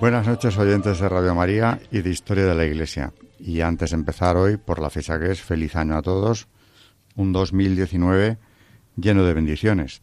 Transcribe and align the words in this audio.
Buenas 0.00 0.26
noches 0.26 0.56
oyentes 0.56 0.98
de 0.98 1.10
Radio 1.10 1.34
María 1.34 1.78
y 1.90 2.00
de 2.00 2.08
Historia 2.08 2.46
de 2.46 2.54
la 2.54 2.64
Iglesia. 2.64 3.12
Y 3.38 3.60
antes 3.60 3.90
de 3.90 3.96
empezar 3.96 4.34
hoy, 4.34 4.56
por 4.56 4.78
la 4.78 4.88
fecha 4.88 5.20
que 5.20 5.30
es, 5.30 5.42
feliz 5.42 5.76
año 5.76 5.94
a 5.94 6.00
todos, 6.00 6.48
un 7.16 7.34
2019 7.34 8.38
lleno 8.96 9.24
de 9.24 9.34
bendiciones. 9.34 10.00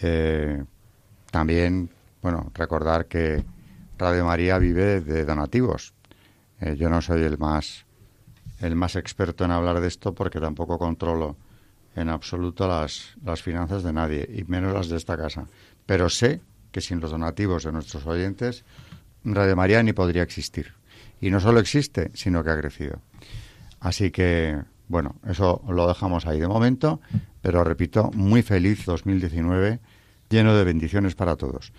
Eh, 0.00 0.64
también, 1.30 1.90
bueno, 2.22 2.50
recordar 2.52 3.06
que 3.06 3.44
Radio 3.96 4.24
María 4.24 4.58
vive 4.58 5.00
de 5.00 5.24
donativos. 5.24 5.94
Eh, 6.60 6.74
yo 6.76 6.88
no 6.88 7.00
soy 7.00 7.22
el 7.22 7.38
más, 7.38 7.86
el 8.58 8.74
más 8.74 8.96
experto 8.96 9.44
en 9.44 9.52
hablar 9.52 9.80
de 9.80 9.86
esto 9.86 10.12
porque 10.12 10.40
tampoco 10.40 10.76
controlo 10.76 11.36
en 11.94 12.08
absoluto 12.08 12.66
las, 12.66 13.16
las 13.24 13.42
finanzas 13.42 13.84
de 13.84 13.92
nadie, 13.92 14.28
y 14.28 14.42
menos 14.42 14.74
las 14.74 14.88
de 14.88 14.96
esta 14.96 15.16
casa. 15.16 15.46
Pero 15.86 16.10
sé 16.10 16.40
que 16.72 16.80
sin 16.80 16.98
los 16.98 17.12
donativos 17.12 17.62
de 17.62 17.70
nuestros 17.70 18.04
oyentes 18.06 18.64
Radio 19.24 19.56
María 19.56 19.82
ni 19.82 19.92
podría 19.92 20.22
existir. 20.22 20.74
Y 21.20 21.30
no 21.30 21.40
solo 21.40 21.60
existe, 21.60 22.10
sino 22.14 22.44
que 22.44 22.50
ha 22.50 22.58
crecido. 22.58 23.00
Así 23.80 24.10
que, 24.10 24.56
bueno, 24.88 25.16
eso 25.28 25.62
lo 25.68 25.86
dejamos 25.86 26.26
ahí 26.26 26.40
de 26.40 26.48
momento, 26.48 27.00
pero 27.42 27.64
repito, 27.64 28.10
muy 28.14 28.42
feliz 28.42 28.84
2019, 28.84 29.80
lleno 30.30 30.54
de 30.54 30.64
bendiciones 30.64 31.14
para 31.14 31.36
todos. 31.36 31.72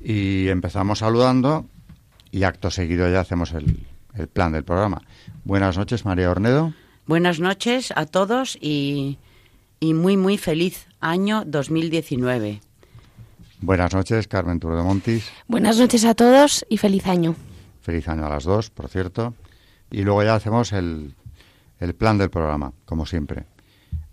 Y 0.00 0.48
empezamos 0.48 1.00
saludando 1.00 1.66
y 2.30 2.44
acto 2.44 2.70
seguido 2.70 3.10
ya 3.10 3.20
hacemos 3.20 3.52
el, 3.52 3.86
el 4.14 4.28
plan 4.28 4.52
del 4.52 4.64
programa. 4.64 5.02
Buenas 5.44 5.76
noches, 5.76 6.04
María 6.04 6.30
Ornedo. 6.30 6.74
Buenas 7.06 7.40
noches 7.40 7.92
a 7.96 8.06
todos 8.06 8.56
y, 8.60 9.18
y 9.80 9.94
muy, 9.94 10.16
muy 10.16 10.38
feliz 10.38 10.86
año 11.00 11.44
2019. 11.46 12.60
Buenas 13.62 13.94
noches, 13.94 14.26
Carmen 14.26 14.58
de 14.58 14.66
Montis. 14.66 15.30
Buenas 15.46 15.78
noches 15.78 16.04
a 16.04 16.14
todos 16.14 16.66
y 16.68 16.78
feliz 16.78 17.06
año. 17.06 17.36
Feliz 17.80 18.08
año 18.08 18.26
a 18.26 18.28
las 18.28 18.42
dos, 18.42 18.70
por 18.70 18.88
cierto. 18.88 19.34
Y 19.88 20.02
luego 20.02 20.24
ya 20.24 20.34
hacemos 20.34 20.72
el, 20.72 21.14
el 21.78 21.94
plan 21.94 22.18
del 22.18 22.28
programa, 22.28 22.72
como 22.84 23.06
siempre. 23.06 23.44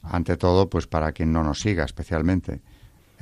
Ante 0.04 0.38
todo, 0.38 0.70
pues 0.70 0.86
para 0.86 1.14
quien 1.14 1.34
no 1.34 1.44
nos 1.44 1.62
siga 1.62 1.84
especialmente, 1.84 2.62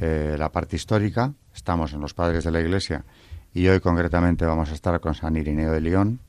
eh, 0.02 0.36
la 0.38 0.52
parte 0.52 0.75
histórica. 0.75 1.31
Estamos 1.55 1.94
en 1.94 2.02
los 2.02 2.14
Padres 2.14 2.44
de 2.44 2.52
la 2.52 2.59
Iglesia 2.59 3.05
y 3.53 3.66
hoy 3.70 3.80
concretamente 3.80 4.45
vamos 4.45 4.70
a 4.70 4.73
estar 4.73 5.00
con 5.00 5.16
San 5.16 5.38
Irineo 5.38 5.72
de 5.72 5.80
León. 5.80 6.20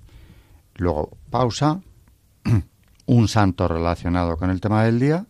Luego, 0.76 1.18
pausa, 1.28 1.80
un 3.06 3.26
santo 3.26 3.66
relacionado 3.66 4.36
con 4.36 4.50
el 4.50 4.60
tema 4.60 4.84
del 4.84 5.00
día 5.00 5.26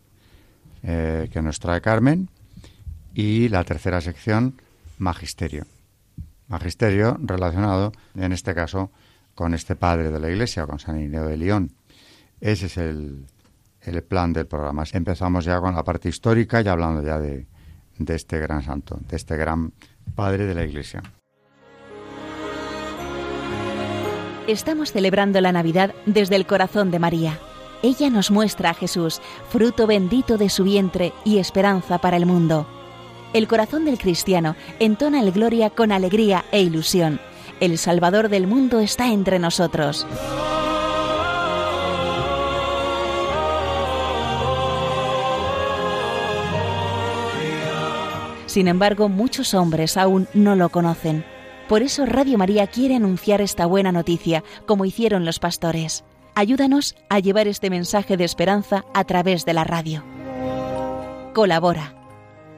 eh, 0.82 1.30
que 1.32 1.40
nos 1.40 1.58
trae 1.58 1.80
Carmen 1.80 2.28
y 3.14 3.48
la 3.48 3.64
tercera 3.64 4.00
sección, 4.00 4.60
magisterio. 4.98 5.66
Magisterio 6.48 7.16
relacionado, 7.20 7.92
en 8.14 8.32
este 8.32 8.54
caso, 8.54 8.90
con 9.34 9.54
este 9.54 9.76
padre 9.76 10.10
de 10.10 10.18
la 10.18 10.30
Iglesia, 10.30 10.66
con 10.66 10.78
San 10.78 10.98
Irineo 10.98 11.26
de 11.26 11.36
León. 11.36 11.72
Ese 12.40 12.66
es 12.66 12.76
el, 12.76 13.26
el 13.82 14.02
plan 14.02 14.32
del 14.32 14.46
programa. 14.46 14.84
Empezamos 14.92 15.44
ya 15.44 15.60
con 15.60 15.74
la 15.74 15.84
parte 15.84 16.08
histórica 16.08 16.60
y 16.60 16.68
hablando 16.68 17.02
ya 17.02 17.18
de, 17.18 17.46
de 17.98 18.14
este 18.14 18.38
gran 18.38 18.62
santo, 18.62 18.98
de 19.08 19.16
este 19.16 19.36
gran 19.36 19.72
padre 20.14 20.46
de 20.46 20.54
la 20.54 20.64
Iglesia. 20.64 21.02
Estamos 24.46 24.92
celebrando 24.92 25.40
la 25.42 25.52
Navidad 25.52 25.94
desde 26.06 26.36
el 26.36 26.46
corazón 26.46 26.90
de 26.90 26.98
María. 26.98 27.38
Ella 27.82 28.08
nos 28.08 28.30
muestra 28.30 28.70
a 28.70 28.74
Jesús, 28.74 29.20
fruto 29.50 29.86
bendito 29.86 30.38
de 30.38 30.48
su 30.48 30.64
vientre 30.64 31.12
y 31.24 31.38
esperanza 31.38 31.98
para 31.98 32.16
el 32.16 32.24
mundo. 32.24 32.66
El 33.34 33.46
corazón 33.46 33.84
del 33.84 33.98
cristiano 33.98 34.56
entona 34.78 35.20
el 35.20 35.32
gloria 35.32 35.68
con 35.68 35.92
alegría 35.92 36.46
e 36.50 36.62
ilusión. 36.62 37.20
El 37.60 37.76
Salvador 37.76 38.30
del 38.30 38.46
mundo 38.46 38.80
está 38.80 39.12
entre 39.12 39.38
nosotros. 39.38 40.06
Sin 48.46 48.66
embargo, 48.66 49.10
muchos 49.10 49.52
hombres 49.52 49.98
aún 49.98 50.26
no 50.32 50.56
lo 50.56 50.70
conocen. 50.70 51.22
Por 51.68 51.82
eso 51.82 52.06
Radio 52.06 52.38
María 52.38 52.66
quiere 52.66 52.96
anunciar 52.96 53.42
esta 53.42 53.66
buena 53.66 53.92
noticia, 53.92 54.42
como 54.64 54.86
hicieron 54.86 55.26
los 55.26 55.38
pastores. 55.38 56.02
Ayúdanos 56.34 56.96
a 57.10 57.18
llevar 57.18 57.46
este 57.46 57.68
mensaje 57.68 58.16
de 58.16 58.24
esperanza 58.24 58.86
a 58.94 59.04
través 59.04 59.44
de 59.44 59.52
la 59.52 59.64
radio. 59.64 60.02
Colabora 61.34 61.97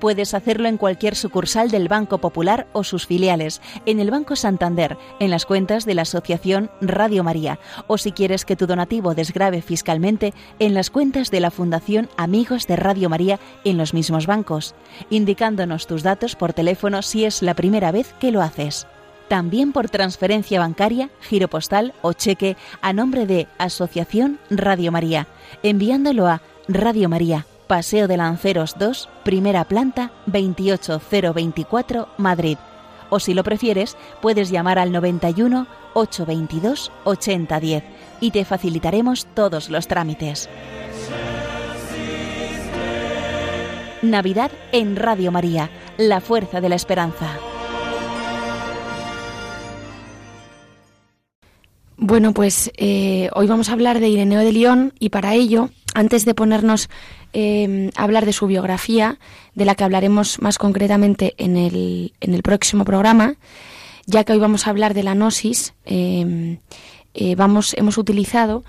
Puedes 0.01 0.33
hacerlo 0.33 0.67
en 0.67 0.79
cualquier 0.79 1.15
sucursal 1.15 1.71
del 1.71 1.89
Banco 1.89 2.19
Popular 2.19 2.67
o 2.73 2.85
sus 2.85 3.07
filiales, 3.07 3.61
en 3.85 4.01
el 4.01 4.11
Banco 4.11 4.35
Santander, 4.35 4.97
en 5.19 5.31
las 5.31 5.45
cuentas 5.45 5.85
de 5.85 5.95
la 5.95 6.03
Asociación 6.03 6.71
Radio 6.81 7.23
María, 7.23 7.59
o 7.87 7.99
si 7.99 8.11
quieres 8.11 8.47
que 8.47 8.57
tu 8.57 8.67
donativo 8.67 9.15
desgrave 9.15 9.61
fiscalmente, 9.61 10.33
en 10.59 10.73
las 10.73 10.89
cuentas 10.89 11.31
de 11.31 11.41
la 11.41 11.51
Fundación 11.51 12.09
Amigos 12.17 12.67
de 12.67 12.77
Radio 12.77 13.11
María 13.11 13.39
en 13.63 13.77
los 13.77 13.93
mismos 13.93 14.27
bancos, 14.27 14.75
indicándonos 15.11 15.87
tus 15.87 16.03
datos 16.03 16.35
por 16.35 16.55
teléfono 16.55 17.03
si 17.03 17.27
es 17.27 17.43
la 17.43 17.53
primera 17.53 17.93
vez 17.93 18.15
que 18.19 18.33
lo 18.33 18.41
haces. 18.41 18.87
También 19.29 19.73
por 19.73 19.91
transferencia 19.91 20.61
bancaria, 20.61 21.11
giro 21.21 21.49
postal 21.49 21.93
o 22.01 22.15
cheque 22.15 22.57
a 22.81 22.95
nombre 22.95 23.27
de 23.27 23.49
Asociación 23.59 24.39
Radio 24.49 24.93
María, 24.93 25.29
enviándolo 25.63 26.27
a 26.27 26.41
Radio 26.69 27.11
María 27.11 27.45
Paseo 27.71 28.09
de 28.09 28.17
Lanceros 28.17 28.75
2, 28.81 29.09
primera 29.23 29.63
planta, 29.63 30.11
28024, 30.27 32.09
Madrid. 32.17 32.59
O 33.11 33.21
si 33.21 33.33
lo 33.33 33.45
prefieres, 33.45 33.97
puedes 34.21 34.51
llamar 34.51 34.81
al 34.81 34.91
91 34.91 35.69
822 35.95 36.91
8010 37.05 37.85
y 38.19 38.33
te 38.33 38.45
facilitaremos 38.45 39.29
todos 39.37 39.71
los 39.71 39.87
trámites. 39.87 40.51
Navidad 44.03 44.51
en 44.73 44.97
Radio 44.97 45.31
María, 45.31 45.71
la 45.97 46.21
fuerza 46.21 46.61
de 46.61 46.71
la 46.71 46.75
esperanza. 46.75 47.39
Bueno, 52.03 52.33
pues 52.33 52.73
eh, 52.79 53.29
hoy 53.35 53.47
vamos 53.47 53.69
a 53.69 53.75
hablar 53.75 54.01
de 54.01 54.09
Ireneo 54.09 54.41
de 54.41 54.53
León 54.53 54.95
y 54.99 55.11
para 55.11 55.35
ello, 55.35 55.69
antes 55.93 56.25
de 56.25 56.33
ponernos 56.33 56.89
eh, 57.35 57.91
a 57.95 58.05
hablar 58.05 58.25
de 58.25 58.33
su 58.33 58.47
biografía, 58.47 59.19
de 59.55 59.67
la 59.67 59.75
que 59.75 59.85
hablaremos 59.85 60.41
más 60.41 60.57
concretamente 60.57 61.35
en 61.37 61.59
el, 61.59 62.15
en 62.23 62.33
el 62.33 62.43
próximo 62.43 62.87
programa, 62.87 63.35
ya 64.07 64.25
que 64.25 64.33
hoy 64.33 64.39
vamos 64.39 64.67
a 64.67 64.71
hablar 64.71 64.95
de 64.95 65.03
la 65.03 65.15
gnosis, 65.15 65.75
eh, 65.85 66.57
vamos, 67.37 67.75
hemos 67.77 67.99
utilizado 67.99 68.65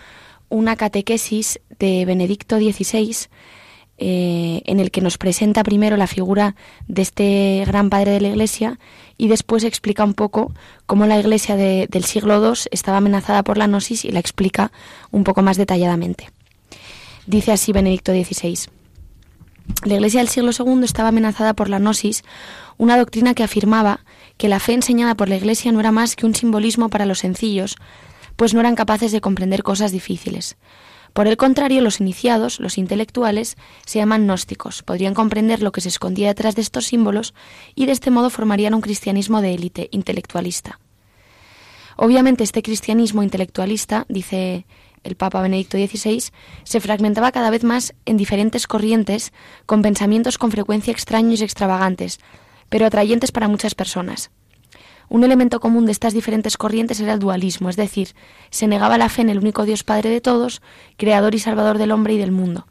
una 0.49 0.75
catequesis 0.75 1.61
de 1.79 2.03
Benedicto 2.03 2.57
XVI 2.57 3.15
en 4.03 4.79
el 4.79 4.89
que 4.89 4.99
nos 4.99 5.19
presenta 5.19 5.63
primero 5.63 5.95
la 5.95 6.07
figura 6.07 6.55
de 6.87 7.03
este 7.03 7.63
gran 7.67 7.91
padre 7.91 8.11
de 8.11 8.21
la 8.21 8.29
Iglesia 8.29 8.79
y 9.15 9.27
después 9.27 9.63
explica 9.63 10.03
un 10.03 10.15
poco 10.15 10.51
cómo 10.87 11.05
la 11.05 11.19
iglesia 11.19 11.55
del 11.55 12.03
siglo 12.03 12.43
II 12.43 12.59
estaba 12.71 12.97
amenazada 12.97 13.43
por 13.43 13.59
la 13.59 13.67
gnosis 13.67 14.03
y 14.03 14.11
la 14.11 14.19
explica 14.19 14.71
un 15.11 15.23
poco 15.23 15.43
más 15.43 15.57
detalladamente. 15.57 16.31
Dice 17.27 17.51
así 17.51 17.71
Benedicto 17.71 18.11
XVI. 18.11 18.57
La 19.85 19.93
iglesia 19.93 20.21
del 20.21 20.29
siglo 20.29 20.51
II 20.57 20.83
estaba 20.83 21.09
amenazada 21.09 21.53
por 21.53 21.69
la 21.69 21.77
gnosis, 21.77 22.23
una 22.79 22.97
doctrina 22.97 23.35
que 23.35 23.43
afirmaba 23.43 23.99
que 24.37 24.49
la 24.49 24.59
fe 24.59 24.73
enseñada 24.73 25.13
por 25.13 25.29
la 25.29 25.35
iglesia 25.35 25.71
no 25.71 25.79
era 25.79 25.91
más 25.91 26.15
que 26.15 26.25
un 26.25 26.33
simbolismo 26.33 26.89
para 26.89 27.05
los 27.05 27.19
sencillos, 27.19 27.75
pues 28.35 28.55
no 28.55 28.59
eran 28.59 28.73
capaces 28.73 29.11
de 29.11 29.21
comprender 29.21 29.61
cosas 29.61 29.91
difíciles. 29.91 30.57
Por 31.13 31.27
el 31.27 31.35
contrario, 31.35 31.81
los 31.81 31.99
iniciados, 31.99 32.59
los 32.59 32.77
intelectuales, 32.77 33.57
se 33.85 33.99
llaman 33.99 34.25
gnósticos, 34.25 34.81
podrían 34.81 35.13
comprender 35.13 35.61
lo 35.61 35.71
que 35.71 35.81
se 35.81 35.89
escondía 35.89 36.29
detrás 36.29 36.55
de 36.55 36.61
estos 36.61 36.85
símbolos 36.85 37.33
y 37.75 37.85
de 37.85 37.91
este 37.91 38.11
modo 38.11 38.29
formarían 38.29 38.73
un 38.73 38.81
cristianismo 38.81 39.41
de 39.41 39.53
élite, 39.53 39.89
intelectualista. 39.91 40.79
Obviamente 41.97 42.43
este 42.43 42.63
cristianismo 42.63 43.23
intelectualista, 43.23 44.05
dice 44.07 44.65
el 45.03 45.15
Papa 45.15 45.41
Benedicto 45.41 45.77
XVI, 45.77 46.23
se 46.63 46.79
fragmentaba 46.79 47.31
cada 47.31 47.49
vez 47.49 47.63
más 47.63 47.93
en 48.05 48.17
diferentes 48.17 48.65
corrientes 48.67 49.33
con 49.65 49.81
pensamientos 49.81 50.37
con 50.37 50.51
frecuencia 50.51 50.91
extraños 50.91 51.41
y 51.41 51.43
extravagantes, 51.43 52.19
pero 52.69 52.85
atrayentes 52.85 53.31
para 53.31 53.49
muchas 53.49 53.75
personas. 53.75 54.31
Un 55.11 55.25
elemento 55.25 55.59
común 55.59 55.85
de 55.85 55.91
estas 55.91 56.13
diferentes 56.13 56.55
corrientes 56.55 57.01
era 57.01 57.11
el 57.11 57.19
dualismo, 57.19 57.67
es 57.69 57.75
decir, 57.75 58.15
se 58.49 58.65
negaba 58.65 58.97
la 58.97 59.09
fe 59.09 59.23
en 59.23 59.29
el 59.29 59.39
único 59.39 59.65
Dios 59.65 59.83
Padre 59.83 60.09
de 60.09 60.21
todos, 60.21 60.61
creador 60.95 61.35
y 61.35 61.39
salvador 61.39 61.77
del 61.77 61.91
hombre 61.91 62.13
y 62.13 62.17
del 62.17 62.31
mundo. 62.31 62.65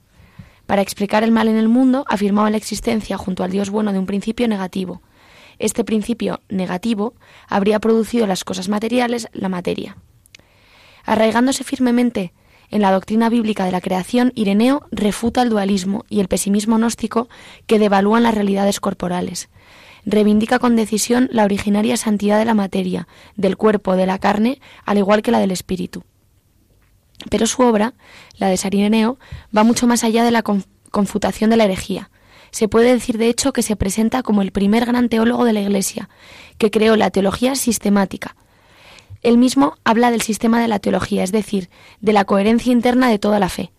Para 0.65 0.81
explicar 0.81 1.23
el 1.23 1.33
mal 1.33 1.49
en 1.49 1.59
el 1.59 1.69
mundo, 1.69 2.07
afirmaban 2.09 2.53
la 2.53 2.57
existencia 2.57 3.19
junto 3.19 3.45
al 3.45 3.51
Dios 3.51 3.69
bueno 3.69 3.93
de 3.93 3.99
un 3.99 4.07
principio 4.07 4.49
negativo. 4.49 5.03
Este 5.59 5.85
principio 5.85 6.41
negativo 6.49 7.13
habría 7.47 7.79
producido 7.79 8.27
las 8.27 8.43
cosas 8.43 8.71
materiales, 8.71 9.29
la 9.35 9.51
materia. 9.51 9.99
Arraigándose 11.05 11.63
firmemente 11.63 12.33
en 12.71 12.81
la 12.81 12.91
doctrina 12.91 13.29
bíblica 13.29 13.67
de 13.67 13.73
la 13.73 13.83
creación, 13.83 14.33
Ireneo 14.35 14.87
refuta 14.91 15.43
el 15.43 15.51
dualismo 15.51 16.07
y 16.09 16.21
el 16.21 16.29
pesimismo 16.29 16.79
gnóstico 16.79 17.29
que 17.67 17.79
devalúan 17.79 18.23
las 18.23 18.35
realidades 18.35 18.81
corporales 18.81 19.51
reivindica 20.05 20.59
con 20.59 20.77
decisión 20.77 21.29
la 21.33 21.45
originaria 21.45 21.97
santidad 21.97 22.39
de 22.39 22.45
la 22.45 22.55
materia, 22.55 23.09
del 23.37 23.57
cuerpo, 23.57 23.97
de 23.97 24.07
la 24.07 24.19
carne, 24.19 24.61
al 24.85 24.99
igual 24.99 25.23
que 25.23 25.31
la 25.31 25.39
del 25.39 25.51
espíritu. 25.51 26.05
Pero 27.29 27.47
su 27.47 27.63
obra, 27.63 27.95
la 28.39 28.49
de 28.49 28.57
Sarineo, 28.57 29.19
va 29.57 29.63
mucho 29.63 29.87
más 29.87 30.05
allá 30.05 30.25
de 30.25 30.31
la 30.31 30.43
confutación 30.91 31.51
de 31.51 31.57
la 31.57 31.65
herejía. 31.65 32.11
Se 32.51 32.69
puede 32.69 32.93
decir, 32.93 33.19
de 33.19 33.29
hecho, 33.29 33.53
que 33.53 33.63
se 33.63 33.77
presenta 33.77 34.23
como 34.23 34.43
el 34.43 34.53
primer 34.53 34.87
gran 34.87 35.09
teólogo 35.09 35.45
de 35.45 35.53
la 35.53 35.61
Iglesia, 35.61 36.09
que 36.59 36.71
creó 36.71 36.97
la 36.97 37.11
teología 37.11 37.55
sistemática. 37.55 38.37
Él 39.23 39.37
mismo 39.39 39.75
habla 39.85 40.11
del 40.11 40.23
sistema 40.23 40.61
de 40.61 40.69
la 40.69 40.79
teología, 40.79 41.23
es 41.23 41.31
decir, 41.31 41.69
de 42.01 42.13
la 42.13 42.25
coherencia 42.25 42.73
interna 42.73 43.09
de 43.09 43.19
toda 43.19 43.39
la 43.39 43.51
fe. 43.51 43.71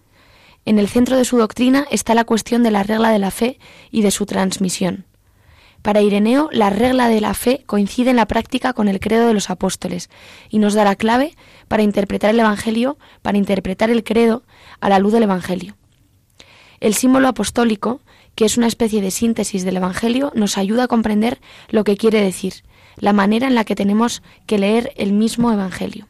En 0.65 0.77
el 0.77 0.88
centro 0.88 1.18
de 1.18 1.25
su 1.25 1.38
doctrina 1.38 1.88
está 1.89 2.13
la 2.13 2.23
cuestión 2.23 2.62
de 2.62 2.71
la 2.71 2.83
regla 2.83 3.09
de 3.09 3.19
la 3.19 3.31
fe 3.31 3.59
y 3.89 4.03
de 4.03 4.12
su 4.12 4.27
transmisión. 4.27 5.06
Para 5.81 6.01
Ireneo, 6.01 6.50
la 6.51 6.69
regla 6.69 7.07
de 7.10 7.22
la 7.22 7.33
fe 7.33 7.63
coincide 7.66 8.12
en 8.12 8.18
la 8.18 8.28
práctica 8.28 8.74
con 8.74 8.88
el 8.88 9.00
credo 9.00 9.28
de 9.28 9.33
los 9.33 9.50
apóstoles 9.50 10.10
y 10.50 10.60
nos 10.60 10.75
da 10.75 10.83
la 10.83 10.95
clave 10.95 11.36
para 11.68 11.81
interpretar 11.81 12.30
el 12.30 12.39
Evangelio, 12.39 12.98
para 13.22 13.38
interpretar 13.38 13.89
el 13.89 14.04
credo 14.04 14.44
a 14.80 14.89
la 14.89 15.00
luz 15.00 15.13
del 15.13 15.24
Evangelio. 15.24 15.75
El 16.80 16.94
símbolo 16.94 17.28
apostólico, 17.28 18.01
que 18.36 18.45
es 18.45 18.57
una 18.57 18.68
especie 18.68 19.01
de 19.01 19.12
síntesis 19.12 19.63
del 19.63 19.78
Evangelio, 19.78 20.31
nos 20.36 20.57
ayuda 20.57 20.83
a 20.83 20.88
comprender 20.88 21.42
lo 21.69 21.83
que 21.83 21.98
quiere 21.98 22.22
decir, 22.22 22.63
la 22.98 23.13
manera 23.13 23.48
en 23.48 23.56
la 23.56 23.66
que 23.66 23.75
tenemos 23.75 24.22
que 24.45 24.60
leer 24.60 24.94
el 24.98 25.13
mismo 25.13 25.51
Evangelio. 25.51 26.07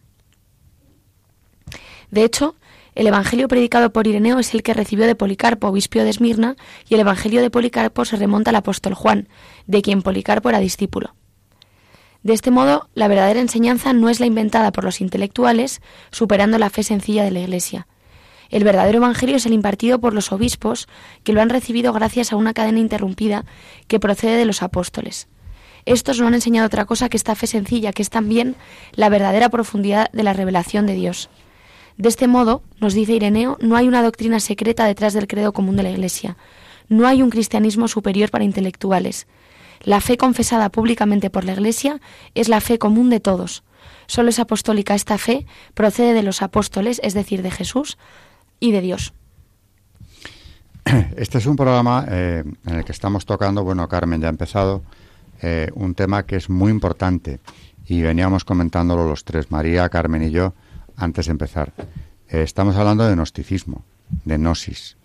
De 2.10 2.26
hecho, 2.26 2.56
el 2.94 3.08
Evangelio 3.08 3.48
predicado 3.48 3.94
por 3.94 4.06
Ireneo 4.06 4.40
es 4.40 4.54
el 4.54 4.64
que 4.64 4.74
recibió 4.74 5.06
de 5.06 5.16
Policarpo, 5.16 5.68
obispo 5.68 6.00
de 6.00 6.10
Esmirna, 6.10 6.56
y 6.90 6.96
el 6.96 7.00
Evangelio 7.00 7.42
de 7.42 7.50
Policarpo 7.50 8.04
se 8.04 8.18
remonta 8.18 8.50
al 8.50 8.58
apóstol 8.58 8.94
Juan, 8.94 9.30
de 9.66 9.82
quien 9.82 10.02
Policarpo 10.02 10.50
era 10.50 10.60
discípulo. 10.60 11.16
De 12.24 12.34
este 12.34 12.52
modo, 12.52 12.90
la 12.94 13.08
verdadera 13.08 13.40
enseñanza 13.40 13.94
no 13.94 14.10
es 14.10 14.20
la 14.20 14.26
inventada 14.26 14.72
por 14.72 14.84
los 14.84 15.02
intelectuales, 15.02 15.82
superando 16.12 16.58
la 16.60 16.70
fe 16.70 16.84
sencilla 16.84 17.24
de 17.24 17.32
la 17.32 17.40
Iglesia. 17.40 17.88
El 18.50 18.66
verdadero 18.66 18.98
Evangelio 18.98 19.38
es 19.38 19.46
el 19.46 19.54
impartido 19.54 20.00
por 20.00 20.14
los 20.14 20.32
obispos, 20.34 20.88
que 21.24 21.32
lo 21.32 21.42
han 21.42 21.50
recibido 21.50 21.94
gracias 21.94 22.34
a 22.34 22.36
una 22.36 22.54
cadena 22.54 22.80
interrumpida 22.80 23.46
que 23.88 24.00
procede 24.00 24.36
de 24.36 24.46
los 24.46 24.62
apóstoles. 24.62 25.30
Estos 25.86 26.20
no 26.20 26.28
han 26.28 26.36
enseñado 26.36 26.68
otra 26.68 26.86
cosa 26.86 27.10
que 27.10 27.18
esta 27.18 27.36
fe 27.36 27.48
sencilla, 27.48 27.94
que 27.94 28.02
es 28.02 28.10
también 28.10 28.56
la 28.92 29.10
verdadera 29.10 29.50
profundidad 29.50 30.12
de 30.12 30.24
la 30.24 30.34
revelación 30.34 30.86
de 30.86 30.94
Dios. 30.94 31.30
De 31.98 32.10
este 32.10 32.28
modo, 32.28 32.64
nos 32.80 32.94
dice 32.94 33.14
Ireneo, 33.14 33.58
no 33.62 33.76
hay 33.76 33.88
una 33.88 34.04
doctrina 34.04 34.40
secreta 34.40 34.86
detrás 34.86 35.14
del 35.14 35.28
credo 35.28 35.54
común 35.54 35.76
de 35.76 35.84
la 35.84 35.92
Iglesia. 35.92 36.38
No 36.90 37.08
hay 37.08 37.22
un 37.22 37.30
cristianismo 37.30 37.88
superior 37.88 38.32
para 38.32 38.44
intelectuales. 38.44 39.28
La 39.84 40.02
fe 40.02 40.18
confesada 40.18 40.70
públicamente 40.70 41.30
por 41.30 41.44
la 41.44 41.54
Iglesia 41.54 42.00
es 42.36 42.50
la 42.50 42.62
fe 42.62 42.78
común 42.78 43.10
de 43.10 43.20
todos. 43.20 43.64
Solo 44.08 44.30
es 44.30 44.40
apostólica 44.40 44.94
esta 44.94 45.18
fe, 45.18 45.46
procede 45.74 46.14
de 46.14 46.24
los 46.24 46.42
apóstoles, 46.42 47.00
es 47.04 47.14
decir, 47.14 47.42
de 47.42 47.52
Jesús 47.52 47.98
y 48.60 48.72
de 48.72 48.82
Dios. 48.82 49.14
Este 51.16 51.38
es 51.38 51.46
un 51.46 51.56
programa 51.56 52.06
eh, 52.10 52.44
en 52.66 52.76
el 52.76 52.84
que 52.84 52.92
estamos 52.92 53.26
tocando, 53.26 53.64
bueno, 53.64 53.88
Carmen 53.88 54.22
ya 54.22 54.28
ha 54.28 54.30
empezado, 54.30 54.84
eh, 55.42 55.70
un 55.74 55.96
tema 55.96 56.24
que 56.24 56.36
es 56.36 56.50
muy 56.50 56.72
importante 56.72 57.40
y 57.88 58.02
veníamos 58.02 58.46
comentándolo 58.46 59.08
los 59.08 59.24
tres, 59.24 59.50
María, 59.50 59.90
Carmen 59.90 60.24
y 60.24 60.30
yo, 60.30 60.54
antes 61.02 61.26
de 61.26 61.32
empezar. 61.32 61.74
Eh, 62.30 62.44
estamos 62.44 62.76
hablando 62.76 63.06
de 63.06 63.16
gnosticismo, 63.16 63.84
de 64.26 64.38
gnosis. 64.38 64.98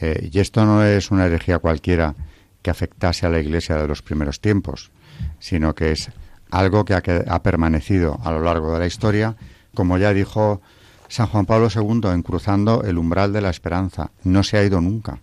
Eh, 0.00 0.30
y 0.32 0.38
esto 0.40 0.64
no 0.64 0.84
es 0.84 1.10
una 1.10 1.26
herejía 1.26 1.58
cualquiera 1.58 2.14
que 2.62 2.70
afectase 2.70 3.26
a 3.26 3.30
la 3.30 3.40
Iglesia 3.40 3.76
de 3.76 3.86
los 3.86 4.02
primeros 4.02 4.40
tiempos, 4.40 4.90
sino 5.38 5.74
que 5.74 5.92
es 5.92 6.10
algo 6.50 6.84
que 6.84 6.94
ha, 6.94 7.42
permanecido 7.42 8.20
a 8.24 8.30
lo 8.32 8.42
largo 8.42 8.72
de 8.72 8.80
la 8.80 8.86
historia, 8.86 9.36
como 9.74 9.98
ya 9.98 10.12
dijo 10.12 10.60
San 11.08 11.26
Juan 11.28 11.46
Pablo 11.46 11.68
II 11.74 12.10
en 12.10 12.22
Cruzando 12.22 12.82
el 12.82 12.98
umbral 12.98 13.32
de 13.32 13.40
la 13.40 13.50
esperanza. 13.50 14.10
No 14.24 14.42
se 14.42 14.58
ha 14.58 14.64
ido 14.64 14.80
nunca. 14.80 15.18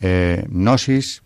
Eh, 0.00 0.46
gnosis, 0.48 1.22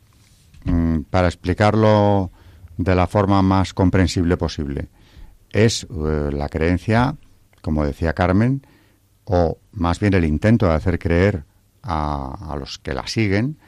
mm, 0.65 1.01
para 1.11 1.29
explicarlo 1.29 2.31
de 2.77 2.95
la 2.95 3.07
forma 3.07 3.43
más 3.43 3.75
comprensible 3.75 4.37
posible, 4.37 4.89
es 5.51 5.87
la 5.91 6.49
creencia 6.49 7.17
como 7.61 7.85
decía 7.85 8.13
Carmen, 8.13 8.63
o 9.25 9.59
más 9.73 10.01
bien 10.01 10.15
el 10.15 10.25
intento 10.25 10.67
de 10.67 10.73
hacer 10.73 10.99
creer 10.99 11.45
a, 11.83 12.57
los 12.59 12.79
que 12.79 12.95
la 12.95 13.07
siguen 13.07 13.59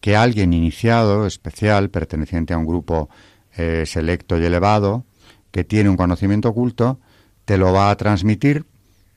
que 0.00 0.16
alguien 0.16 0.52
iniciado, 0.52 1.26
especial, 1.26 1.90
perteneciente 1.90 2.54
a 2.54 2.58
un 2.58 2.66
grupo 2.66 3.08
eh, 3.56 3.84
selecto 3.84 4.38
y 4.38 4.44
elevado, 4.44 5.04
que 5.50 5.64
tiene 5.64 5.90
un 5.90 5.96
conocimiento 5.96 6.50
oculto, 6.50 7.00
te 7.44 7.58
lo 7.58 7.72
va 7.72 7.90
a 7.90 7.96
transmitir 7.96 8.64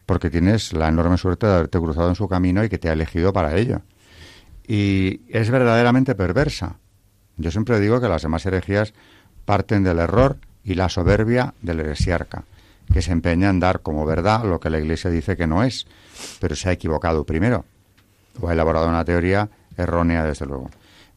porque 0.07 0.31
tienes 0.31 0.73
la 0.73 0.87
enorme 0.87 1.19
suerte 1.19 1.45
de 1.45 1.53
haberte 1.53 1.79
cruzado 1.79 2.09
en 2.09 2.15
su 2.15 2.27
camino 2.27 2.63
y 2.63 2.69
que 2.69 2.79
te 2.79 2.89
ha 2.89 2.93
elegido 2.93 3.31
para 3.31 3.55
ello. 3.57 3.81
Y 4.67 5.21
es 5.27 5.51
verdaderamente 5.51 6.15
perversa. 6.15 6.77
Yo 7.37 7.51
siempre 7.51 7.79
digo 7.79 8.01
que 8.01 8.07
las 8.07 8.23
demás 8.23 8.45
herejías 8.45 8.93
parten 9.45 9.83
del 9.83 9.99
error 9.99 10.37
y 10.63 10.73
la 10.73 10.89
soberbia 10.89 11.53
del 11.61 11.81
heresiarca 11.81 12.45
que 12.91 13.01
se 13.01 13.11
empeña 13.11 13.49
en 13.49 13.59
dar 13.59 13.81
como 13.81 14.05
verdad 14.05 14.43
lo 14.43 14.59
que 14.59 14.69
la 14.69 14.79
Iglesia 14.79 15.09
dice 15.09 15.37
que 15.37 15.47
no 15.47 15.63
es, 15.63 15.87
pero 16.39 16.55
se 16.55 16.69
ha 16.69 16.71
equivocado 16.71 17.25
primero, 17.25 17.65
o 18.39 18.49
ha 18.49 18.53
elaborado 18.53 18.87
una 18.87 19.05
teoría 19.05 19.49
errónea, 19.77 20.23
desde 20.25 20.45
luego. 20.45 20.69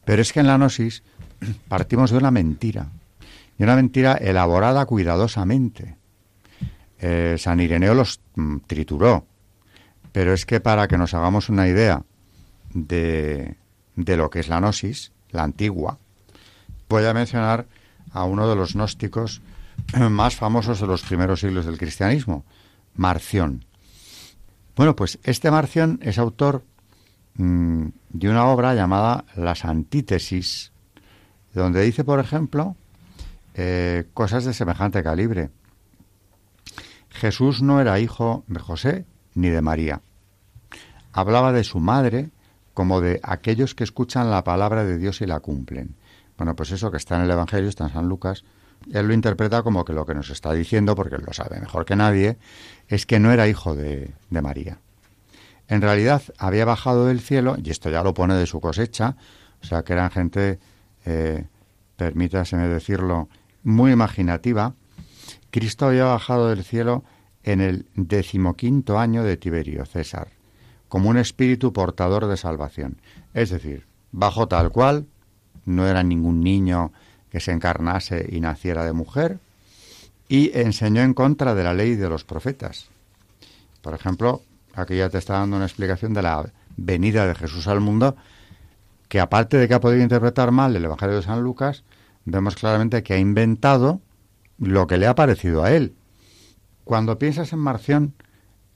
Pero 0.05 0.21
es 0.21 0.31
que 0.31 0.39
en 0.39 0.47
la 0.47 0.57
gnosis 0.57 1.03
partimos 1.67 2.11
de 2.11 2.17
una 2.17 2.31
mentira, 2.31 2.87
y 3.57 3.63
una 3.63 3.75
mentira 3.75 4.13
elaborada 4.13 4.85
cuidadosamente. 4.85 5.97
Eh, 6.99 7.35
San 7.37 7.59
Ireneo 7.59 7.93
los 7.93 8.21
mm, 8.35 8.57
trituró, 8.67 9.25
pero 10.11 10.33
es 10.33 10.45
que 10.45 10.59
para 10.59 10.87
que 10.87 10.97
nos 10.97 11.13
hagamos 11.13 11.49
una 11.49 11.67
idea 11.67 12.03
de, 12.73 13.55
de 13.95 14.17
lo 14.17 14.29
que 14.29 14.39
es 14.39 14.47
la 14.47 14.59
gnosis, 14.59 15.11
la 15.31 15.43
antigua, 15.43 15.97
voy 16.87 17.05
a 17.05 17.13
mencionar 17.13 17.65
a 18.11 18.23
uno 18.23 18.49
de 18.49 18.55
los 18.55 18.73
gnósticos 18.75 19.41
más 20.09 20.35
famosos 20.35 20.79
de 20.79 20.87
los 20.87 21.03
primeros 21.03 21.39
siglos 21.39 21.65
del 21.65 21.77
cristianismo, 21.77 22.45
Marción. 22.95 23.65
Bueno, 24.75 24.95
pues 24.95 25.19
este 25.23 25.51
Marción 25.51 25.99
es 26.01 26.17
autor 26.17 26.63
mm, 27.35 27.87
de 28.09 28.29
una 28.29 28.45
obra 28.47 28.73
llamada 28.75 29.25
Las 29.35 29.65
Antítesis, 29.65 30.71
donde 31.53 31.81
dice, 31.83 32.03
por 32.03 32.19
ejemplo, 32.19 32.75
eh, 33.53 34.05
cosas 34.13 34.43
de 34.43 34.53
semejante 34.53 35.01
calibre. 35.01 35.49
Jesús 37.09 37.61
no 37.61 37.79
era 37.79 37.99
hijo 37.99 38.43
de 38.47 38.59
José 38.59 39.05
ni 39.33 39.49
de 39.49 39.61
María. 39.61 40.01
Hablaba 41.13 41.53
de 41.53 41.63
su 41.63 41.79
madre 41.79 42.31
como 42.73 42.99
de 42.99 43.21
aquellos 43.23 43.73
que 43.73 43.85
escuchan 43.85 44.29
la 44.29 44.43
palabra 44.43 44.83
de 44.83 44.97
Dios 44.97 45.21
y 45.21 45.25
la 45.25 45.39
cumplen. 45.39 45.95
Bueno, 46.37 46.57
pues 46.57 46.71
eso 46.71 46.91
que 46.91 46.97
está 46.97 47.15
en 47.15 47.23
el 47.23 47.31
Evangelio, 47.31 47.69
está 47.69 47.85
en 47.85 47.93
San 47.93 48.09
Lucas, 48.09 48.43
él 48.91 49.07
lo 49.07 49.13
interpreta 49.13 49.63
como 49.63 49.85
que 49.85 49.93
lo 49.93 50.05
que 50.05 50.13
nos 50.13 50.29
está 50.29 50.53
diciendo, 50.53 50.95
porque 50.95 51.15
él 51.15 51.23
lo 51.25 51.33
sabe 51.33 51.59
mejor 51.59 51.85
que 51.85 51.95
nadie, 51.95 52.37
es 52.87 53.05
que 53.05 53.19
no 53.19 53.31
era 53.31 53.47
hijo 53.47 53.75
de, 53.75 54.13
María. 54.29 54.79
En 55.67 55.81
realidad 55.81 56.21
había 56.37 56.65
bajado 56.65 57.07
del 57.07 57.19
cielo, 57.19 57.57
y 57.63 57.71
esto 57.71 57.89
ya 57.89 58.03
lo 58.03 58.13
pone 58.13 58.35
de 58.35 58.45
su 58.45 58.61
cosecha, 58.61 59.15
o 59.61 59.65
sea 59.65 59.83
que 59.83 59.93
eran 59.93 60.11
gente, 60.11 60.59
eh, 61.05 61.45
permítaseme 61.97 62.67
decirlo, 62.67 63.29
muy 63.63 63.91
imaginativa. 63.91 64.75
Cristo 65.49 65.87
había 65.87 66.05
bajado 66.05 66.49
del 66.49 66.63
cielo 66.63 67.03
en 67.43 67.61
el 67.61 67.87
decimoquinto 67.95 68.99
año 68.99 69.23
de 69.23 69.37
Tiberio 69.37 69.85
César, 69.85 70.29
como 70.87 71.09
un 71.09 71.17
espíritu 71.17 71.73
portador 71.73 72.27
de 72.27 72.37
salvación. 72.37 73.01
Es 73.33 73.49
decir, 73.49 73.87
bajó 74.11 74.47
tal 74.47 74.71
cual, 74.71 75.07
no 75.65 75.87
era 75.87 76.03
ningún 76.03 76.41
niño 76.41 76.91
que 77.35 77.41
se 77.41 77.51
encarnase 77.51 78.29
y 78.31 78.39
naciera 78.39 78.85
de 78.85 78.93
mujer, 78.93 79.39
y 80.29 80.57
enseñó 80.57 81.01
en 81.01 81.13
contra 81.13 81.53
de 81.53 81.65
la 81.65 81.73
ley 81.73 81.95
de 81.95 82.07
los 82.07 82.23
profetas. 82.23 82.87
Por 83.81 83.93
ejemplo, 83.93 84.41
aquí 84.73 84.95
ya 84.95 85.09
te 85.09 85.17
está 85.17 85.33
dando 85.33 85.57
una 85.57 85.65
explicación 85.65 86.13
de 86.13 86.21
la 86.21 86.49
venida 86.77 87.27
de 87.27 87.35
Jesús 87.35 87.67
al 87.67 87.81
mundo, 87.81 88.15
que 89.09 89.19
aparte 89.19 89.57
de 89.57 89.67
que 89.67 89.73
ha 89.73 89.81
podido 89.81 90.01
interpretar 90.01 90.51
mal 90.51 90.73
el 90.77 90.85
Evangelio 90.85 91.17
de 91.17 91.23
San 91.23 91.41
Lucas, 91.41 91.83
vemos 92.23 92.55
claramente 92.55 93.03
que 93.03 93.15
ha 93.15 93.19
inventado 93.19 93.99
lo 94.57 94.87
que 94.87 94.95
le 94.95 95.05
ha 95.05 95.15
parecido 95.15 95.61
a 95.65 95.73
él. 95.73 95.93
Cuando 96.85 97.19
piensas 97.19 97.51
en 97.51 97.59
Marción, 97.59 98.13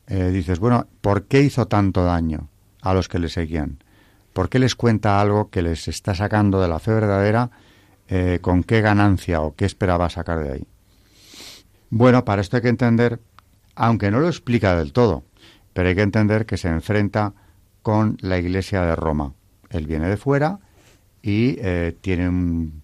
eh, 0.08 0.32
dices, 0.32 0.60
bueno, 0.60 0.86
¿por 1.00 1.28
qué 1.28 1.44
hizo 1.44 1.66
tanto 1.70 2.04
daño 2.04 2.50
a 2.82 2.94
los 2.94 3.08
que 3.08 3.20
le 3.20 3.30
seguían? 3.30 3.82
¿Por 4.34 4.50
qué 4.50 4.60
les 4.60 4.76
cuenta 4.76 5.22
algo 5.22 5.50
que 5.50 5.62
les 5.62 5.88
está 5.88 6.14
sacando 6.14 6.60
de 6.60 6.68
la 6.68 6.80
fe 6.80 6.92
verdadera? 6.92 7.52
Eh, 8.10 8.40
¿Con 8.42 8.64
qué 8.64 8.82
ganancia 8.82 9.42
o 9.42 9.56
qué 9.56 9.66
esperaba 9.66 10.10
sacar 10.10 10.44
de 10.44 10.54
ahí? 10.54 10.68
Bueno, 11.92 12.26
para 12.26 12.42
esto 12.42 12.58
hay 12.58 12.64
que 12.64 12.70
entender, 12.70 13.20
aunque 13.76 14.10
no 14.10 14.20
lo 14.20 14.28
explica 14.28 14.76
del 14.76 14.94
todo, 14.94 15.24
pero 15.74 15.90
hay 15.90 15.96
que 15.96 16.02
entender 16.02 16.46
que 16.46 16.58
se 16.58 16.70
enfrenta 16.70 17.34
con 17.84 18.18
la 18.22 18.40
Iglesia 18.40 18.82
de 18.82 18.96
Roma. 18.96 19.34
Él 19.70 19.86
viene 19.86 20.10
de 20.10 20.18
fuera 20.18 20.60
y 21.22 21.58
eh, 21.60 21.96
tiene, 22.02 22.28
un, 22.28 22.82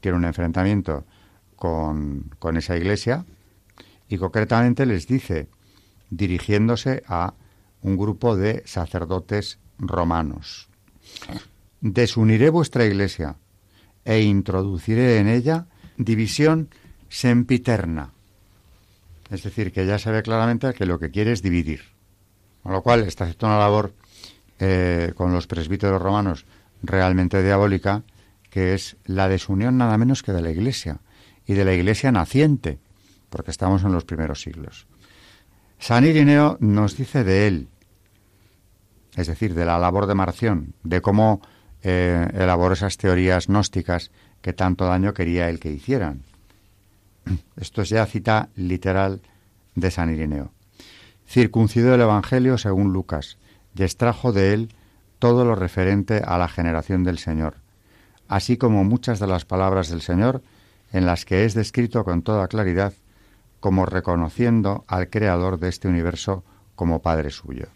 tiene 0.00 0.18
un 0.18 0.24
enfrentamiento 0.24 1.04
con, 1.56 2.30
con 2.38 2.56
esa 2.56 2.76
Iglesia 2.76 3.24
y 4.08 4.18
concretamente 4.18 4.86
les 4.86 5.06
dice 5.06 5.48
dirigiéndose 6.10 7.02
a 7.06 7.34
un 7.82 7.96
grupo 7.96 8.36
de 8.36 8.62
sacerdotes 8.66 9.58
romanos. 9.78 10.68
Desuniré 11.80 12.50
vuestra 12.50 12.84
iglesia 12.84 13.36
e 14.08 14.22
introduciré 14.22 15.18
en 15.18 15.28
ella 15.28 15.66
división 15.98 16.70
sempiterna. 17.10 18.12
Es 19.30 19.42
decir, 19.42 19.70
que 19.70 19.84
ya 19.84 19.98
se 19.98 20.10
ve 20.10 20.22
claramente 20.22 20.72
que 20.72 20.86
lo 20.86 20.98
que 20.98 21.10
quiere 21.10 21.32
es 21.32 21.42
dividir. 21.42 21.82
Con 22.62 22.72
lo 22.72 22.80
cual 22.80 23.02
está 23.02 23.24
haciendo 23.24 23.48
una 23.48 23.58
labor 23.58 23.92
eh, 24.58 25.12
con 25.14 25.34
los 25.34 25.46
presbíteros 25.46 26.00
romanos 26.00 26.46
realmente 26.82 27.42
diabólica, 27.42 28.02
que 28.48 28.72
es 28.72 28.96
la 29.04 29.28
desunión 29.28 29.76
nada 29.76 29.98
menos 29.98 30.22
que 30.22 30.32
de 30.32 30.40
la 30.40 30.50
iglesia 30.50 31.00
y 31.46 31.52
de 31.52 31.66
la 31.66 31.74
iglesia 31.74 32.10
naciente, 32.10 32.78
porque 33.28 33.50
estamos 33.50 33.84
en 33.84 33.92
los 33.92 34.06
primeros 34.06 34.40
siglos. 34.40 34.86
San 35.78 36.06
Irineo 36.06 36.56
nos 36.60 36.96
dice 36.96 37.24
de 37.24 37.46
él, 37.46 37.68
es 39.16 39.26
decir, 39.26 39.52
de 39.52 39.66
la 39.66 39.78
labor 39.78 40.06
de 40.06 40.14
Marción, 40.14 40.72
de 40.82 41.02
cómo 41.02 41.42
eh, 41.82 42.28
elaboró 42.34 42.74
esas 42.74 42.96
teorías 42.96 43.46
gnósticas 43.46 44.10
que 44.42 44.52
tanto 44.52 44.86
daño 44.86 45.14
quería 45.14 45.48
él 45.48 45.60
que 45.60 45.70
hicieran. 45.70 46.22
Esto 47.56 47.82
es 47.82 47.88
ya 47.88 48.06
cita 48.06 48.48
literal 48.56 49.20
de 49.74 49.90
San 49.90 50.12
Irineo. 50.12 50.50
Circuncidó 51.26 51.94
el 51.94 52.00
Evangelio 52.00 52.58
según 52.58 52.92
Lucas 52.92 53.38
y 53.74 53.82
extrajo 53.82 54.32
de 54.32 54.54
él 54.54 54.74
todo 55.18 55.44
lo 55.44 55.54
referente 55.54 56.22
a 56.24 56.38
la 56.38 56.48
generación 56.48 57.04
del 57.04 57.18
Señor, 57.18 57.56
así 58.28 58.56
como 58.56 58.84
muchas 58.84 59.18
de 59.18 59.26
las 59.26 59.44
palabras 59.44 59.88
del 59.88 60.00
Señor 60.00 60.42
en 60.92 61.06
las 61.06 61.24
que 61.24 61.44
es 61.44 61.54
descrito 61.54 62.04
con 62.04 62.22
toda 62.22 62.48
claridad 62.48 62.92
como 63.60 63.86
reconociendo 63.86 64.84
al 64.86 65.10
creador 65.10 65.58
de 65.58 65.68
este 65.68 65.88
universo 65.88 66.44
como 66.74 67.02
Padre 67.02 67.30
suyo. 67.30 67.66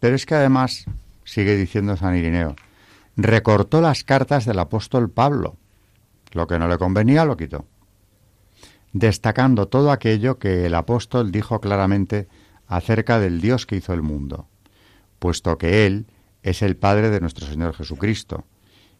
Pero 0.00 0.14
es 0.14 0.24
que 0.24 0.34
además, 0.34 0.84
sigue 1.24 1.56
diciendo 1.56 1.96
San 1.96 2.16
Irineo, 2.16 2.54
recortó 3.16 3.80
las 3.80 4.04
cartas 4.04 4.44
del 4.44 4.58
apóstol 4.58 5.10
Pablo. 5.10 5.56
Lo 6.32 6.46
que 6.46 6.58
no 6.58 6.68
le 6.68 6.78
convenía 6.78 7.24
lo 7.24 7.36
quitó, 7.36 7.64
destacando 8.92 9.68
todo 9.68 9.92
aquello 9.92 10.38
que 10.38 10.66
el 10.66 10.74
apóstol 10.74 11.30
dijo 11.30 11.60
claramente 11.60 12.28
acerca 12.66 13.20
del 13.20 13.40
Dios 13.40 13.66
que 13.66 13.76
hizo 13.76 13.92
el 13.92 14.02
mundo, 14.02 14.48
puesto 15.18 15.58
que 15.58 15.86
Él 15.86 16.06
es 16.42 16.62
el 16.62 16.76
Padre 16.76 17.10
de 17.10 17.20
nuestro 17.20 17.46
Señor 17.46 17.74
Jesucristo, 17.74 18.44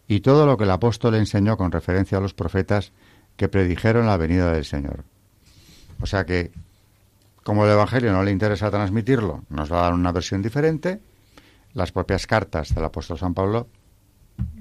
y 0.07 0.21
todo 0.21 0.47
lo 0.47 0.57
que 0.57 0.65
el 0.65 0.71
apóstol 0.71 1.15
enseñó 1.15 1.57
con 1.57 1.73
referencia 1.73 2.19
a 2.19 2.21
los 2.21 2.35
profetas 2.35 2.93
que 3.37 3.49
predijeron 3.49 4.07
la 4.07 4.17
venida 4.17 4.53
del 4.53 4.65
Señor. 4.65 5.05
O 6.01 6.07
sea 6.07 6.25
que, 6.25 6.53
como 7.43 7.65
el 7.65 7.73
Evangelio 7.73 8.13
no 8.13 8.23
le 8.23 8.31
interesa 8.31 8.71
transmitirlo, 8.71 9.45
nos 9.49 9.73
va 9.73 9.81
a 9.81 9.83
dar 9.85 9.95
una 9.95 10.13
versión 10.13 10.43
diferente. 10.43 11.01
Las 11.73 11.91
propias 11.91 12.27
cartas 12.27 12.75
del 12.75 12.85
apóstol 12.85 13.19
San 13.19 13.35
Pablo 13.35 13.69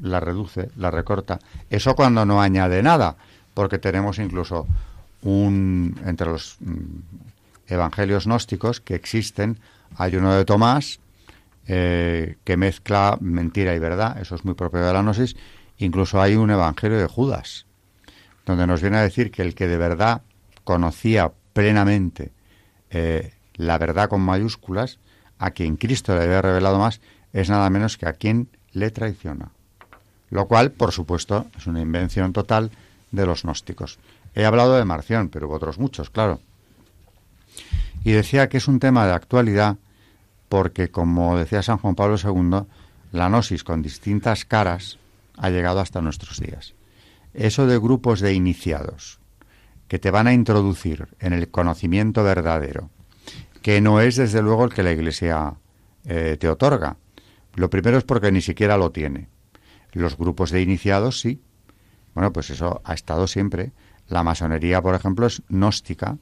la 0.01 0.20
reduce, 0.20 0.70
la 0.77 0.92
recorta. 0.92 1.39
Eso 1.70 1.96
cuando 1.96 2.25
no 2.25 2.42
añade 2.42 2.84
nada, 2.84 3.15
porque 3.53 3.80
tenemos 3.80 4.20
incluso 4.20 4.68
un 5.22 6.00
entre 6.06 6.27
los 6.27 6.58
mm, 6.60 7.74
evangelios 7.74 8.25
gnósticos 8.25 8.82
que 8.82 8.96
existen, 8.96 9.58
hay 9.98 10.15
uno 10.15 10.34
de 10.34 10.46
Tomás 10.46 11.00
eh, 11.68 12.36
que 12.44 12.58
mezcla 12.58 13.18
mentira 13.22 13.74
y 13.74 13.80
verdad, 13.80 14.20
eso 14.20 14.36
es 14.36 14.44
muy 14.44 14.53
propio 14.53 14.82
de 14.82 14.92
la 14.92 15.01
gnosis, 15.01 15.36
incluso 15.77 16.22
hay 16.22 16.36
un 16.36 16.51
evangelio 16.51 16.98
de 16.98 17.08
Judas, 17.08 17.65
donde 18.46 18.68
nos 18.68 18.82
viene 18.82 18.98
a 18.98 19.01
decir 19.01 19.32
que 19.32 19.42
el 19.42 19.56
que 19.56 19.68
de 19.68 19.77
verdad 19.77 20.22
conocía 20.65 21.32
plenamente 21.53 22.32
eh, 22.89 23.34
la 23.56 23.77
verdad 23.77 24.10
con 24.10 24.22
mayúsculas, 24.22 25.00
a 25.39 25.51
quien 25.51 25.77
Cristo 25.77 26.15
le 26.15 26.24
había 26.24 26.42
revelado 26.42 26.80
más, 26.80 27.00
es 27.32 27.50
nada 27.50 27.70
menos 27.70 27.98
que 27.98 28.08
a 28.08 28.13
quien 28.13 28.50
le 28.74 28.92
traiciona. 28.92 29.52
Lo 30.34 30.48
cual, 30.48 30.72
por 30.72 30.92
supuesto, 30.92 31.46
es 31.56 31.68
una 31.68 31.80
invención 31.80 32.34
total 32.34 32.72
de 33.12 33.28
los 33.28 33.44
gnósticos. 33.44 34.00
He 34.34 34.46
hablado 34.46 34.75
de 34.75 34.84
Marción, 34.84 35.30
pero 35.30 35.46
hubo 35.46 35.54
otros 35.54 35.78
muchos, 35.78 36.10
claro. 36.10 36.40
Y 38.04 38.13
decía 38.13 38.50
que 38.50 38.58
es 38.58 38.68
un 38.68 38.80
tema 38.80 39.06
de 39.06 39.13
actualidad 39.13 39.78
porque, 40.50 40.90
como 40.90 41.38
decía 41.38 41.62
San 41.62 41.78
Juan 41.78 41.94
Pablo 41.94 42.16
II, 42.18 42.66
la 43.12 43.30
gnosis 43.30 43.63
con 43.63 43.84
distintas 43.84 44.44
caras 44.44 44.98
ha 45.38 45.52
llegado 45.52 45.80
hasta 45.80 46.02
nuestros 46.02 46.40
días. 46.40 46.74
Eso 47.36 47.68
de 47.68 47.78
grupos 47.78 48.20
de 48.20 48.34
iniciados, 48.34 49.20
que 49.88 50.00
te 50.00 50.10
van 50.10 50.25
a 50.25 50.34
introducir 50.34 51.10
en 51.20 51.34
el 51.34 51.50
conocimiento 51.50 52.24
verdadero, 52.24 52.90
que 53.62 53.82
no 53.82 54.02
es 54.02 54.16
desde 54.16 54.42
luego 54.42 54.66
el 54.66 54.74
que 54.74 54.82
la 54.82 54.94
Iglesia 54.94 55.54
eh, 56.06 56.38
te 56.40 56.50
otorga. 56.50 56.98
Lo 57.54 57.70
primero 57.70 58.00
es 58.00 58.04
porque 58.04 58.32
ni 58.32 58.42
siquiera 58.42 58.78
lo 58.78 58.92
tiene. 58.92 59.28
Los 59.94 60.18
grupos 60.18 60.52
de 60.52 60.62
iniciados 60.62 61.20
sí. 61.20 61.42
Bueno, 62.14 62.34
pues 62.34 62.50
eso 62.50 62.82
ha 62.84 62.94
estado 62.94 63.28
siempre. 63.28 63.72
La 64.08 64.24
masonería, 64.24 64.82
por 64.82 64.96
ejemplo, 64.96 65.26
es 65.26 65.42
gnóstica. 65.50 66.18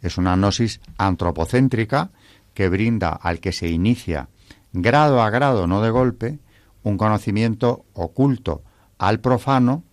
Es 0.00 0.18
una 0.18 0.34
gnosis 0.36 0.80
antropocéntrica 0.98 2.10
que 2.52 2.68
brinda 2.68 3.10
al 3.10 3.40
que 3.40 3.52
se 3.52 3.68
inicia 3.68 4.28
grado 4.74 5.22
a 5.22 5.30
grado, 5.30 5.66
no 5.66 5.80
de 5.80 5.90
golpe, 5.90 6.40
un 6.82 6.98
conocimiento 6.98 7.86
oculto 7.94 8.62
al 8.98 9.20
profano, 9.20 9.84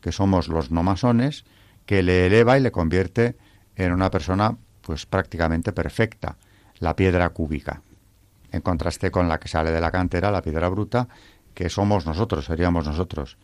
que 0.00 0.12
somos 0.12 0.48
los 0.48 0.70
no 0.70 0.82
masones, 0.82 1.44
que 1.84 2.02
le 2.02 2.26
eleva 2.26 2.56
y 2.56 2.62
le 2.62 2.70
convierte 2.70 3.36
en 3.74 3.92
una 3.92 4.10
persona 4.10 4.56
pues 4.80 5.06
prácticamente 5.06 5.72
perfecta, 5.72 6.36
la 6.78 6.94
piedra 6.94 7.28
cúbica, 7.30 7.82
en 8.52 8.60
contraste 8.60 9.10
con 9.10 9.28
la 9.28 9.38
que 9.40 9.48
sale 9.48 9.72
de 9.72 9.80
la 9.80 9.90
cantera, 9.90 10.30
la 10.30 10.40
piedra 10.40 10.68
bruta, 10.68 11.08
que 11.58 11.70
somos 11.70 12.06
nosotros, 12.06 12.44
seríamos 12.44 12.86
nosotros. 12.86 13.36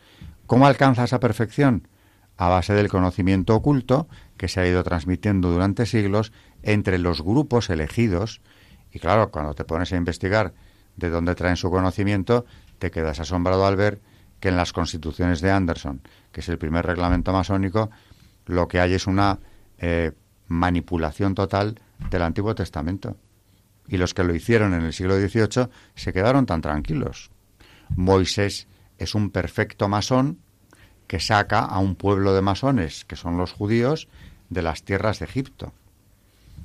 ¿Cómo 0.45 0.67
alcanza 0.67 1.03
esa 1.03 1.19
perfección? 1.19 1.89
A 2.37 2.47
base 2.47 2.73
del 2.73 2.87
conocimiento 2.87 3.53
oculto 3.53 4.07
que 4.37 4.47
se 4.47 4.61
ha 4.61 4.65
ido 4.65 4.85
transmitiendo 4.85 5.51
durante 5.51 5.85
siglos 5.85 6.31
entre 6.63 6.97
los 6.97 7.21
grupos 7.21 7.69
elegidos. 7.69 8.39
Y 8.93 8.99
claro, 8.99 9.31
cuando 9.31 9.53
te 9.53 9.65
pones 9.65 9.91
a 9.91 9.97
investigar 9.97 10.53
de 10.95 11.09
dónde 11.09 11.35
traen 11.35 11.57
su 11.57 11.69
conocimiento, 11.69 12.45
te 12.79 12.89
quedas 12.89 13.19
asombrado 13.19 13.65
al 13.65 13.75
ver 13.75 13.99
que 14.39 14.47
en 14.47 14.55
las 14.55 14.71
constituciones 14.71 15.41
de 15.41 15.51
Anderson, 15.51 15.99
que 16.31 16.39
es 16.39 16.47
el 16.47 16.57
primer 16.57 16.85
reglamento 16.85 17.33
masónico, 17.33 17.89
lo 18.45 18.69
que 18.69 18.79
hay 18.79 18.93
es 18.93 19.07
una 19.07 19.39
eh, 19.77 20.13
manipulación 20.47 21.35
total 21.35 21.81
del 22.09 22.21
Antiguo 22.21 22.55
Testamento. 22.55 23.17
Y 23.89 23.97
los 23.97 24.13
que 24.13 24.23
lo 24.23 24.33
hicieron 24.33 24.73
en 24.73 24.83
el 24.83 24.93
siglo 24.93 25.17
XVIII 25.17 25.67
se 25.95 26.13
quedaron 26.13 26.45
tan 26.45 26.61
tranquilos. 26.61 27.34
Moisés 27.89 28.67
es 28.97 29.15
un 29.15 29.29
perfecto 29.29 29.87
masón 29.87 30.39
que 31.07 31.19
saca 31.19 31.59
a 31.59 31.79
un 31.79 31.95
pueblo 31.95 32.33
de 32.33 32.41
masones, 32.41 33.05
que 33.05 33.15
son 33.15 33.37
los 33.37 33.51
judíos, 33.51 34.07
de 34.49 34.61
las 34.61 34.83
tierras 34.83 35.19
de 35.19 35.25
Egipto. 35.25 35.73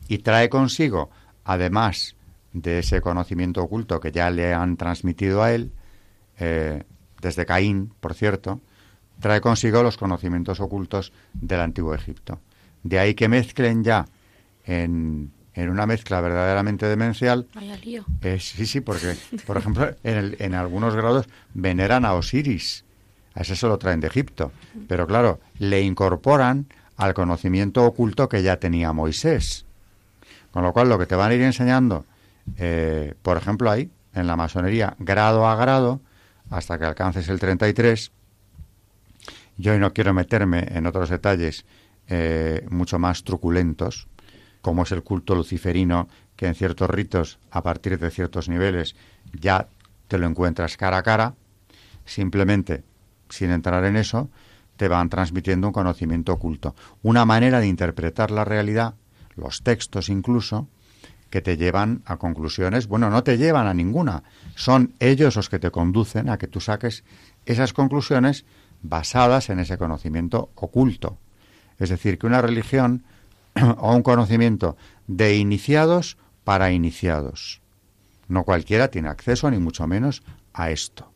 Y 0.08 0.18
trae 0.18 0.48
consigo, 0.48 1.10
además 1.44 2.16
de 2.52 2.80
ese 2.80 3.00
conocimiento 3.00 3.62
oculto 3.62 4.00
que 4.00 4.12
ya 4.12 4.30
le 4.30 4.54
han 4.54 4.76
transmitido 4.76 5.42
a 5.42 5.52
él, 5.52 5.72
eh, 6.38 6.84
desde 7.20 7.46
Caín, 7.46 7.92
por 8.00 8.14
cierto, 8.14 8.60
trae 9.20 9.40
consigo 9.40 9.82
los 9.82 9.96
conocimientos 9.96 10.60
ocultos 10.60 11.12
del 11.34 11.60
antiguo 11.60 11.94
Egipto. 11.94 12.40
De 12.82 12.98
ahí 12.98 13.14
que 13.14 13.28
mezclen 13.28 13.84
ya 13.84 14.06
en, 14.64 15.32
una 15.68 15.84
mezcla 15.86 16.20
verdaderamente 16.20 16.86
demencial. 16.86 17.46
Eh, 18.22 18.38
sí, 18.40 18.64
sí, 18.64 18.80
porque, 18.80 19.16
por 19.46 19.56
ejemplo, 19.56 19.94
en, 20.04 20.36
en, 20.38 20.54
algunos 20.54 20.94
grados 20.94 21.28
veneran 21.52 22.04
a 22.04 22.14
Osiris. 22.14 22.84
A 23.34 23.42
ese 23.42 23.56
se 23.56 23.66
lo 23.66 23.78
traen 23.78 24.00
de 24.00 24.06
Egipto. 24.06 24.52
Pero 24.88 25.06
claro, 25.06 25.40
le 25.58 25.82
incorporan 25.82 26.66
al 26.96 27.14
conocimiento 27.14 27.84
oculto 27.84 28.28
que 28.28 28.42
ya 28.42 28.58
tenía 28.58 28.92
Moisés. 28.92 29.66
Con 30.50 30.62
lo 30.62 30.72
cual, 30.72 30.88
lo 30.88 30.98
que 30.98 31.06
te 31.06 31.14
van 31.14 31.30
a 31.30 31.34
ir 31.34 31.42
enseñando, 31.42 32.04
eh, 32.56 33.14
por 33.22 33.36
ejemplo, 33.36 33.70
ahí, 33.70 33.90
en 34.14 34.26
la 34.26 34.36
masonería, 34.36 34.96
grado 34.98 35.46
a 35.46 35.56
grado, 35.56 36.00
hasta 36.50 36.78
que 36.78 36.84
alcances 36.84 37.28
el 37.28 37.38
33, 37.38 38.12
yo 39.56 39.78
no 39.78 39.92
quiero 39.92 40.12
meterme 40.12 40.66
en 40.70 40.86
otros 40.86 41.10
detalles 41.10 41.64
eh, 42.08 42.66
mucho 42.70 42.98
más 42.98 43.22
truculentos, 43.22 44.08
como 44.62 44.82
es 44.82 44.92
el 44.92 45.02
culto 45.02 45.34
luciferino, 45.34 46.08
que 46.36 46.46
en 46.46 46.54
ciertos 46.54 46.88
ritos, 46.90 47.38
a 47.50 47.62
partir 47.62 47.98
de 47.98 48.10
ciertos 48.10 48.48
niveles, 48.48 48.96
ya 49.32 49.68
te 50.08 50.18
lo 50.18 50.26
encuentras 50.26 50.76
cara 50.76 50.98
a 50.98 51.02
cara, 51.02 51.34
simplemente, 52.04 52.84
sin 53.28 53.50
entrar 53.50 53.84
en 53.84 53.96
eso, 53.96 54.30
te 54.76 54.88
van 54.88 55.08
transmitiendo 55.08 55.66
un 55.66 55.72
conocimiento 55.72 56.32
oculto, 56.32 56.74
una 57.02 57.24
manera 57.24 57.60
de 57.60 57.66
interpretar 57.66 58.30
la 58.30 58.44
realidad, 58.44 58.94
los 59.36 59.62
textos 59.62 60.08
incluso, 60.08 60.68
que 61.30 61.40
te 61.40 61.56
llevan 61.56 62.02
a 62.06 62.16
conclusiones, 62.16 62.88
bueno, 62.88 63.08
no 63.08 63.22
te 63.22 63.38
llevan 63.38 63.66
a 63.66 63.74
ninguna, 63.74 64.24
son 64.56 64.94
ellos 64.98 65.36
los 65.36 65.48
que 65.48 65.58
te 65.58 65.70
conducen 65.70 66.28
a 66.28 66.38
que 66.38 66.48
tú 66.48 66.60
saques 66.60 67.04
esas 67.46 67.72
conclusiones 67.72 68.44
basadas 68.82 69.48
en 69.50 69.60
ese 69.60 69.78
conocimiento 69.78 70.50
oculto. 70.56 71.18
Es 71.78 71.90
decir, 71.90 72.18
que 72.18 72.26
una 72.26 72.42
religión 72.42 73.04
o 73.78 73.94
un 73.94 74.02
conocimiento 74.02 74.76
de 75.06 75.36
iniciados 75.36 76.16
para 76.44 76.72
iniciados. 76.72 77.60
No 78.28 78.44
cualquiera 78.44 78.88
tiene 78.88 79.08
acceso, 79.08 79.50
ni 79.50 79.58
mucho 79.58 79.86
menos, 79.86 80.22
a 80.52 80.70
esto. 80.70 81.12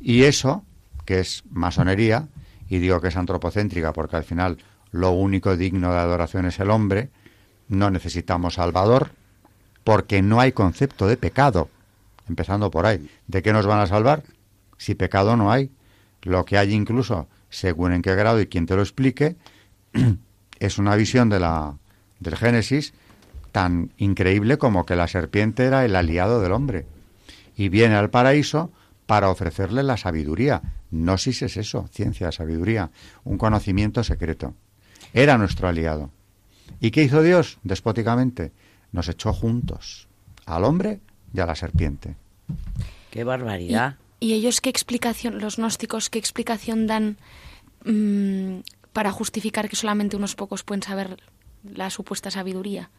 Y 0.00 0.24
eso, 0.24 0.64
que 1.04 1.20
es 1.20 1.42
masonería, 1.50 2.28
y 2.68 2.78
digo 2.78 3.00
que 3.00 3.08
es 3.08 3.16
antropocéntrica 3.16 3.92
porque 3.92 4.16
al 4.16 4.24
final 4.24 4.58
lo 4.90 5.10
único 5.10 5.56
digno 5.56 5.92
de 5.92 5.98
adoración 5.98 6.46
es 6.46 6.60
el 6.60 6.70
hombre, 6.70 7.10
no 7.68 7.90
necesitamos 7.90 8.54
Salvador, 8.54 9.10
porque 9.84 10.22
no 10.22 10.40
hay 10.40 10.52
concepto 10.52 11.06
de 11.06 11.16
pecado, 11.16 11.68
empezando 12.28 12.70
por 12.70 12.86
ahí. 12.86 13.08
¿De 13.26 13.42
qué 13.42 13.52
nos 13.52 13.66
van 13.66 13.80
a 13.80 13.86
salvar? 13.86 14.22
Si 14.76 14.94
pecado 14.94 15.36
no 15.36 15.50
hay. 15.50 15.70
Lo 16.22 16.44
que 16.44 16.58
hay 16.58 16.72
incluso, 16.74 17.28
según 17.48 17.92
en 17.92 18.02
qué 18.02 18.14
grado 18.14 18.40
y 18.40 18.46
quien 18.46 18.66
te 18.66 18.76
lo 18.76 18.82
explique, 18.82 19.36
es 20.60 20.78
una 20.78 20.96
visión 20.96 21.28
de 21.28 21.40
la, 21.40 21.76
del 22.20 22.36
Génesis 22.36 22.92
tan 23.52 23.92
increíble 23.96 24.58
como 24.58 24.84
que 24.84 24.96
la 24.96 25.08
serpiente 25.08 25.64
era 25.64 25.84
el 25.84 25.96
aliado 25.96 26.40
del 26.40 26.52
hombre 26.52 26.86
y 27.56 27.68
viene 27.68 27.96
al 27.96 28.10
paraíso 28.10 28.70
para 29.06 29.30
ofrecerle 29.30 29.82
la 29.82 29.96
sabiduría. 29.96 30.62
Gnosis 30.90 31.42
es 31.42 31.56
eso, 31.56 31.88
ciencia, 31.92 32.30
sabiduría, 32.30 32.90
un 33.24 33.38
conocimiento 33.38 34.04
secreto. 34.04 34.54
Era 35.12 35.38
nuestro 35.38 35.68
aliado. 35.68 36.10
¿Y 36.80 36.90
qué 36.90 37.02
hizo 37.02 37.22
Dios? 37.22 37.58
Despóticamente. 37.62 38.52
Nos 38.92 39.08
echó 39.08 39.32
juntos, 39.32 40.08
al 40.46 40.64
hombre 40.64 41.00
y 41.34 41.40
a 41.40 41.46
la 41.46 41.54
serpiente. 41.54 42.16
¡Qué 43.10 43.24
barbaridad! 43.24 43.96
¿Y, 44.20 44.34
ellos 44.34 44.60
qué 44.60 44.70
explicación, 44.70 45.38
los 45.40 45.56
gnósticos, 45.56 46.10
qué 46.10 46.18
explicación 46.18 46.86
dan 46.86 47.16
mm, 47.84 48.60
para 48.98 49.12
justificar 49.12 49.68
que 49.68 49.76
solamente 49.76 50.16
unos 50.16 50.34
pocos 50.34 50.64
pueden 50.64 50.82
saber 50.82 51.18
la 51.62 51.88
supuesta 51.88 52.32
sabiduría? 52.32 52.90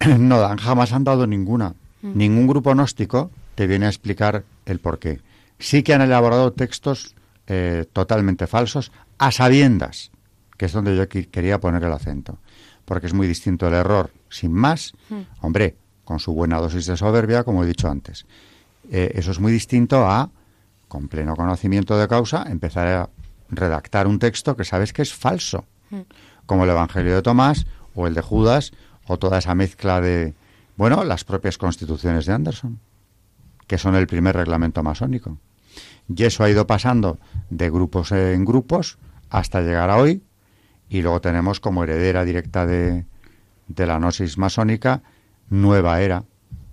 no 0.18 0.40
dan, 0.40 0.58
jamás 0.58 0.92
han 0.92 1.04
dado 1.04 1.28
ninguna. 1.28 1.76
Mm. 2.02 2.18
Ningún 2.18 2.46
grupo 2.48 2.72
gnóstico 2.72 3.30
te 3.54 3.68
viene 3.68 3.86
a 3.86 3.88
explicar 3.88 4.42
el 4.66 4.80
porqué. 4.80 5.20
Sí 5.60 5.84
que 5.84 5.94
han 5.94 6.02
elaborado 6.02 6.52
textos 6.52 7.14
eh, 7.46 7.86
totalmente 7.92 8.48
falsos, 8.48 8.90
a 9.18 9.30
sabiendas, 9.30 10.10
que 10.56 10.66
es 10.66 10.72
donde 10.72 10.96
yo 10.96 11.08
quería 11.08 11.60
poner 11.60 11.84
el 11.84 11.92
acento, 11.92 12.38
porque 12.84 13.06
es 13.06 13.14
muy 13.14 13.28
distinto 13.28 13.68
el 13.68 13.74
error 13.74 14.10
sin 14.30 14.52
más, 14.52 14.92
mm. 15.08 15.20
hombre, 15.40 15.76
con 16.04 16.18
su 16.18 16.34
buena 16.34 16.58
dosis 16.58 16.86
de 16.86 16.96
soberbia, 16.96 17.44
como 17.44 17.62
he 17.62 17.66
dicho 17.68 17.88
antes. 17.88 18.26
Eh, 18.90 19.12
eso 19.14 19.30
es 19.30 19.38
muy 19.38 19.52
distinto 19.52 20.04
a, 20.04 20.30
con 20.88 21.06
pleno 21.06 21.36
conocimiento 21.36 21.96
de 21.96 22.08
causa, 22.08 22.44
empezar 22.50 22.88
a 22.88 23.08
redactar 23.56 24.06
un 24.06 24.18
texto 24.18 24.56
que 24.56 24.64
sabes 24.64 24.92
que 24.92 25.02
es 25.02 25.14
falso, 25.14 25.64
mm. 25.90 26.00
como 26.46 26.64
el 26.64 26.70
Evangelio 26.70 27.14
de 27.14 27.22
Tomás 27.22 27.66
o 27.94 28.06
el 28.06 28.14
de 28.14 28.20
Judas 28.20 28.72
o 29.06 29.18
toda 29.18 29.38
esa 29.38 29.54
mezcla 29.54 30.00
de, 30.00 30.34
bueno, 30.76 31.04
las 31.04 31.24
propias 31.24 31.58
constituciones 31.58 32.26
de 32.26 32.32
Anderson, 32.32 32.80
que 33.66 33.78
son 33.78 33.94
el 33.94 34.06
primer 34.06 34.36
reglamento 34.36 34.82
masónico. 34.82 35.38
Y 36.08 36.24
eso 36.24 36.44
ha 36.44 36.50
ido 36.50 36.66
pasando 36.66 37.18
de 37.50 37.70
grupos 37.70 38.12
en 38.12 38.44
grupos 38.44 38.98
hasta 39.30 39.62
llegar 39.62 39.90
a 39.90 39.96
hoy, 39.96 40.22
y 40.88 41.02
luego 41.02 41.20
tenemos 41.20 41.60
como 41.60 41.82
heredera 41.82 42.24
directa 42.24 42.66
de, 42.66 43.04
de 43.68 43.86
la 43.86 43.98
gnosis 43.98 44.38
masónica 44.38 45.02
Nueva 45.48 46.00
Era, 46.00 46.24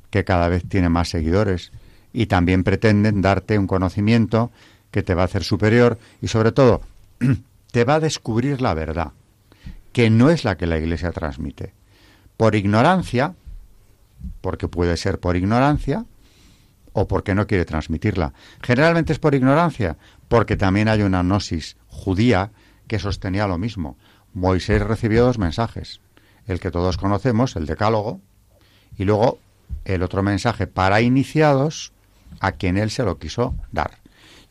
que 0.09 0.23
cada 0.23 0.49
vez 0.49 0.63
tiene 0.67 0.89
más 0.89 1.09
seguidores 1.09 1.71
y 2.13 2.25
también 2.25 2.63
pretenden 2.63 3.21
darte 3.21 3.57
un 3.57 3.67
conocimiento 3.67 4.51
que 4.91 5.03
te 5.03 5.15
va 5.15 5.23
a 5.23 5.25
hacer 5.25 5.43
superior 5.43 5.97
y 6.21 6.27
sobre 6.27 6.51
todo 6.51 6.81
te 7.71 7.83
va 7.85 7.95
a 7.95 7.99
descubrir 7.99 8.61
la 8.61 8.73
verdad, 8.73 9.11
que 9.93 10.09
no 10.09 10.29
es 10.29 10.43
la 10.43 10.57
que 10.57 10.67
la 10.67 10.77
Iglesia 10.77 11.11
transmite 11.11 11.73
por 12.41 12.55
ignorancia, 12.55 13.35
porque 14.41 14.67
puede 14.67 14.97
ser 14.97 15.19
por 15.19 15.35
ignorancia, 15.35 16.07
o 16.91 17.07
porque 17.07 17.35
no 17.35 17.45
quiere 17.45 17.65
transmitirla. 17.65 18.33
Generalmente 18.63 19.13
es 19.13 19.19
por 19.19 19.35
ignorancia, 19.35 19.97
porque 20.27 20.57
también 20.57 20.87
hay 20.87 21.03
una 21.03 21.21
gnosis 21.21 21.77
judía 21.85 22.49
que 22.87 22.97
sostenía 22.97 23.45
lo 23.45 23.59
mismo. 23.59 23.95
Moisés 24.33 24.81
recibió 24.81 25.23
dos 25.23 25.37
mensajes, 25.37 26.01
el 26.47 26.59
que 26.59 26.71
todos 26.71 26.97
conocemos, 26.97 27.55
el 27.55 27.67
decálogo, 27.67 28.21
y 28.97 29.05
luego 29.05 29.37
el 29.85 30.01
otro 30.01 30.23
mensaje 30.23 30.65
para 30.65 30.99
iniciados, 31.01 31.93
a 32.39 32.53
quien 32.53 32.75
él 32.75 32.89
se 32.89 33.03
lo 33.03 33.19
quiso 33.19 33.53
dar. 33.71 34.00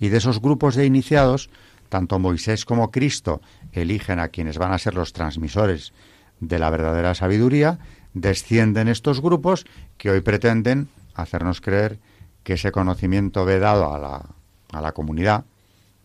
Y 0.00 0.08
de 0.08 0.18
esos 0.18 0.40
grupos 0.40 0.74
de 0.74 0.86
iniciados, 0.86 1.50
tanto 1.88 2.18
Moisés 2.18 2.64
como 2.64 2.90
Cristo 2.90 3.40
eligen 3.72 4.18
a 4.18 4.28
quienes 4.28 4.58
van 4.58 4.72
a 4.72 4.78
ser 4.78 4.94
los 4.94 5.12
transmisores 5.12 5.92
de 6.40 6.58
la 6.58 6.70
verdadera 6.70 7.14
sabiduría, 7.14 7.78
descienden 8.14 8.88
estos 8.88 9.20
grupos 9.20 9.66
que 9.98 10.10
hoy 10.10 10.22
pretenden 10.22 10.88
hacernos 11.14 11.60
creer 11.60 11.98
que 12.42 12.54
ese 12.54 12.72
conocimiento 12.72 13.44
vedado 13.44 13.92
a 13.92 13.98
la, 13.98 14.24
a 14.72 14.80
la 14.80 14.92
comunidad 14.92 15.44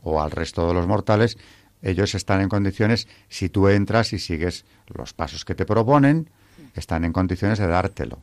o 0.04 0.22
al 0.22 0.32
resto 0.32 0.68
de 0.68 0.74
los 0.74 0.88
mortales, 0.88 1.38
ellos 1.82 2.16
están 2.16 2.42
en 2.42 2.50
condiciones, 2.50 3.08
si 3.30 3.50
tú 3.50 3.70
entras 3.70 4.14
y 4.14 4.20
sigues 4.20 4.66
los 4.88 5.14
pasos 5.14 5.46
que 5.46 5.56
te 5.56 5.66
proponen, 5.66 6.30
están 6.76 7.06
en 7.06 7.14
condiciones 7.14 7.60
de 7.60 7.68
dártelo. 7.68 8.18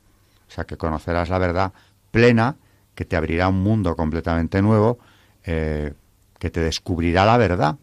O 0.49 0.51
sea, 0.51 0.65
que 0.65 0.77
conocerás 0.77 1.29
la 1.29 1.39
verdad 1.39 1.73
plena, 2.11 2.57
que 2.95 3.05
te 3.05 3.17
abrirá 3.17 3.49
un 3.49 3.63
mundo 3.63 3.97
completamente 3.97 4.61
nuevo, 4.61 4.99
eh, 5.45 5.93
que 6.39 6.51
te 6.51 6.61
descubrirá 6.61 7.25
la 7.25 7.37
verdad. 7.37 7.77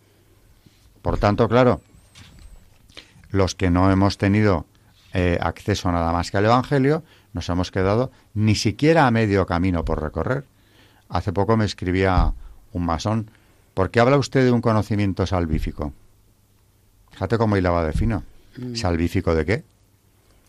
Por 1.02 1.18
tanto, 1.18 1.48
claro, 1.48 1.82
los 3.32 3.56
que 3.56 3.70
no 3.70 3.92
hemos 3.92 4.18
tenido 4.18 4.66
eh, 5.14 5.38
acceso 5.42 5.92
nada 5.92 6.12
más 6.12 6.32
que 6.32 6.38
al 6.38 6.46
Evangelio, 6.46 7.04
nos 7.34 7.50
hemos 7.50 7.72
quedado 7.72 8.12
ni 8.34 8.56
siquiera 8.56 9.08
a 9.08 9.12
medio 9.12 9.46
camino 9.46 9.86
por 9.86 10.02
recorrer. 10.02 10.46
Hace 11.10 11.34
poco 11.34 11.58
me 11.58 11.66
escribía 11.66 12.34
un 12.74 12.86
masón, 12.86 13.32
¿por 13.74 13.92
qué 13.92 14.00
habla 14.00 14.18
usted 14.18 14.44
de 14.44 14.52
un 14.52 14.62
conocimiento 14.62 15.26
salvífico? 15.26 15.94
Fíjate 17.12 17.38
cómo 17.38 17.58
hilaba 17.58 17.84
de 17.84 17.94
fino. 17.94 18.24
Mm. 18.58 18.76
¿Salvífico 18.76 19.34
de 19.36 19.46
qué? 19.46 19.64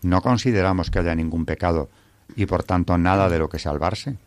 No 0.03 0.21
consideramos 0.21 0.91
que 0.91 0.99
haya 0.99 1.15
ningún 1.15 1.45
pecado 1.45 1.89
y 2.35 2.45
por 2.45 2.63
tanto 2.63 2.97
nada 2.97 3.29
de 3.29 3.39
lo 3.39 3.49
que 3.49 3.59
salvarse. 3.59 4.17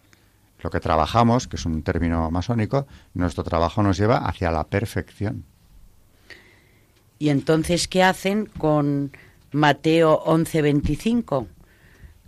Lo 0.65 0.71
que 0.71 0.81
trabajamos, 0.81 1.47
que 1.47 1.57
es 1.57 1.67
un 1.67 1.83
término 1.83 2.31
masónico, 2.31 2.87
nuestro 3.13 3.45
trabajo 3.45 3.83
nos 3.83 3.99
lleva 3.99 4.17
hacia 4.17 4.51
la 4.51 4.65
perfección. 4.65 5.45
¿Y 7.19 7.29
entonces 7.29 7.87
qué 7.87 8.03
hacen 8.03 8.47
con 8.47 9.13
Mateo 9.53 10.25
11:25? 10.25 11.47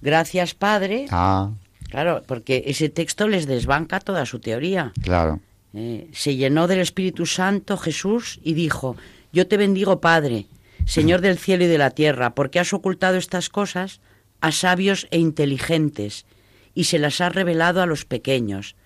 Gracias, 0.03 0.53
Padre. 0.53 1.07
Ah. 1.11 1.53
Claro, 1.89 2.25
porque 2.27 2.65
ese 2.67 2.91
texto 2.91 3.27
les 3.27 3.47
desbanca 3.47 4.01
toda 4.01 4.27
su 4.27 4.39
teoría. 4.39 4.93
Claro. 5.01 5.41
Eh, 5.73 6.11
se 6.13 6.37
llenó 6.37 6.67
del 6.67 6.81
Espíritu 6.81 7.25
Santo 7.25 7.79
Jesús 7.79 8.39
y 8.43 8.53
dijo, 8.53 8.97
yo 9.33 9.49
te 9.49 9.57
bendigo, 9.57 10.03
Padre, 10.03 10.45
Señor 10.85 11.23
del 11.23 11.39
cielo 11.39 11.65
y 11.65 11.69
de 11.69 11.79
la 11.79 11.91
tierra, 11.91 12.35
porque 12.35 12.61
has 12.61 12.75
ocultado 12.75 13.17
estas 13.17 13.49
cosas 13.49 14.01
a 14.43 14.53
sabios 14.53 15.09
e 15.11 15.19
inteligentes 15.19 16.27
y 16.77 16.85
se 16.85 16.99
las 17.01 17.21
has 17.21 17.35
revelado 17.35 17.83
a 17.83 17.87
los 17.87 18.05
pequeños. 18.05 18.77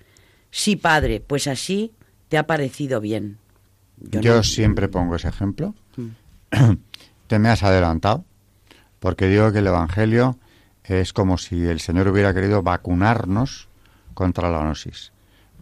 Sí, 0.51 0.77
Padre, 0.77 1.21
pues 1.21 1.49
así 1.49 1.93
te 2.29 2.39
ha 2.39 2.47
parecido 2.47 3.01
bien. 3.01 3.39
Yo, 3.99 4.43
siempre 4.45 4.89
pongo 4.89 5.17
ese 5.17 5.29
ejemplo. 5.29 5.75
Mm. 5.97 6.07
Te 7.27 7.39
me 7.39 7.49
has 7.49 7.63
adelantado, 7.63 8.25
porque 9.01 9.27
digo 9.27 9.53
que 9.53 9.59
el 9.59 9.67
Evangelio 9.67 10.39
es 10.85 11.13
como 11.13 11.37
si 11.37 11.65
el 11.67 11.81
Señor 11.81 12.09
hubiera 12.09 12.33
querido 12.33 12.63
vacunarnos 12.63 13.69
contra 14.15 14.51
la 14.51 14.61
gnosis. 14.61 15.13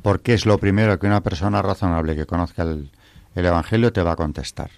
Porque 0.03 0.35
es 0.35 0.47
lo 0.47 0.59
primero 0.59 0.99
que 0.99 1.07
una 1.07 1.23
persona 1.23 1.63
razonable 1.63 2.15
que 2.15 2.27
conozca 2.27 2.63
el, 2.63 2.91
el 3.35 3.47
Evangelio 3.47 3.93
te 3.93 4.03
va 4.03 4.13
a 4.13 4.17
contestar. 4.17 4.71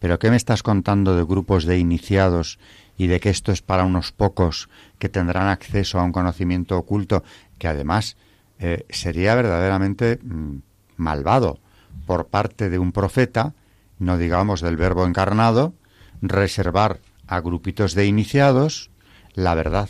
Pero 0.00 0.18
¿qué 0.18 0.30
me 0.30 0.36
estás 0.36 0.64
contando 0.64 1.14
de 1.14 1.22
grupos 1.22 1.64
de 1.64 1.78
iniciados 1.78 2.58
y 2.96 3.06
de 3.06 3.20
que 3.20 3.30
esto 3.30 3.52
es 3.52 3.62
para 3.62 3.84
unos 3.84 4.12
pocos 4.12 4.68
que 4.98 5.08
tendrán 5.08 5.48
acceso 5.48 5.98
a 5.98 6.04
un 6.04 6.12
conocimiento 6.12 6.76
oculto 6.76 7.24
que 7.58 7.68
además 7.68 8.16
eh, 8.58 8.86
sería 8.90 9.34
verdaderamente 9.34 10.18
mm, 10.22 10.58
malvado 10.96 11.58
por 12.06 12.26
parte 12.26 12.70
de 12.70 12.78
un 12.78 12.92
profeta, 12.92 13.54
no 13.98 14.18
digamos 14.18 14.60
del 14.60 14.76
verbo 14.76 15.06
encarnado, 15.06 15.74
reservar 16.20 17.00
a 17.26 17.40
grupitos 17.40 17.94
de 17.94 18.06
iniciados 18.06 18.90
la 19.34 19.54
verdad, 19.54 19.88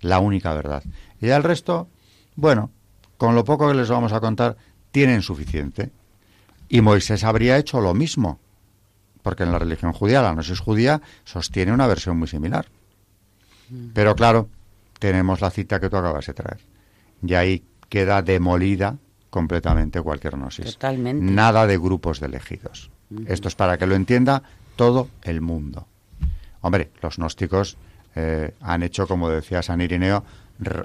la 0.00 0.18
única 0.18 0.52
verdad. 0.52 0.82
Y 1.20 1.30
al 1.30 1.44
resto, 1.44 1.88
bueno, 2.34 2.70
con 3.16 3.34
lo 3.34 3.44
poco 3.44 3.68
que 3.68 3.74
les 3.74 3.88
vamos 3.88 4.12
a 4.12 4.20
contar, 4.20 4.56
tienen 4.90 5.22
suficiente. 5.22 5.90
Y 6.68 6.80
Moisés 6.80 7.24
habría 7.24 7.58
hecho 7.58 7.80
lo 7.80 7.94
mismo, 7.94 8.40
porque 9.22 9.44
en 9.44 9.52
la 9.52 9.58
religión 9.58 9.92
judía, 9.92 10.22
la 10.22 10.32
gnosis 10.32 10.60
judía, 10.60 11.00
sostiene 11.24 11.72
una 11.72 11.86
versión 11.86 12.18
muy 12.18 12.28
similar. 12.28 12.66
Mm. 13.70 13.88
Pero 13.94 14.14
claro, 14.14 14.48
tenemos 14.98 15.40
la 15.40 15.50
cita 15.50 15.80
que 15.80 15.88
tú 15.88 15.96
acabas 15.96 16.26
de 16.26 16.34
traer. 16.34 16.60
Y 17.24 17.34
ahí 17.34 17.64
queda 17.88 18.22
demolida 18.22 18.96
completamente 19.30 20.00
cualquier 20.00 20.36
gnosis. 20.36 20.74
Totalmente. 20.74 21.24
Nada 21.24 21.66
de 21.66 21.78
grupos 21.78 22.20
de 22.20 22.26
elegidos. 22.26 22.90
Esto 23.26 23.48
es 23.48 23.54
para 23.54 23.78
que 23.78 23.86
lo 23.86 23.94
entienda 23.94 24.42
todo 24.76 25.08
el 25.22 25.40
mundo. 25.40 25.86
Hombre, 26.62 26.90
los 27.02 27.16
gnósticos 27.16 27.76
eh, 28.14 28.54
han 28.60 28.82
hecho, 28.82 29.06
como 29.06 29.28
decía 29.28 29.62
San 29.62 29.80
Irineo, 29.80 30.24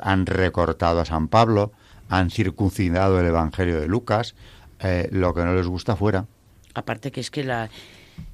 han 0.01 0.25
recortado 0.25 1.01
a 1.01 1.05
San 1.05 1.27
Pablo, 1.27 1.71
han 2.09 2.31
circuncidado 2.31 3.19
el 3.19 3.27
Evangelio 3.27 3.79
de 3.79 3.87
Lucas, 3.87 4.35
eh, 4.79 5.07
lo 5.11 5.33
que 5.33 5.43
no 5.43 5.53
les 5.53 5.67
gusta 5.67 5.95
fuera. 5.95 6.25
Aparte 6.73 7.11
que 7.11 7.21
es 7.21 7.31
que 7.31 7.43
la, 7.43 7.69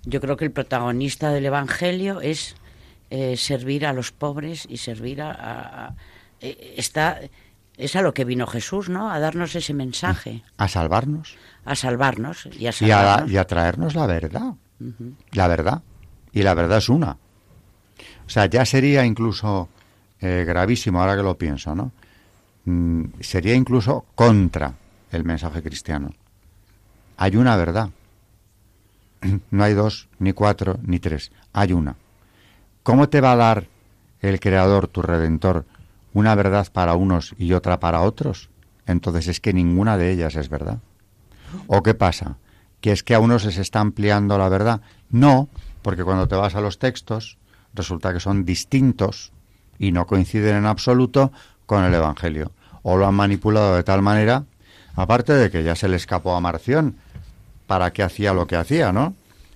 yo 0.06 0.22
creo 0.22 0.38
que 0.38 0.46
el 0.46 0.52
protagonista 0.52 1.32
del 1.32 1.46
Evangelio 1.46 2.22
es 2.22 2.56
eh, 3.10 3.38
servir 3.38 3.86
a 3.86 3.94
los 3.94 4.12
pobres 4.12 4.66
y 4.70 4.78
servir 4.78 5.22
a, 5.22 5.96
está 6.42 7.20
es 7.78 7.96
a 7.96 8.02
lo 8.02 8.14
que 8.14 8.26
vino 8.26 8.46
Jesús, 8.46 8.90
¿no? 8.90 9.12
A 9.12 9.20
darnos 9.20 9.56
ese 9.56 9.74
mensaje. 9.74 10.44
A 10.58 10.68
salvarnos. 10.68 11.36
A 11.66 11.76
salvarnos 11.76 12.48
y 12.58 12.68
a 12.68 12.72
salvarnos. 12.72 13.32
Y 13.32 13.38
a, 13.38 13.46
traernos 13.46 13.96
la 13.96 14.06
verdad. 14.06 14.54
La 15.32 15.48
verdad. 15.48 15.82
Y 16.32 16.44
la 16.44 16.54
verdad 16.54 16.78
es 16.78 16.90
una. 16.90 17.18
O 18.26 18.30
sea, 18.30 18.46
ya 18.46 18.66
sería 18.66 19.06
incluso 19.06 19.70
eh, 20.22 20.44
gravísimo, 20.46 21.02
ahora 21.02 21.16
que 21.16 21.24
lo 21.24 21.38
pienso, 21.38 21.74
¿no? 21.76 21.92
Mm, 22.66 23.06
sería 23.20 23.56
incluso 23.56 24.06
contra 24.16 24.74
el 25.12 25.24
mensaje 25.24 25.62
cristiano. 25.62 26.12
Hay 27.18 27.36
una 27.36 27.56
verdad. 27.56 27.90
No 29.52 29.64
hay 29.64 29.74
dos, 29.74 30.08
ni 30.20 30.34
cuatro, 30.34 30.80
ni 30.84 31.00
tres. 31.00 31.32
Hay 31.54 31.74
una. 31.74 31.96
¿Cómo 32.84 33.10
te 33.10 33.22
va 33.22 33.34
a 33.34 33.38
dar 33.38 33.68
el 34.20 34.40
Creador, 34.40 34.88
tu 34.88 35.02
Redentor, 35.02 35.66
una 36.14 36.36
verdad 36.36 36.68
para 36.72 36.96
unos 36.96 37.34
y 37.38 37.54
otra 37.54 37.80
para 37.80 38.02
otros? 38.02 38.50
Entonces 38.86 39.28
es 39.28 39.40
que 39.40 39.54
ninguna 39.54 39.98
de 39.98 40.12
ellas 40.12 40.36
es 40.36 40.50
verdad. 40.50 40.80
¿O 41.68 41.84
qué 41.84 41.94
pasa? 41.94 42.38
¿Que 42.82 42.92
es 42.92 43.04
que 43.04 43.16
a 43.16 43.20
unos 43.20 43.44
se 43.44 43.62
está 43.62 43.80
ampliando 43.80 44.38
la 44.38 44.50
verdad? 44.50 44.82
No, 45.10 45.48
porque 45.82 46.04
cuando 46.04 46.28
te 46.28 46.36
vas 46.36 46.56
a 46.56 46.62
los 46.62 46.80
textos, 46.80 47.38
resulta 47.74 48.14
que 48.14 48.20
son 48.20 48.44
distintos 48.44 49.32
y 49.80 49.92
no 49.92 50.06
coinciden 50.06 50.58
en 50.58 50.66
absoluto 50.66 51.32
con 51.66 51.84
el 51.84 51.94
Evangelio. 51.94 52.52
O 52.82 52.98
lo 52.98 53.08
han 53.08 53.16
manipulado 53.16 53.76
de 53.76 53.84
tal 53.84 54.02
manera, 54.02 54.44
aparte 54.96 55.34
de 55.34 55.50
que 55.50 55.64
ya 55.64 55.76
se 55.76 55.88
le 55.88 55.96
escapó 55.96 56.36
a 56.36 56.42
Marción, 56.42 56.98
para 57.74 57.92
qué 57.92 58.04
hacía 58.04 58.36
lo 58.36 58.46
que 58.46 58.56
hacía, 58.56 58.92
¿no? 58.92 59.16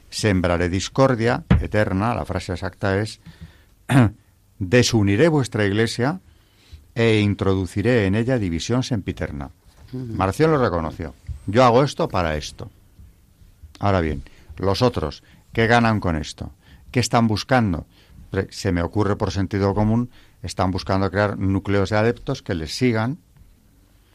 Sembraré 0.09 0.69
discordia 0.69 1.43
eterna, 1.61 2.15
la 2.15 2.25
frase 2.25 2.53
exacta 2.53 2.99
es, 2.99 3.19
desuniré 4.57 5.27
vuestra 5.27 5.65
iglesia 5.65 6.19
e 6.95 7.19
introduciré 7.19 8.07
en 8.07 8.15
ella 8.15 8.39
división 8.39 8.81
sempiterna. 8.81 9.51
Marción 9.93 10.49
lo 10.49 10.57
reconoció. 10.57 11.13
Yo 11.45 11.63
hago 11.63 11.83
esto 11.83 12.07
para 12.09 12.37
esto. 12.37 12.71
Ahora 13.77 14.01
bien, 14.01 14.23
los 14.55 14.81
otros, 14.81 15.21
¿qué 15.53 15.67
ganan 15.67 15.99
con 15.99 16.15
esto? 16.15 16.49
¿Qué 16.89 16.99
están 16.99 17.27
buscando? 17.27 17.85
se 18.49 18.71
me 18.71 18.81
ocurre 18.81 19.15
por 19.15 19.31
sentido 19.31 19.75
común, 19.75 20.09
están 20.41 20.71
buscando 20.71 21.11
crear 21.11 21.37
núcleos 21.37 21.91
de 21.91 21.97
adeptos 21.97 22.41
que 22.41 22.55
les 22.55 22.75
sigan 22.75 23.19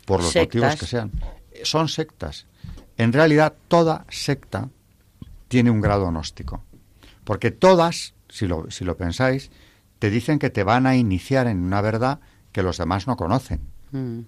por 0.06 0.24
los 0.24 0.34
motivos 0.34 0.74
que 0.74 0.86
sean. 0.86 1.12
Son 1.62 1.88
sectas. 1.88 2.46
En 2.96 3.12
realidad, 3.12 3.54
toda 3.68 4.04
secta 4.08 4.68
tiene 5.48 5.70
un 5.70 5.80
grado 5.80 6.08
gnóstico. 6.08 6.64
Porque 7.24 7.50
todas, 7.50 8.14
si 8.28 8.46
lo, 8.46 8.70
si 8.70 8.84
lo 8.84 8.96
pensáis, 8.96 9.50
te 9.98 10.10
dicen 10.10 10.38
que 10.38 10.50
te 10.50 10.64
van 10.64 10.86
a 10.86 10.96
iniciar 10.96 11.46
en 11.46 11.62
una 11.62 11.80
verdad 11.80 12.20
que 12.52 12.62
los 12.62 12.78
demás 12.78 13.06
no 13.06 13.16
conocen. 13.16 13.60
Mm. 13.92 14.20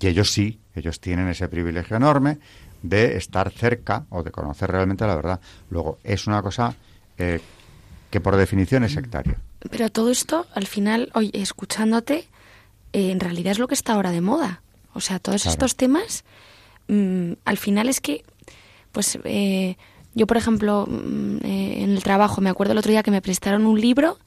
Y 0.00 0.06
ellos 0.06 0.30
sí, 0.30 0.60
ellos 0.74 1.00
tienen 1.00 1.28
ese 1.28 1.48
privilegio 1.48 1.96
enorme 1.96 2.38
de 2.82 3.16
estar 3.16 3.50
cerca 3.50 4.06
o 4.10 4.22
de 4.22 4.30
conocer 4.30 4.70
realmente 4.70 5.06
la 5.06 5.14
verdad. 5.14 5.40
Luego, 5.70 5.98
es 6.02 6.26
una 6.26 6.42
cosa 6.42 6.74
eh, 7.18 7.40
que 8.10 8.20
por 8.20 8.36
definición 8.36 8.84
es 8.84 8.92
sectaria. 8.92 9.38
Pero 9.70 9.90
todo 9.90 10.10
esto, 10.10 10.46
al 10.54 10.66
final, 10.66 11.10
oye, 11.14 11.30
escuchándote, 11.34 12.28
eh, 12.92 13.10
en 13.10 13.20
realidad 13.20 13.52
es 13.52 13.58
lo 13.58 13.68
que 13.68 13.74
está 13.74 13.94
ahora 13.94 14.10
de 14.10 14.20
moda. 14.20 14.62
O 14.94 15.00
sea, 15.00 15.18
todos 15.18 15.46
estos 15.46 15.76
temas, 15.76 16.24
mm, 16.88 17.32
al 17.44 17.56
final 17.56 17.88
es 17.88 18.00
que, 18.00 18.24
pues, 18.92 19.18
eh, 19.24 19.76
yo, 20.14 20.26
por 20.26 20.36
ejemplo, 20.36 20.86
mm, 20.88 21.36
eh, 21.44 21.82
en 21.82 21.90
el 21.90 22.02
trabajo, 22.02 22.40
me 22.40 22.50
acuerdo 22.50 22.72
el 22.72 22.78
otro 22.78 22.90
día 22.90 23.02
que 23.02 23.10
me 23.10 23.22
prestaron 23.22 23.66
un 23.66 23.80
libro 23.80 24.18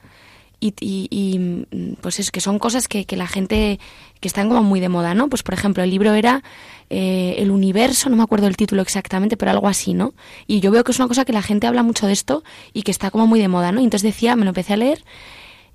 y, 0.60 1.38
mm, 1.38 1.94
pues 2.02 2.20
es 2.20 2.32
que 2.32 2.42
son 2.42 2.60
cosas 2.60 2.88
que, 2.88 3.06
que, 3.06 3.16
la 3.18 3.28
gente 3.28 3.80
que 4.20 4.28
están 4.28 4.48
como 4.50 4.64
muy 4.64 4.80
de 4.80 4.90
moda, 4.90 5.14
¿no? 5.14 5.30
Pues 5.30 5.44
por 5.44 5.54
ejemplo, 5.54 5.84
el 5.84 5.90
libro 5.90 6.14
era 6.14 6.44
eh, 6.90 7.36
El 7.40 7.52
universo, 7.52 8.10
no 8.10 8.16
me 8.16 8.24
acuerdo 8.24 8.48
el 8.48 8.58
título 8.58 8.82
exactamente, 8.82 9.38
pero 9.38 9.52
algo 9.52 9.68
así, 9.68 9.94
¿no? 9.94 10.14
Y 10.48 10.60
yo 10.60 10.72
veo 10.72 10.84
que 10.84 10.92
es 10.92 11.00
una 11.00 11.08
cosa 11.08 11.26
que 11.26 11.34
la 11.34 11.42
gente 11.42 11.68
habla 11.68 11.84
mucho 11.84 12.08
de 12.08 12.14
esto 12.14 12.44
y 12.74 12.84
que 12.84 12.92
está 12.92 13.12
como 13.12 13.28
muy 13.28 13.40
de 13.40 13.48
moda, 13.48 13.72
¿no? 13.72 13.82
Y 13.82 13.84
entonces 13.84 14.04
decía, 14.04 14.36
me 14.36 14.46
lo 14.46 14.50
empecé 14.50 14.74
a 14.74 14.78
leer 14.78 15.04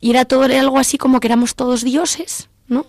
y 0.00 0.10
era 0.10 0.24
todo 0.24 0.44
algo 0.44 0.78
así 0.78 0.98
como 0.98 1.20
que 1.20 1.28
éramos 1.28 1.54
todos 1.54 1.84
dioses, 1.84 2.48
¿no? 2.68 2.86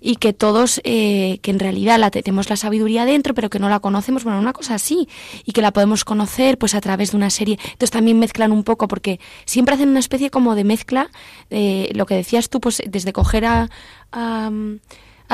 Y 0.00 0.16
que 0.16 0.32
todos, 0.32 0.80
eh, 0.84 1.38
que 1.42 1.50
en 1.50 1.58
realidad 1.58 1.98
la 1.98 2.10
tenemos 2.10 2.48
la 2.48 2.56
sabiduría 2.56 3.04
dentro, 3.04 3.34
pero 3.34 3.50
que 3.50 3.58
no 3.58 3.68
la 3.68 3.80
conocemos, 3.80 4.24
bueno, 4.24 4.38
una 4.38 4.52
cosa 4.52 4.74
así, 4.74 5.08
y 5.44 5.52
que 5.52 5.62
la 5.62 5.72
podemos 5.72 6.04
conocer 6.04 6.58
pues 6.58 6.74
a 6.74 6.80
través 6.80 7.10
de 7.10 7.18
una 7.18 7.30
serie. 7.30 7.58
Entonces 7.62 7.90
también 7.90 8.18
mezclan 8.18 8.52
un 8.52 8.64
poco, 8.64 8.88
porque 8.88 9.20
siempre 9.44 9.74
hacen 9.74 9.90
una 9.90 9.98
especie 9.98 10.30
como 10.30 10.54
de 10.54 10.64
mezcla, 10.64 11.10
eh, 11.50 11.90
lo 11.94 12.06
que 12.06 12.14
decías 12.14 12.48
tú, 12.48 12.60
pues 12.60 12.82
desde 12.86 13.12
coger 13.12 13.44
a, 13.44 13.68
a, 14.12 14.50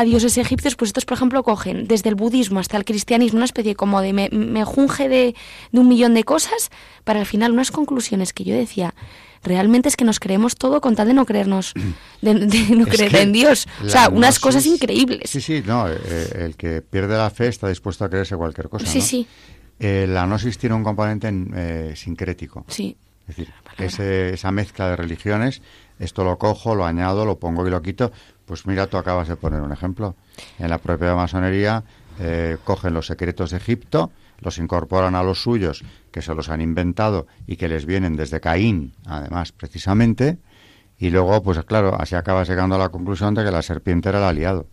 dioses 0.04 0.38
egipcios, 0.38 0.76
pues 0.76 0.90
estos, 0.90 1.04
por 1.04 1.16
ejemplo, 1.16 1.42
cogen 1.42 1.86
desde 1.86 2.08
el 2.08 2.14
budismo 2.14 2.60
hasta 2.60 2.76
el 2.76 2.84
cristianismo 2.84 3.38
una 3.38 3.44
especie 3.44 3.74
como 3.74 4.00
de 4.00 4.12
me, 4.12 4.28
me 4.30 4.64
junge 4.64 5.08
de, 5.08 5.34
de 5.72 5.80
un 5.80 5.88
millón 5.88 6.14
de 6.14 6.24
cosas, 6.24 6.70
para 7.04 7.20
al 7.20 7.26
final 7.26 7.52
unas 7.52 7.70
conclusiones 7.70 8.32
que 8.32 8.44
yo 8.44 8.54
decía, 8.54 8.94
realmente 9.42 9.88
es 9.88 9.96
que 9.96 10.04
nos 10.04 10.20
creemos 10.20 10.56
todo 10.56 10.80
con 10.80 10.96
tal 10.96 11.08
de 11.08 11.14
no 11.14 11.24
creernos, 11.26 11.74
de, 12.22 12.34
no 12.34 12.86
creer 12.86 13.16
en 13.16 13.32
Dios. 13.32 13.66
O 13.84 13.88
sea, 13.88 14.08
unas 14.08 14.38
cosas 14.38 14.66
increíbles. 14.66 15.30
Sí, 15.30 15.40
sí, 15.40 15.62
no, 15.66 15.88
eh, 15.88 15.98
eh, 16.04 16.44
el 16.46 16.56
que 16.56 16.82
pierde 16.82 17.16
la 17.16 17.30
fe 17.30 17.48
está 17.48 17.68
dispuesto 17.68 18.04
a 18.04 18.08
creerse 18.08 18.36
cualquier 18.36 18.68
cosa. 18.68 18.86
Sí, 18.86 19.00
sí. 19.00 19.26
Eh, 19.80 20.06
la 20.08 20.26
gnosis 20.26 20.58
tiene 20.58 20.74
un 20.74 20.82
componente 20.82 21.96
sincrético. 21.96 22.64
Sí. 22.68 22.96
Es 23.28 23.36
decir, 23.36 24.06
esa 24.06 24.50
mezcla 24.50 24.88
de 24.88 24.96
religiones, 24.96 25.60
esto 25.98 26.24
lo 26.24 26.38
cojo, 26.38 26.74
lo 26.74 26.86
añado, 26.86 27.26
lo 27.26 27.38
pongo 27.38 27.66
y 27.66 27.70
lo 27.70 27.82
quito. 27.82 28.10
Pues 28.46 28.66
mira, 28.66 28.86
tú 28.86 28.96
acabas 28.96 29.28
de 29.28 29.36
poner 29.36 29.60
un 29.60 29.70
ejemplo. 29.70 30.16
En 30.58 30.70
la 30.70 30.78
propia 30.78 31.14
masonería 31.14 31.84
cogen 32.64 32.94
los 32.94 33.06
secretos 33.06 33.50
de 33.50 33.58
Egipto, 33.58 34.10
los 34.40 34.58
incorporan 34.58 35.14
a 35.14 35.22
los 35.22 35.42
suyos, 35.42 35.84
que 36.18 36.22
se 36.22 36.34
los 36.34 36.48
han 36.48 36.60
inventado 36.60 37.28
y 37.46 37.54
que 37.56 37.68
les 37.68 37.86
vienen 37.86 38.16
desde 38.16 38.40
Caín, 38.40 38.92
además, 39.06 39.52
precisamente, 39.52 40.38
y 40.98 41.10
luego, 41.10 41.40
pues 41.44 41.62
claro, 41.64 41.94
así 41.96 42.16
acaba 42.16 42.42
llegando 42.42 42.74
a 42.74 42.78
la 42.78 42.88
conclusión 42.88 43.34
de 43.34 43.44
que 43.44 43.52
la 43.52 43.62
serpiente 43.62 44.08
era 44.08 44.18
el 44.18 44.24
aliado. 44.24 44.66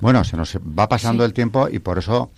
Bueno, 0.00 0.24
se 0.24 0.38
nos 0.38 0.56
va 0.56 0.88
pasando 0.88 1.22
el 1.26 1.34
tiempo 1.34 1.68
y 1.70 1.80
por 1.80 1.98
eso 1.98 2.30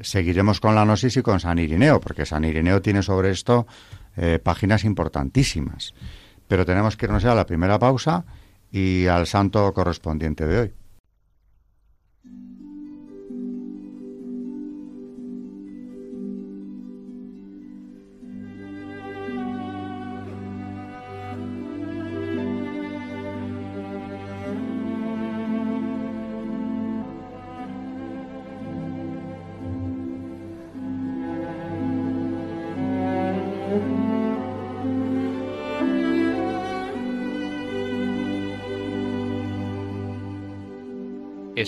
seguiremos 0.00 0.58
con 0.58 0.74
la 0.74 0.84
Gnosis 0.84 1.18
y 1.18 1.22
con 1.22 1.38
San 1.38 1.58
Irineo, 1.58 2.00
porque 2.00 2.24
San 2.24 2.44
Irineo 2.44 2.80
tiene 2.80 3.02
sobre 3.02 3.30
esto 3.30 3.66
eh, 4.16 4.38
páginas 4.42 4.84
importantísimas. 4.84 5.92
Pero 6.46 6.64
tenemos 6.64 6.96
que 6.96 7.04
irnos 7.04 7.26
a 7.26 7.34
la 7.34 7.44
primera 7.44 7.78
pausa 7.78 8.24
y 8.72 9.06
al 9.06 9.26
santo 9.26 9.70
correspondiente 9.74 10.46
de 10.46 10.60
hoy. 10.60 10.72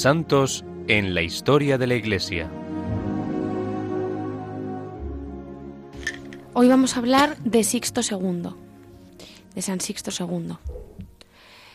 Santos 0.00 0.64
en 0.88 1.12
la 1.12 1.20
historia 1.20 1.76
de 1.76 1.86
la 1.86 1.94
Iglesia. 1.94 2.50
Hoy 6.54 6.68
vamos 6.68 6.96
a 6.96 7.00
hablar 7.00 7.36
de 7.44 7.62
Sixto 7.64 8.00
II, 8.00 8.48
de 9.54 9.60
San 9.60 9.82
Sixto 9.82 10.10
II. 10.18 10.54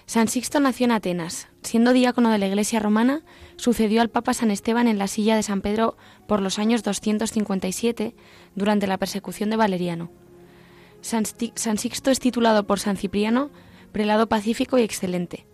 San 0.07 0.27
Sixto 0.27 0.59
nació 0.59 0.85
en 0.85 0.93
Atenas. 0.93 1.49
Siendo 1.61 1.93
diácono 1.93 2.31
de 2.31 2.39
la 2.39 2.47
Iglesia 2.47 2.79
romana, 2.79 3.21
sucedió 3.57 4.01
al 4.01 4.09
Papa 4.09 4.33
San 4.33 4.49
Esteban 4.49 4.87
en 4.87 4.97
la 4.97 5.07
silla 5.07 5.35
de 5.35 5.43
San 5.43 5.61
Pedro 5.61 5.95
por 6.27 6.41
los 6.41 6.57
años 6.57 6.81
257 6.81 8.15
durante 8.55 8.87
la 8.87 8.97
persecución 8.97 9.51
de 9.51 9.57
Valeriano. 9.57 10.09
San, 11.01 11.27
Sixto 11.27 12.09
es 12.09 12.19
titulado 12.19 12.65
por 12.65 12.79
San 12.79 12.97
Cipriano 12.97 13.51
prelado 13.91 14.27
pacífico 14.27 14.79
y 14.79 14.81
excelente. 14.81 15.45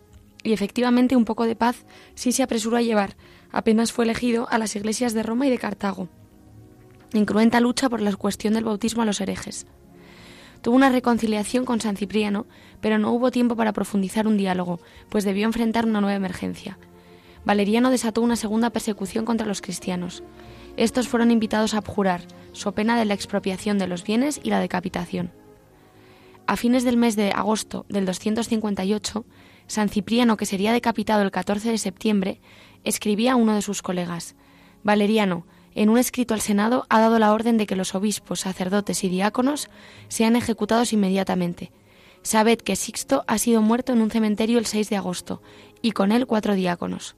Y 0.43 0.53
efectivamente 0.53 1.15
un 1.15 1.25
poco 1.25 1.45
de 1.45 1.55
paz 1.55 1.85
sí 2.15 2.31
se 2.31 2.43
apresuró 2.43 2.77
a 2.77 2.81
llevar, 2.81 3.15
apenas 3.51 3.91
fue 3.91 4.05
elegido, 4.05 4.47
a 4.49 4.57
las 4.57 4.75
iglesias 4.75 5.13
de 5.13 5.23
Roma 5.23 5.47
y 5.47 5.49
de 5.49 5.57
Cartago, 5.59 6.09
en 7.13 7.25
cruenta 7.25 7.59
lucha 7.59 7.89
por 7.89 8.01
la 8.01 8.15
cuestión 8.15 8.53
del 8.53 8.63
bautismo 8.63 9.01
a 9.01 9.05
los 9.05 9.21
herejes. 9.21 9.67
Tuvo 10.61 10.75
una 10.75 10.89
reconciliación 10.89 11.65
con 11.65 11.81
San 11.81 11.97
Cipriano, 11.97 12.45
pero 12.81 12.99
no 12.99 13.11
hubo 13.11 13.31
tiempo 13.31 13.55
para 13.55 13.73
profundizar 13.73 14.27
un 14.27 14.37
diálogo, 14.37 14.79
pues 15.09 15.23
debió 15.23 15.45
enfrentar 15.45 15.85
una 15.85 16.01
nueva 16.01 16.15
emergencia. 16.15 16.77
Valeriano 17.43 17.89
desató 17.89 18.21
una 18.21 18.35
segunda 18.35 18.69
persecución 18.69 19.25
contra 19.25 19.47
los 19.47 19.61
cristianos. 19.61 20.23
Estos 20.77 21.07
fueron 21.07 21.31
invitados 21.31 21.73
a 21.73 21.79
abjurar, 21.79 22.21
so 22.53 22.73
pena 22.73 22.97
de 22.97 23.05
la 23.05 23.15
expropiación 23.15 23.79
de 23.79 23.87
los 23.87 24.03
bienes 24.03 24.39
y 24.43 24.51
la 24.51 24.59
decapitación. 24.59 25.31
A 26.45 26.55
fines 26.55 26.83
del 26.83 26.97
mes 26.97 27.15
de 27.15 27.31
agosto 27.31 27.85
del 27.89 28.05
258, 28.05 29.25
San 29.71 29.87
Cipriano, 29.87 30.35
que 30.35 30.45
sería 30.45 30.73
decapitado 30.73 31.21
el 31.21 31.31
14 31.31 31.71
de 31.71 31.77
septiembre, 31.77 32.41
escribía 32.83 33.31
a 33.31 33.35
uno 33.37 33.55
de 33.55 33.61
sus 33.61 33.81
colegas, 33.81 34.35
Valeriano, 34.83 35.45
en 35.75 35.87
un 35.87 35.97
escrito 35.97 36.33
al 36.33 36.41
Senado 36.41 36.85
ha 36.89 36.99
dado 36.99 37.19
la 37.19 37.31
orden 37.31 37.55
de 37.55 37.65
que 37.65 37.77
los 37.77 37.95
obispos, 37.95 38.41
sacerdotes 38.41 39.05
y 39.05 39.07
diáconos 39.07 39.69
sean 40.09 40.35
ejecutados 40.35 40.91
inmediatamente. 40.91 41.71
Sabed 42.21 42.57
que 42.57 42.75
Sixto 42.75 43.23
ha 43.27 43.37
sido 43.37 43.61
muerto 43.61 43.93
en 43.93 44.01
un 44.01 44.11
cementerio 44.11 44.59
el 44.59 44.65
6 44.65 44.89
de 44.89 44.97
agosto, 44.97 45.41
y 45.81 45.91
con 45.91 46.11
él 46.11 46.27
cuatro 46.27 46.53
diáconos. 46.55 47.15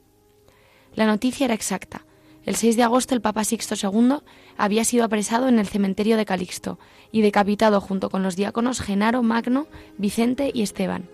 La 0.93 1.07
noticia 1.07 1.45
era 1.45 1.55
exacta. 1.55 2.05
El 2.45 2.55
6 2.55 2.77
de 2.77 2.83
agosto 2.83 3.15
el 3.15 3.21
Papa 3.21 3.45
Sixto 3.45 3.73
II 3.81 4.17
había 4.57 4.85
sido 4.85 5.05
apresado 5.05 5.47
en 5.47 5.57
el 5.57 5.65
cementerio 5.65 6.17
de 6.17 6.25
Calixto 6.25 6.77
y 7.11 7.21
decapitado 7.21 7.81
junto 7.81 8.11
con 8.11 8.21
los 8.21 8.35
diáconos 8.35 8.79
Genaro, 8.79 9.23
Magno, 9.23 9.65
Vicente 9.97 10.51
y 10.53 10.61
Esteban. 10.61 11.09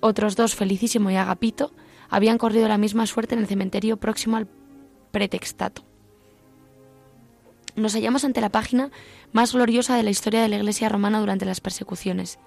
Otros 0.00 0.36
dos, 0.36 0.54
Felicísimo 0.54 1.10
y 1.10 1.16
Agapito, 1.16 1.72
habían 2.08 2.38
corrido 2.38 2.68
la 2.68 2.78
misma 2.78 3.06
suerte 3.06 3.34
en 3.34 3.40
el 3.40 3.46
cementerio 3.46 3.96
próximo 3.96 4.36
al 4.36 4.48
pretextato. 5.10 5.82
Nos 7.74 7.94
hallamos 7.94 8.24
ante 8.24 8.40
la 8.40 8.50
página 8.50 8.90
más 9.32 9.52
gloriosa 9.52 9.96
de 9.96 10.02
la 10.02 10.10
historia 10.10 10.40
de 10.42 10.48
la 10.48 10.56
Iglesia 10.56 10.88
romana 10.88 11.20
durante 11.20 11.44
las 11.44 11.60
persecuciones. 11.60 12.38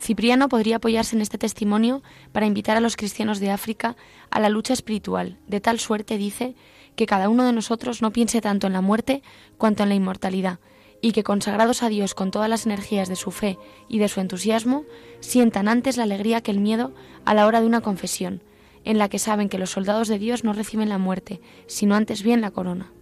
Cipriano 0.00 0.48
podría 0.48 0.76
apoyarse 0.76 1.16
en 1.16 1.22
este 1.22 1.38
testimonio 1.38 2.02
para 2.32 2.46
invitar 2.46 2.76
a 2.76 2.80
los 2.80 2.96
cristianos 2.96 3.40
de 3.40 3.50
África 3.50 3.96
a 4.30 4.40
la 4.40 4.48
lucha 4.48 4.72
espiritual, 4.72 5.38
de 5.46 5.60
tal 5.60 5.78
suerte, 5.78 6.18
dice, 6.18 6.54
que 6.96 7.06
cada 7.06 7.28
uno 7.28 7.44
de 7.44 7.52
nosotros 7.52 8.02
no 8.02 8.12
piense 8.12 8.40
tanto 8.40 8.66
en 8.66 8.72
la 8.72 8.80
muerte 8.80 9.22
cuanto 9.56 9.82
en 9.82 9.88
la 9.88 9.94
inmortalidad, 9.94 10.58
y 11.00 11.12
que 11.12 11.22
consagrados 11.24 11.82
a 11.82 11.88
Dios 11.88 12.14
con 12.14 12.30
todas 12.30 12.48
las 12.48 12.66
energías 12.66 13.08
de 13.08 13.16
su 13.16 13.30
fe 13.30 13.58
y 13.88 13.98
de 13.98 14.08
su 14.08 14.20
entusiasmo, 14.20 14.84
sientan 15.20 15.68
antes 15.68 15.96
la 15.96 16.04
alegría 16.04 16.40
que 16.40 16.50
el 16.50 16.60
miedo 16.60 16.92
a 17.24 17.34
la 17.34 17.46
hora 17.46 17.60
de 17.60 17.66
una 17.66 17.80
confesión, 17.80 18.42
en 18.84 18.98
la 18.98 19.08
que 19.08 19.18
saben 19.18 19.48
que 19.48 19.58
los 19.58 19.70
soldados 19.70 20.08
de 20.08 20.18
Dios 20.18 20.44
no 20.44 20.52
reciben 20.52 20.88
la 20.88 20.98
muerte, 20.98 21.40
sino 21.66 21.94
antes 21.94 22.22
bien 22.22 22.40
la 22.40 22.50
corona. 22.50 22.92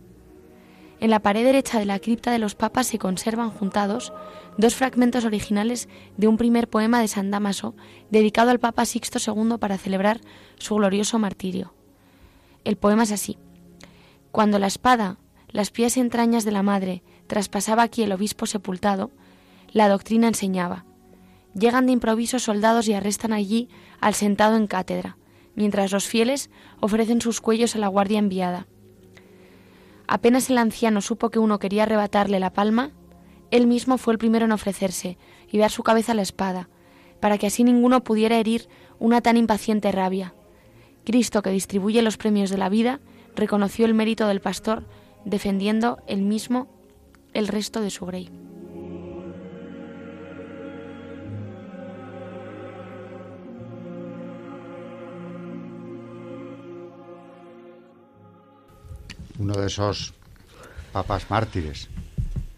En 0.98 1.11
la 1.11 1.20
pared 1.20 1.44
derecha 1.44 1.78
de 1.78 1.85
la 1.85 1.98
cripta 1.98 2.30
de 2.30 2.38
los 2.38 2.54
papas 2.54 2.87
se 2.87 2.98
conservan 2.98 3.50
juntados 3.50 4.12
dos 4.56 4.74
fragmentos 4.74 5.24
originales 5.26 5.88
de 6.16 6.26
un 6.26 6.38
primer 6.38 6.68
poema 6.68 7.00
de 7.00 7.09
San 7.09 7.30
Damaso 7.30 7.74
dedicado 8.11 8.50
al 8.50 8.61
Papa 8.61 8.87
Sixto 8.87 9.18
II 9.18 9.59
para 9.59 9.76
celebrar 9.76 10.20
su 10.56 10.76
glorioso 10.76 11.18
martirio. 11.18 11.74
El 12.64 12.76
poema 12.76 13.02
es 13.02 13.12
así. 13.12 13.38
Cuando 14.32 14.59
la 14.59 14.66
espada, 14.66 15.18
las 15.57 15.71
pies 15.71 15.97
entrañas 15.97 16.45
de 16.45 16.51
la 16.51 16.62
madre, 16.62 17.03
traspasaba 17.29 17.83
aquí 17.83 18.03
el 18.03 18.12
obispo 18.12 18.45
sepultado, 18.45 19.11
la 19.73 19.88
doctrina 19.88 20.29
enseñaba. 20.29 20.85
Llegan 21.55 21.87
de 21.87 21.92
improviso 21.92 22.38
soldados 22.38 22.88
y 22.88 22.92
arrestan 22.92 23.33
allí 23.33 23.71
al 23.99 24.12
sentado 24.12 24.57
en 24.57 24.66
cátedra, 24.66 25.16
mientras 25.55 25.92
los 25.92 26.07
fieles 26.07 26.51
ofrecen 26.79 27.23
sus 27.23 27.40
cuellos 27.40 27.75
a 27.75 27.79
la 27.79 27.88
guardia 27.88 28.19
enviada. 28.19 28.66
Apenas 30.07 30.51
el 30.51 30.59
anciano 30.59 31.01
supo 31.01 31.31
que 31.31 31.38
uno 31.38 31.59
quería 31.59 31.85
arrebatarle 31.85 32.38
la 32.38 32.53
palma, 32.53 32.90
él 33.51 33.66
mismo 33.66 33.97
fue 33.97 34.12
el 34.12 34.19
primero 34.19 34.45
en 34.45 34.53
ofrecerse 34.53 35.16
y 35.51 35.57
dar 35.57 35.71
su 35.71 35.83
cabeza 35.83 36.12
a 36.12 36.16
la 36.16 36.21
espada, 36.21 36.69
para 37.19 37.38
que 37.38 37.47
así 37.47 37.64
ninguno 37.64 38.05
pudiera 38.05 38.37
herir 38.37 38.69
una 38.99 39.23
tan 39.23 39.38
impaciente 39.38 39.90
rabia. 39.90 40.35
Cristo, 41.07 41.40
que 41.40 41.49
distribuye 41.49 42.03
los 42.03 42.19
premios 42.19 42.51
de 42.51 42.59
la 42.59 42.69
vida, 42.69 43.01
reconoció 43.35 43.87
el 43.87 43.95
mérito 43.95 44.27
del 44.27 44.42
pastor, 44.42 44.85
defendiendo 45.27 45.99
él 46.07 46.23
mismo 46.23 46.69
el 47.35 47.49
resto 47.49 47.81
de 47.83 47.91
su 47.91 48.07
grey. 48.07 48.31
Uno 59.39 59.53
de 59.55 59.67
esos 59.67 60.15
papas 60.93 61.29
mártires 61.29 61.89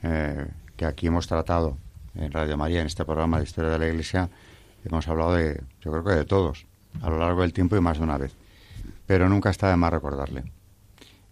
eh, 0.02 0.46
que 0.76 0.84
aquí 0.84 1.08
hemos 1.08 1.26
tratado 1.26 1.76
en 2.14 2.30
Radio 2.30 2.56
María, 2.56 2.82
en 2.82 2.86
este 2.86 3.04
programa 3.04 3.38
de 3.38 3.44
Historia 3.44 3.70
de 3.70 3.78
la 3.78 3.88
Iglesia, 3.88 4.28
hemos 4.84 5.08
hablado 5.08 5.34
de, 5.34 5.60
yo 5.80 5.90
creo 5.90 6.04
que 6.04 6.12
de 6.12 6.24
todos, 6.24 6.66
a 7.00 7.08
lo 7.08 7.18
largo 7.18 7.40
del 7.40 7.52
tiempo 7.52 7.76
y 7.76 7.80
más 7.80 7.98
de 7.98 8.04
una 8.04 8.18
vez. 8.18 8.34
Pero 9.06 9.28
nunca 9.28 9.50
está 9.50 9.70
de 9.70 9.76
más 9.76 9.92
recordarle 9.92 10.57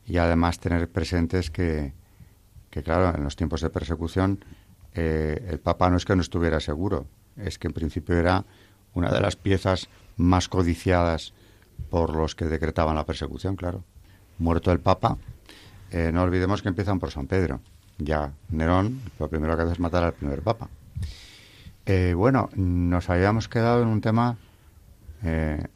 y 0.07 0.19
además 0.19 0.59
tener 0.61 0.89
presentes 0.89 1.51
que, 1.51 1.93
que 2.71 2.83
claro, 2.83 3.17
en 3.17 3.25
los 3.25 3.37
tiempos 3.37 3.61
de 3.61 3.71
persecución 3.71 4.45
eh, 4.95 5.47
el 5.51 5.59
Papa 5.59 5.91
no 5.91 5.99
es 5.99 6.05
que 6.05 6.17
no 6.17 6.23
estuviera 6.23 6.59
seguro, 6.59 7.07
es 7.37 7.59
que 7.59 7.67
en 7.67 7.75
principio 7.75 8.17
era 8.17 8.45
una 8.95 9.11
de 9.11 9.21
las 9.21 9.37
piezas 9.37 9.89
más 10.17 10.49
codiciadas 10.49 11.35
por 11.91 12.17
los 12.17 12.35
que 12.35 12.47
decretaban 12.47 12.97
la 12.97 13.05
persecución, 13.05 13.57
claro. 13.57 13.85
Muerto 14.39 14.73
el 14.73 14.81
Papa, 14.81 15.19
eh, 15.91 16.11
no 16.13 16.23
olvidemos 16.23 16.63
que 16.63 16.69
empiezan 16.69 16.99
por 16.99 17.11
San 17.11 17.27
Pedro. 17.27 17.61
Ya 17.99 18.33
Nerón, 18.49 19.03
lo 19.19 19.29
primero 19.29 19.57
que 19.57 19.65
hace 19.65 19.73
es 19.73 19.81
matar 19.81 20.05
al 20.05 20.15
primer 20.15 20.41
Papa. 20.41 20.69
Eh, 21.85 22.15
bueno, 22.17 22.49
nos 22.55 23.11
habíamos 23.11 23.49
quedado 23.49 23.83
en 23.83 23.89
un 23.89 24.01
tema 24.01 24.39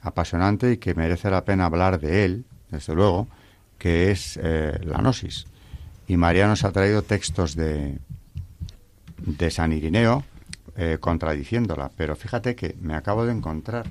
apasionante 0.03 0.71
y 0.71 0.77
que 0.77 0.95
merece 0.95 1.29
la 1.29 1.45
pena 1.45 1.65
hablar 1.65 1.99
de 1.99 2.25
él, 2.25 2.45
desde 2.71 2.95
luego, 2.95 3.27
que 3.81 4.11
es 4.11 4.39
eh, 4.41 4.79
la 4.85 4.99
gnosis. 4.99 5.47
Y 6.07 6.17
María 6.19 6.47
nos 6.47 6.65
ha 6.65 6.71
traído 6.71 7.03
textos 7.03 7.57
de, 7.57 7.99
de 9.17 9.51
San 9.51 9.73
Irineo 9.73 10.23
eh, 10.77 10.99
contradiciéndola. 11.01 11.91
Pero 11.97 12.15
fíjate 12.15 12.55
que 12.55 12.77
me 12.81 12.95
acabo 12.95 13.25
de 13.25 13.33
encontrar 13.33 13.87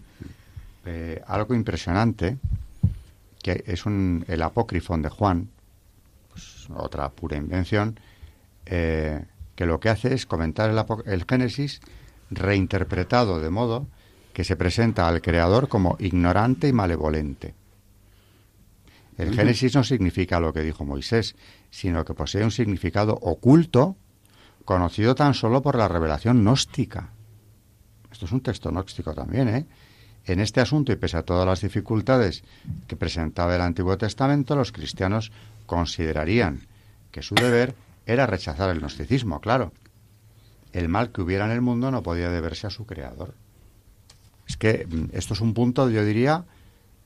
eh, 0.86 1.22
algo 1.26 1.56
impresionante, 1.56 2.38
que 3.42 3.64
es 3.66 3.88
un, 3.88 4.26
el 4.28 4.44
apócrifon 4.44 5.02
de 5.02 5.10
Juan, 5.10 5.50
pues, 6.32 6.68
otra 6.70 7.10
pura 7.10 7.36
invención, 7.36 8.00
que 8.66 9.66
lo 9.66 9.80
que 9.80 9.90
hace 9.90 10.14
es 10.14 10.28
comentar 10.28 10.70
el, 10.70 10.86
el 11.12 11.26
Génesis 11.28 11.82
reinterpretado 12.30 13.40
de 13.40 13.50
modo 13.50 13.88
que 14.34 14.44
se 14.44 14.56
presenta 14.56 15.08
al 15.08 15.24
Creador 15.24 15.68
como 15.68 15.96
ignorante 16.00 16.68
y 16.68 16.74
malevolente. 16.74 17.56
El 19.20 19.36
Génesis 19.36 19.76
no 19.76 19.84
significa 19.84 20.40
lo 20.40 20.54
que 20.54 20.62
dijo 20.62 20.86
Moisés, 20.86 21.36
sino 21.70 22.06
que 22.06 22.14
posee 22.14 22.46
un 22.46 22.52
significado 22.52 23.20
oculto, 23.22 23.98
conocido 24.64 25.14
tan 25.14 25.34
solo 25.34 25.62
por 25.62 25.76
la 25.76 25.90
revelación 25.90 26.40
gnóstica. 26.42 27.10
Esto 28.10 28.28
es 28.28 28.32
un 28.32 28.40
texto 28.40 28.70
gnóstico 28.70 29.14
también, 29.14 29.50
¿eh? 29.50 29.66
En 30.24 30.40
este 30.40 30.62
asunto, 30.62 30.94
y 30.94 30.96
pese 30.96 31.18
a 31.18 31.24
todas 31.24 31.46
las 31.46 31.60
dificultades 31.60 32.46
que 32.88 32.96
presentaba 32.96 33.54
el 33.54 33.62
Antiguo 33.62 33.98
Testamento, 33.98 34.56
los 34.56 34.72
cristianos 34.72 35.34
considerarían 35.66 36.62
que 37.12 37.22
su 37.22 37.36
deber 37.36 37.76
era 38.06 38.26
rechazar 38.26 38.70
el 38.70 38.80
gnosticismo, 38.80 39.42
claro. 39.42 39.74
El 40.72 40.88
mal 40.88 41.12
que 41.12 41.22
hubiera 41.22 41.44
en 41.44 41.52
el 41.52 41.62
mundo 41.62 41.92
no 41.92 42.04
podía 42.04 42.30
deberse 42.30 42.68
a 42.68 42.70
su 42.70 42.86
creador. 42.86 43.34
Es 44.48 44.56
que 44.56 44.88
mm, 44.90 45.10
esto 45.12 45.34
es 45.34 45.42
un 45.42 45.54
punto, 45.54 45.90
yo 45.90 46.06
diría, 46.06 46.46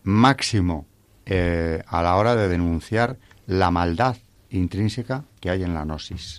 máximo 0.04 0.86
eh, 1.25 1.83
a 1.88 2.01
la 2.01 2.15
hora 2.15 2.36
de 2.36 2.49
denunciar 2.49 3.17
la 3.47 3.71
maldad 3.71 4.17
intrínseca 4.49 5.23
que 5.39 5.49
hay 5.49 5.63
en 5.63 5.73
la 5.73 5.83
gnosis. 5.83 6.38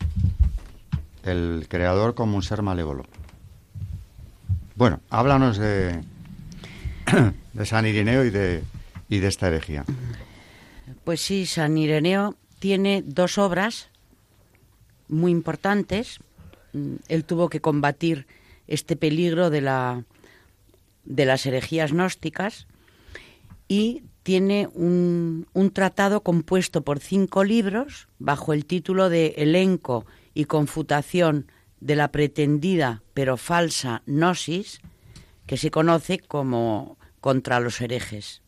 El 1.22 1.66
creador 1.68 2.14
como 2.14 2.36
un 2.36 2.42
ser 2.42 2.62
malévolo. 2.62 3.04
Bueno, 4.76 5.00
háblanos 5.10 5.56
de, 5.56 6.00
de 7.52 7.66
San 7.66 7.86
Irineo 7.86 8.24
y 8.24 8.30
de, 8.30 8.62
y 9.08 9.18
de 9.18 9.28
esta 9.28 9.48
herejía. 9.48 9.84
Pues 11.04 11.20
sí, 11.20 11.46
San 11.46 11.78
Ireneo 11.78 12.34
tiene 12.58 13.02
dos 13.06 13.38
obras 13.38 13.88
muy 15.08 15.32
importantes. 15.32 16.18
Mm, 16.72 16.96
él 17.08 17.24
tuvo 17.24 17.48
que 17.48 17.60
combatir 17.60 18.26
este 18.66 18.96
peligro 18.96 19.50
de, 19.50 19.60
la, 19.60 20.04
de 21.04 21.24
las 21.26 21.46
herejías 21.46 21.92
gnósticas 21.92 22.66
y 23.68 24.02
tiene 24.24 24.68
un, 24.72 25.46
tratado 25.72 26.22
compuesto 26.22 26.82
por 26.82 26.98
cinco 26.98 27.44
libros 27.44 28.08
bajo 28.18 28.52
el 28.52 28.64
título 28.64 29.10
de 29.10 29.34
Elenco 29.36 30.06
y 30.32 30.46
Confutación 30.46 31.46
de 31.80 31.94
la 31.94 32.10
pretendida 32.10 33.02
pero 33.12 33.36
falsa 33.36 34.02
gnosis, 34.06 34.80
que 35.46 35.58
se 35.58 35.70
conoce 35.70 36.18
como 36.18 36.96
contra 37.20 37.60
los 37.60 37.80
herejes. 37.82 38.40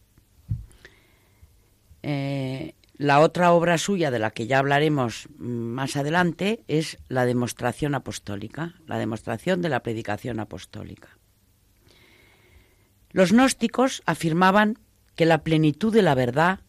Eh, 2.02 2.74
la 2.96 3.20
otra 3.20 3.52
obra 3.52 3.76
suya, 3.76 4.10
de 4.10 4.18
la 4.18 4.30
que 4.30 4.46
ya 4.46 4.58
hablaremos 4.58 5.28
más 5.36 5.96
adelante, 5.96 6.64
es 6.68 6.96
la 7.08 7.26
demostración 7.26 7.94
apostólica, 7.94 8.74
la 8.86 8.96
demostración 8.96 9.60
de 9.60 9.68
la 9.68 9.82
predicación 9.82 10.40
apostólica. 10.40 11.10
Los 13.10 13.32
gnósticos 13.32 14.02
afirmaban 14.06 14.78
que 15.16 15.26
la 15.26 15.42
plenitud 15.42 15.92
de 15.92 16.02
la 16.02 16.14
verdad 16.14 16.60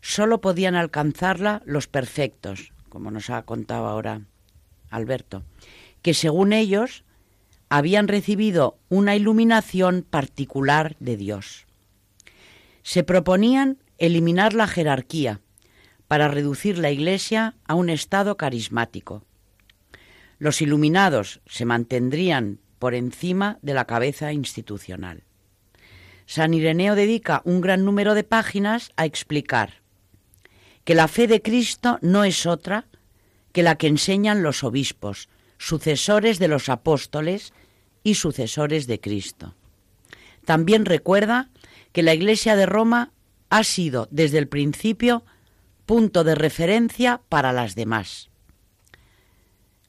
sólo 0.00 0.40
podían 0.40 0.74
alcanzarla 0.74 1.62
los 1.64 1.86
perfectos, 1.86 2.72
como 2.88 3.10
nos 3.10 3.30
ha 3.30 3.42
contado 3.42 3.86
ahora 3.86 4.22
Alberto, 4.90 5.44
que 6.02 6.14
según 6.14 6.52
ellos 6.52 7.04
habían 7.68 8.08
recibido 8.08 8.78
una 8.88 9.16
iluminación 9.16 10.04
particular 10.08 10.96
de 11.00 11.16
Dios. 11.16 11.66
Se 12.82 13.04
proponían 13.04 13.78
eliminar 13.98 14.52
la 14.52 14.66
jerarquía 14.66 15.40
para 16.08 16.28
reducir 16.28 16.76
la 16.76 16.90
Iglesia 16.90 17.54
a 17.64 17.74
un 17.74 17.88
estado 17.88 18.36
carismático. 18.36 19.24
Los 20.38 20.60
iluminados 20.60 21.40
se 21.46 21.64
mantendrían 21.64 22.58
por 22.78 22.94
encima 22.94 23.58
de 23.62 23.74
la 23.74 23.86
cabeza 23.86 24.32
institucional. 24.32 25.22
San 26.34 26.54
Ireneo 26.54 26.94
dedica 26.94 27.42
un 27.44 27.60
gran 27.60 27.84
número 27.84 28.14
de 28.14 28.24
páginas 28.24 28.90
a 28.96 29.04
explicar 29.04 29.82
que 30.82 30.94
la 30.94 31.06
fe 31.06 31.26
de 31.26 31.42
Cristo 31.42 31.98
no 32.00 32.24
es 32.24 32.46
otra 32.46 32.86
que 33.52 33.62
la 33.62 33.76
que 33.76 33.86
enseñan 33.86 34.42
los 34.42 34.64
obispos, 34.64 35.28
sucesores 35.58 36.38
de 36.38 36.48
los 36.48 36.70
apóstoles 36.70 37.52
y 38.02 38.14
sucesores 38.14 38.86
de 38.86 38.98
Cristo. 38.98 39.54
También 40.46 40.86
recuerda 40.86 41.50
que 41.92 42.02
la 42.02 42.14
Iglesia 42.14 42.56
de 42.56 42.64
Roma 42.64 43.12
ha 43.50 43.62
sido 43.62 44.08
desde 44.10 44.38
el 44.38 44.48
principio 44.48 45.26
punto 45.84 46.24
de 46.24 46.34
referencia 46.34 47.20
para 47.28 47.52
las 47.52 47.74
demás. 47.74 48.30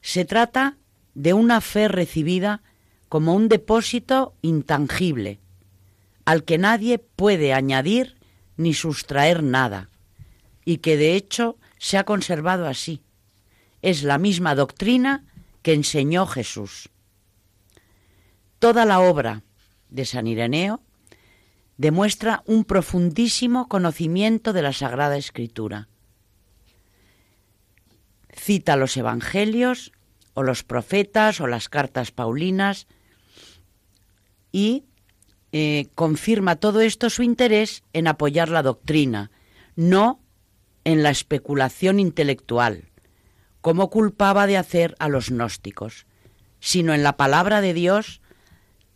Se 0.02 0.26
trata 0.26 0.76
de 1.14 1.32
una 1.32 1.62
fe 1.62 1.88
recibida 1.88 2.64
como 3.08 3.34
un 3.34 3.48
depósito 3.48 4.34
intangible, 4.42 5.40
al 6.26 6.44
que 6.44 6.58
nadie 6.58 7.00
puede 7.00 7.54
añadir 7.54 8.18
ni 8.58 8.74
sustraer 8.74 9.44
nada, 9.44 9.90
y 10.66 10.78
que 10.78 10.98
de 10.98 11.16
hecho 11.16 11.58
se 11.78 11.98
ha 11.98 12.06
conservado 12.06 12.68
así. 12.68 13.02
Es 13.82 14.04
la 14.04 14.18
misma 14.18 14.56
doctrina 14.56 15.26
que 15.62 15.74
enseñó 15.74 16.26
Jesús. 16.26 16.90
Toda 18.60 18.86
la 18.86 19.02
obra 19.02 19.44
de 19.90 20.06
San 20.06 20.28
Ireneo 20.28 20.82
demuestra 21.78 22.44
un 22.46 22.64
profundísimo 22.64 23.68
conocimiento 23.68 24.54
de 24.54 24.62
la 24.62 24.74
Sagrada 24.74 25.18
Escritura. 25.18 25.90
Cita 28.30 28.76
los 28.78 28.96
Evangelios 28.96 29.92
o 30.34 30.44
los 30.44 30.64
profetas 30.64 31.42
o 31.42 31.48
las 31.48 31.70
cartas 31.70 32.12
paulinas 32.12 32.88
y 34.52 34.86
eh, 35.56 35.90
confirma 35.94 36.56
todo 36.56 36.82
esto 36.82 37.12
su 37.12 37.22
interés 37.22 37.84
en 37.94 38.08
apoyar 38.08 38.50
la 38.50 38.64
doctrina, 38.64 39.30
no 39.76 40.20
en 40.84 41.04
la 41.04 41.12
especulación 41.12 42.00
intelectual, 42.00 42.90
como 43.62 43.92
culpaba 43.92 44.48
de 44.48 44.58
hacer 44.58 44.96
a 44.98 45.10
los 45.10 45.30
gnósticos, 45.30 46.08
sino 46.60 46.96
en 46.96 47.04
la 47.04 47.18
palabra 47.18 47.62
de 47.62 47.76
Dios 47.76 48.20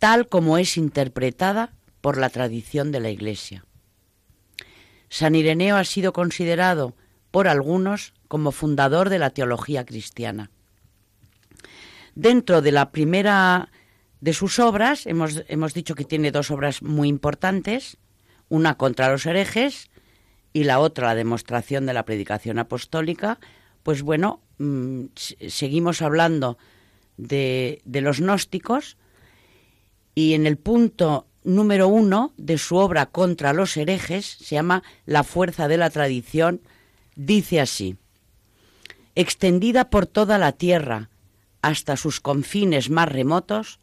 tal 0.00 0.28
como 0.28 0.58
es 0.58 0.76
interpretada 0.76 1.74
por 2.00 2.18
la 2.18 2.28
tradición 2.28 2.90
de 2.90 3.00
la 3.00 3.10
Iglesia. 3.10 3.64
San 5.08 5.36
Ireneo 5.36 5.76
ha 5.76 5.84
sido 5.84 6.12
considerado 6.12 6.96
por 7.30 7.46
algunos 7.46 8.14
como 8.26 8.50
fundador 8.50 9.10
de 9.10 9.20
la 9.20 9.30
teología 9.30 9.86
cristiana. 9.86 10.50
Dentro 12.16 12.62
de 12.62 12.72
la 12.72 12.90
primera 12.90 13.70
de 14.20 14.32
sus 14.32 14.58
obras, 14.58 15.06
hemos, 15.06 15.42
hemos 15.48 15.74
dicho 15.74 15.94
que 15.94 16.04
tiene 16.04 16.32
dos 16.32 16.50
obras 16.50 16.82
muy 16.82 17.08
importantes, 17.08 17.98
una 18.48 18.76
contra 18.76 19.10
los 19.10 19.26
herejes 19.26 19.90
y 20.52 20.64
la 20.64 20.80
otra 20.80 21.08
la 21.08 21.14
demostración 21.14 21.86
de 21.86 21.94
la 21.94 22.04
predicación 22.04 22.58
apostólica, 22.58 23.38
pues 23.82 24.02
bueno, 24.02 24.40
mm, 24.58 25.04
seguimos 25.14 26.02
hablando 26.02 26.58
de, 27.16 27.80
de 27.84 28.00
los 28.00 28.20
gnósticos 28.20 28.96
y 30.14 30.34
en 30.34 30.46
el 30.46 30.56
punto 30.56 31.26
número 31.44 31.88
uno 31.88 32.32
de 32.36 32.58
su 32.58 32.76
obra 32.76 33.06
contra 33.06 33.52
los 33.52 33.76
herejes, 33.76 34.26
se 34.26 34.56
llama 34.56 34.82
La 35.06 35.22
fuerza 35.22 35.68
de 35.68 35.76
la 35.76 35.90
tradición, 35.90 36.60
dice 37.14 37.60
así, 37.60 37.96
extendida 39.14 39.90
por 39.90 40.06
toda 40.06 40.38
la 40.38 40.52
tierra 40.52 41.10
hasta 41.62 41.96
sus 41.96 42.20
confines 42.20 42.90
más 42.90 43.08
remotos, 43.08 43.80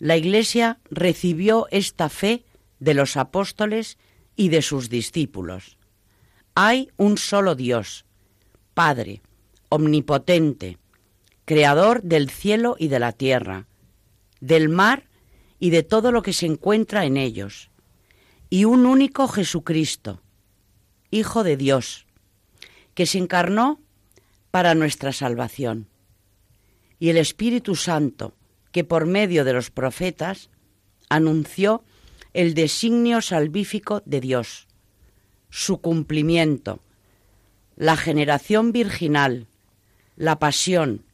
la 0.00 0.16
Iglesia 0.16 0.80
recibió 0.90 1.68
esta 1.70 2.08
fe 2.08 2.44
de 2.80 2.94
los 2.94 3.16
apóstoles 3.18 3.98
y 4.34 4.48
de 4.48 4.62
sus 4.62 4.88
discípulos. 4.88 5.76
Hay 6.54 6.90
un 6.96 7.18
solo 7.18 7.54
Dios, 7.54 8.06
Padre, 8.72 9.20
omnipotente, 9.68 10.78
creador 11.44 12.02
del 12.02 12.30
cielo 12.30 12.76
y 12.78 12.88
de 12.88 12.98
la 12.98 13.12
tierra, 13.12 13.66
del 14.40 14.70
mar 14.70 15.04
y 15.58 15.68
de 15.68 15.82
todo 15.82 16.12
lo 16.12 16.22
que 16.22 16.32
se 16.32 16.46
encuentra 16.46 17.04
en 17.04 17.18
ellos, 17.18 17.70
y 18.48 18.64
un 18.64 18.86
único 18.86 19.28
Jesucristo, 19.28 20.22
Hijo 21.10 21.44
de 21.44 21.56
Dios, 21.58 22.06
que 22.94 23.04
se 23.04 23.18
encarnó 23.18 23.80
para 24.50 24.74
nuestra 24.74 25.12
salvación, 25.12 25.88
y 26.98 27.10
el 27.10 27.18
Espíritu 27.18 27.76
Santo, 27.76 28.34
que 28.72 28.84
por 28.84 29.06
medio 29.06 29.44
de 29.44 29.52
los 29.52 29.70
profetas 29.70 30.50
anunció 31.08 31.82
el 32.32 32.54
designio 32.54 33.20
salvífico 33.20 34.02
de 34.04 34.20
Dios, 34.20 34.68
su 35.50 35.80
cumplimiento, 35.80 36.80
la 37.76 37.96
generación 37.96 38.72
virginal, 38.72 39.48
la 40.16 40.38
pasión, 40.38 41.04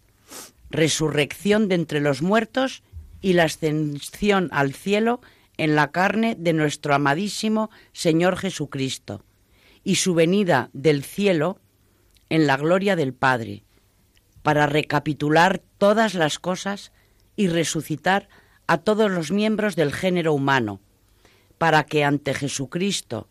resurrección 0.70 1.68
de 1.68 1.76
entre 1.76 2.00
los 2.00 2.22
muertos 2.22 2.82
y 3.22 3.32
la 3.32 3.44
ascensión 3.44 4.48
al 4.52 4.74
cielo 4.74 5.20
en 5.56 5.74
la 5.74 5.90
carne 5.90 6.36
de 6.38 6.52
nuestro 6.52 6.94
amadísimo 6.94 7.70
Señor 7.92 8.36
Jesucristo, 8.36 9.24
y 9.84 9.96
su 9.96 10.14
venida 10.14 10.68
del 10.72 11.02
cielo 11.02 11.60
en 12.28 12.46
la 12.46 12.56
gloria 12.56 12.96
del 12.96 13.14
Padre, 13.14 13.62
para 14.42 14.66
recapitular 14.66 15.62
todas 15.78 16.14
las 16.14 16.38
cosas 16.38 16.92
y 17.36 17.48
resucitar 17.48 18.28
a 18.66 18.78
todos 18.78 19.10
los 19.10 19.30
miembros 19.30 19.76
del 19.76 19.92
género 19.92 20.32
humano, 20.32 20.80
para 21.58 21.84
que 21.84 22.04
ante 22.04 22.34
Jesucristo, 22.34 23.28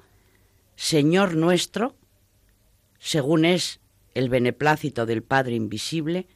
Señor 0.76 1.36
nuestro, 1.36 1.95
según 2.99 3.45
es 3.45 3.80
el 4.14 4.30
beneplácito 4.30 5.06
del 5.06 5.24
Padre 5.24 5.56
invisible, 5.56 6.28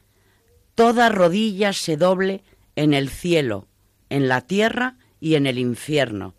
toda 0.74 1.08
rodilla 1.08 1.72
se 1.72 1.96
doble 1.96 2.42
en 2.76 2.94
el 2.94 3.08
cielo, 3.08 3.68
en 4.08 4.28
la 4.28 4.42
tierra 4.42 4.96
y 5.20 5.34
en 5.34 5.46
el 5.46 5.58
infierno, 5.58 6.34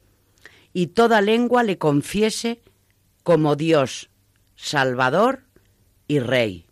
y 0.73 0.87
toda 0.87 1.21
lengua 1.21 1.63
le 1.63 1.77
confiese 1.77 2.61
como 3.23 3.55
Dios, 3.55 4.09
Salvador 4.55 5.43
y 6.07 6.19
Rey. 6.19 6.65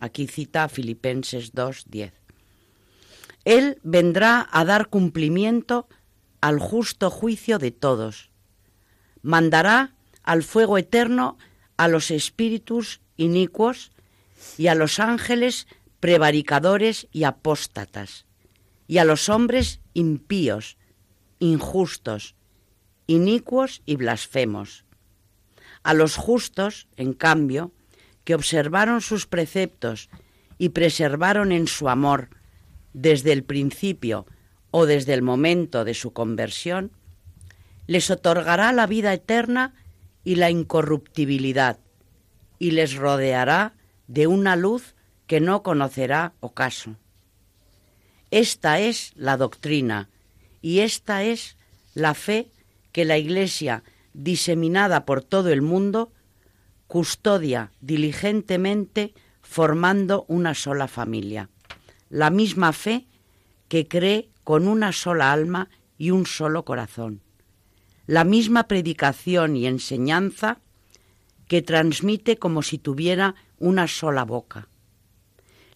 Aquí 0.00 0.26
cita 0.26 0.68
Filipenses 0.68 1.54
2.10. 1.54 2.21
Él 3.44 3.78
vendrá 3.82 4.48
a 4.50 4.64
dar 4.64 4.88
cumplimiento 4.88 5.88
al 6.40 6.58
justo 6.58 7.10
juicio 7.10 7.58
de 7.58 7.70
todos. 7.70 8.30
Mandará 9.22 9.94
al 10.22 10.42
fuego 10.42 10.78
eterno 10.78 11.38
a 11.76 11.88
los 11.88 12.10
espíritus 12.10 13.00
inicuos 13.16 13.92
y 14.58 14.68
a 14.68 14.74
los 14.74 15.00
ángeles 15.00 15.66
prevaricadores 16.00 17.08
y 17.12 17.24
apóstatas 17.24 18.26
y 18.86 18.98
a 18.98 19.04
los 19.04 19.28
hombres 19.28 19.80
impíos, 19.94 20.76
injustos, 21.38 22.34
inicuos 23.06 23.82
y 23.86 23.96
blasfemos. 23.96 24.84
A 25.82 25.94
los 25.94 26.16
justos, 26.16 26.88
en 26.96 27.12
cambio, 27.12 27.72
que 28.24 28.34
observaron 28.34 29.00
sus 29.00 29.26
preceptos 29.26 30.10
y 30.58 30.70
preservaron 30.70 31.52
en 31.52 31.66
su 31.66 31.88
amor 31.88 32.30
desde 32.92 33.32
el 33.32 33.44
principio 33.44 34.26
o 34.70 34.86
desde 34.86 35.14
el 35.14 35.22
momento 35.22 35.84
de 35.84 35.94
su 35.94 36.12
conversión, 36.12 36.92
les 37.86 38.10
otorgará 38.10 38.72
la 38.72 38.86
vida 38.86 39.12
eterna 39.12 39.74
y 40.24 40.36
la 40.36 40.50
incorruptibilidad, 40.50 41.78
y 42.58 42.70
les 42.72 42.94
rodeará 42.94 43.74
de 44.06 44.26
una 44.26 44.56
luz 44.56 44.94
que 45.26 45.40
no 45.40 45.62
conocerá 45.62 46.34
ocaso. 46.40 46.96
Esta 48.30 48.80
es 48.80 49.12
la 49.14 49.36
doctrina 49.36 50.08
y 50.62 50.80
esta 50.80 51.22
es 51.22 51.56
la 51.94 52.14
fe 52.14 52.50
que 52.92 53.04
la 53.04 53.18
Iglesia, 53.18 53.82
diseminada 54.14 55.04
por 55.04 55.22
todo 55.22 55.50
el 55.50 55.60
mundo, 55.60 56.12
custodia 56.86 57.72
diligentemente 57.80 59.14
formando 59.40 60.24
una 60.28 60.54
sola 60.54 60.88
familia. 60.88 61.50
La 62.12 62.28
misma 62.28 62.74
fe 62.74 63.06
que 63.68 63.88
cree 63.88 64.28
con 64.44 64.68
una 64.68 64.92
sola 64.92 65.32
alma 65.32 65.70
y 65.96 66.10
un 66.10 66.26
solo 66.26 66.62
corazón. 66.62 67.22
La 68.06 68.24
misma 68.24 68.68
predicación 68.68 69.56
y 69.56 69.66
enseñanza 69.66 70.58
que 71.48 71.62
transmite 71.62 72.36
como 72.36 72.60
si 72.60 72.76
tuviera 72.76 73.34
una 73.58 73.88
sola 73.88 74.26
boca. 74.26 74.68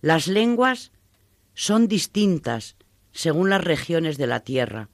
Las 0.02 0.28
lenguas 0.28 0.92
son 1.54 1.88
distintas 1.88 2.76
según 3.12 3.48
las 3.48 3.64
regiones 3.64 4.18
de 4.18 4.26
la 4.26 4.40
tierra, 4.40 4.90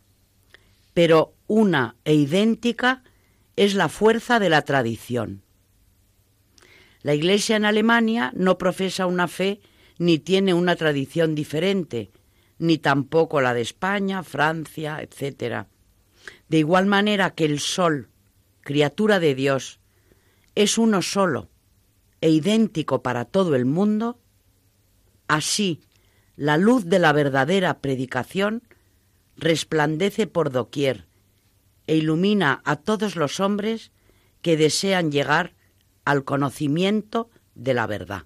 pero 0.94 1.34
una 1.48 1.96
e 2.04 2.14
idéntica 2.14 3.02
es 3.56 3.74
la 3.74 3.88
fuerza 3.88 4.38
de 4.38 4.48
la 4.48 4.62
tradición. 4.62 5.42
La 7.02 7.14
Iglesia 7.14 7.56
en 7.56 7.64
Alemania 7.64 8.30
no 8.36 8.58
profesa 8.58 9.06
una 9.06 9.26
fe 9.26 9.60
ni 10.02 10.18
tiene 10.18 10.52
una 10.52 10.74
tradición 10.74 11.36
diferente, 11.36 12.10
ni 12.58 12.76
tampoco 12.78 13.40
la 13.40 13.54
de 13.54 13.60
España, 13.60 14.24
Francia, 14.24 15.00
etc. 15.00 15.66
De 16.48 16.58
igual 16.58 16.86
manera 16.86 17.30
que 17.30 17.44
el 17.44 17.60
Sol, 17.60 18.08
criatura 18.62 19.20
de 19.20 19.36
Dios, 19.36 19.78
es 20.56 20.76
uno 20.76 21.02
solo 21.02 21.50
e 22.20 22.30
idéntico 22.30 23.00
para 23.00 23.24
todo 23.24 23.54
el 23.54 23.64
mundo, 23.64 24.18
así 25.28 25.80
la 26.34 26.56
luz 26.56 26.86
de 26.86 26.98
la 26.98 27.12
verdadera 27.12 27.78
predicación 27.78 28.64
resplandece 29.36 30.26
por 30.26 30.50
doquier 30.50 31.06
e 31.86 31.94
ilumina 31.94 32.60
a 32.64 32.74
todos 32.74 33.14
los 33.14 33.38
hombres 33.38 33.92
que 34.40 34.56
desean 34.56 35.12
llegar 35.12 35.54
al 36.04 36.24
conocimiento 36.24 37.30
de 37.54 37.74
la 37.74 37.86
verdad. 37.86 38.24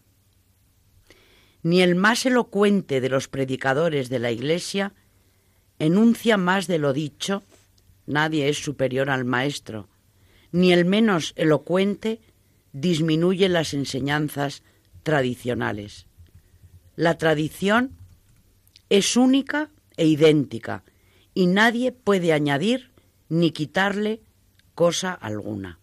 Ni 1.66 1.82
el 1.82 1.96
más 1.96 2.24
elocuente 2.26 3.00
de 3.00 3.08
los 3.08 3.26
predicadores 3.26 4.08
de 4.08 4.20
la 4.20 4.30
Iglesia 4.30 4.92
enuncia 5.80 6.36
más 6.36 6.68
de 6.68 6.78
lo 6.78 6.92
dicho, 6.92 7.42
nadie 8.06 8.48
es 8.48 8.62
superior 8.62 9.10
al 9.10 9.24
Maestro, 9.24 9.88
ni 10.52 10.72
el 10.72 10.84
menos 10.84 11.32
elocuente 11.34 12.20
disminuye 12.72 13.48
las 13.48 13.74
enseñanzas 13.74 14.62
tradicionales. 15.02 16.06
La 16.94 17.18
tradición 17.18 17.96
es 18.88 19.16
única 19.16 19.68
e 19.96 20.06
idéntica 20.06 20.84
y 21.34 21.48
nadie 21.48 21.90
puede 21.90 22.32
añadir 22.32 22.92
ni 23.28 23.50
quitarle 23.50 24.20
cosa 24.76 25.12
alguna. 25.12 25.80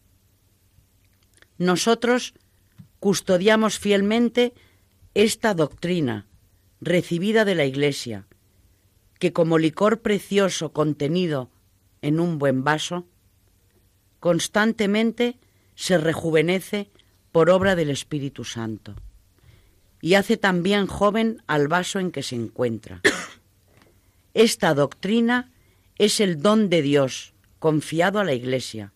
Nosotros 1.58 2.36
custodiamos 3.02 3.80
fielmente 3.80 4.54
esta 5.14 5.54
doctrina 5.54 6.28
recibida 6.82 7.46
de 7.46 7.56
la 7.56 7.66
Iglesia, 7.66 8.28
que 9.20 9.32
como 9.32 9.58
licor 9.58 10.02
precioso 10.02 10.74
contenido 10.74 11.50
en 12.02 12.20
un 12.20 12.40
buen 12.40 12.64
vaso, 12.64 13.06
constantemente 14.20 15.38
se 15.76 15.98
rejuvenece 15.98 16.90
por 17.32 17.50
obra 17.50 17.76
del 17.76 17.90
Espíritu 17.90 18.44
Santo 18.44 18.96
y 20.02 20.16
hace 20.16 20.36
también 20.36 20.88
joven 20.88 21.42
al 21.48 21.68
vaso 21.68 22.00
en 22.00 22.12
que 22.12 22.24
se 22.24 22.36
encuentra. 22.36 23.02
Esta 24.34 24.74
doctrina 24.74 25.52
es 25.98 26.20
el 26.20 26.42
don 26.42 26.70
de 26.70 26.82
Dios 26.82 27.34
confiado 27.60 28.20
a 28.20 28.26
la 28.26 28.34
Iglesia. 28.34 28.92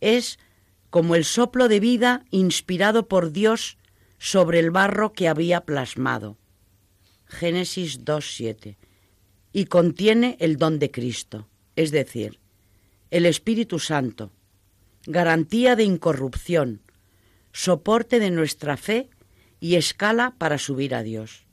Es 0.00 0.38
como 0.88 1.14
el 1.14 1.24
soplo 1.24 1.68
de 1.68 1.80
vida 1.80 2.24
inspirado 2.30 3.08
por 3.08 3.32
Dios 3.32 3.76
sobre 4.18 4.58
el 4.58 4.70
barro 4.70 5.12
que 5.12 5.28
había 5.28 5.62
plasmado. 5.62 6.36
Génesis 7.26 8.04
2.7. 8.04 8.76
Y 9.52 9.66
contiene 9.66 10.36
el 10.40 10.56
don 10.56 10.78
de 10.78 10.90
Cristo, 10.90 11.48
es 11.76 11.90
decir, 11.90 12.38
el 13.10 13.26
Espíritu 13.26 13.78
Santo, 13.78 14.32
garantía 15.06 15.76
de 15.76 15.84
incorrupción, 15.84 16.82
soporte 17.52 18.18
de 18.18 18.30
nuestra 18.30 18.76
fe 18.76 19.08
y 19.60 19.76
escala 19.76 20.34
para 20.38 20.58
subir 20.58 20.94
a 20.94 21.02
Dios. 21.02 21.46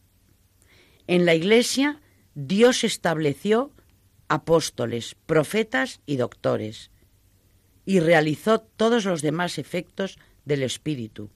En 1.08 1.26
la 1.26 1.36
Iglesia 1.36 2.02
Dios 2.36 2.84
estableció 2.84 3.72
apóstoles, 4.28 5.16
profetas 5.26 6.02
y 6.06 6.16
doctores 6.18 6.92
y 7.86 8.00
realizó 8.00 8.60
todos 8.60 9.06
los 9.06 9.22
demás 9.22 9.58
efectos 9.58 10.18
del 10.46 10.64
Espíritu, 10.64 11.30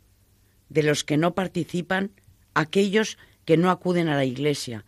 de 0.70 0.84
los 0.84 1.04
que 1.04 1.18
no 1.18 1.34
participan 1.34 2.12
aquellos 2.54 3.18
que 3.46 3.58
no 3.58 3.70
acuden 3.70 4.10
a 4.10 4.16
la 4.16 4.26
Iglesia 4.26 4.86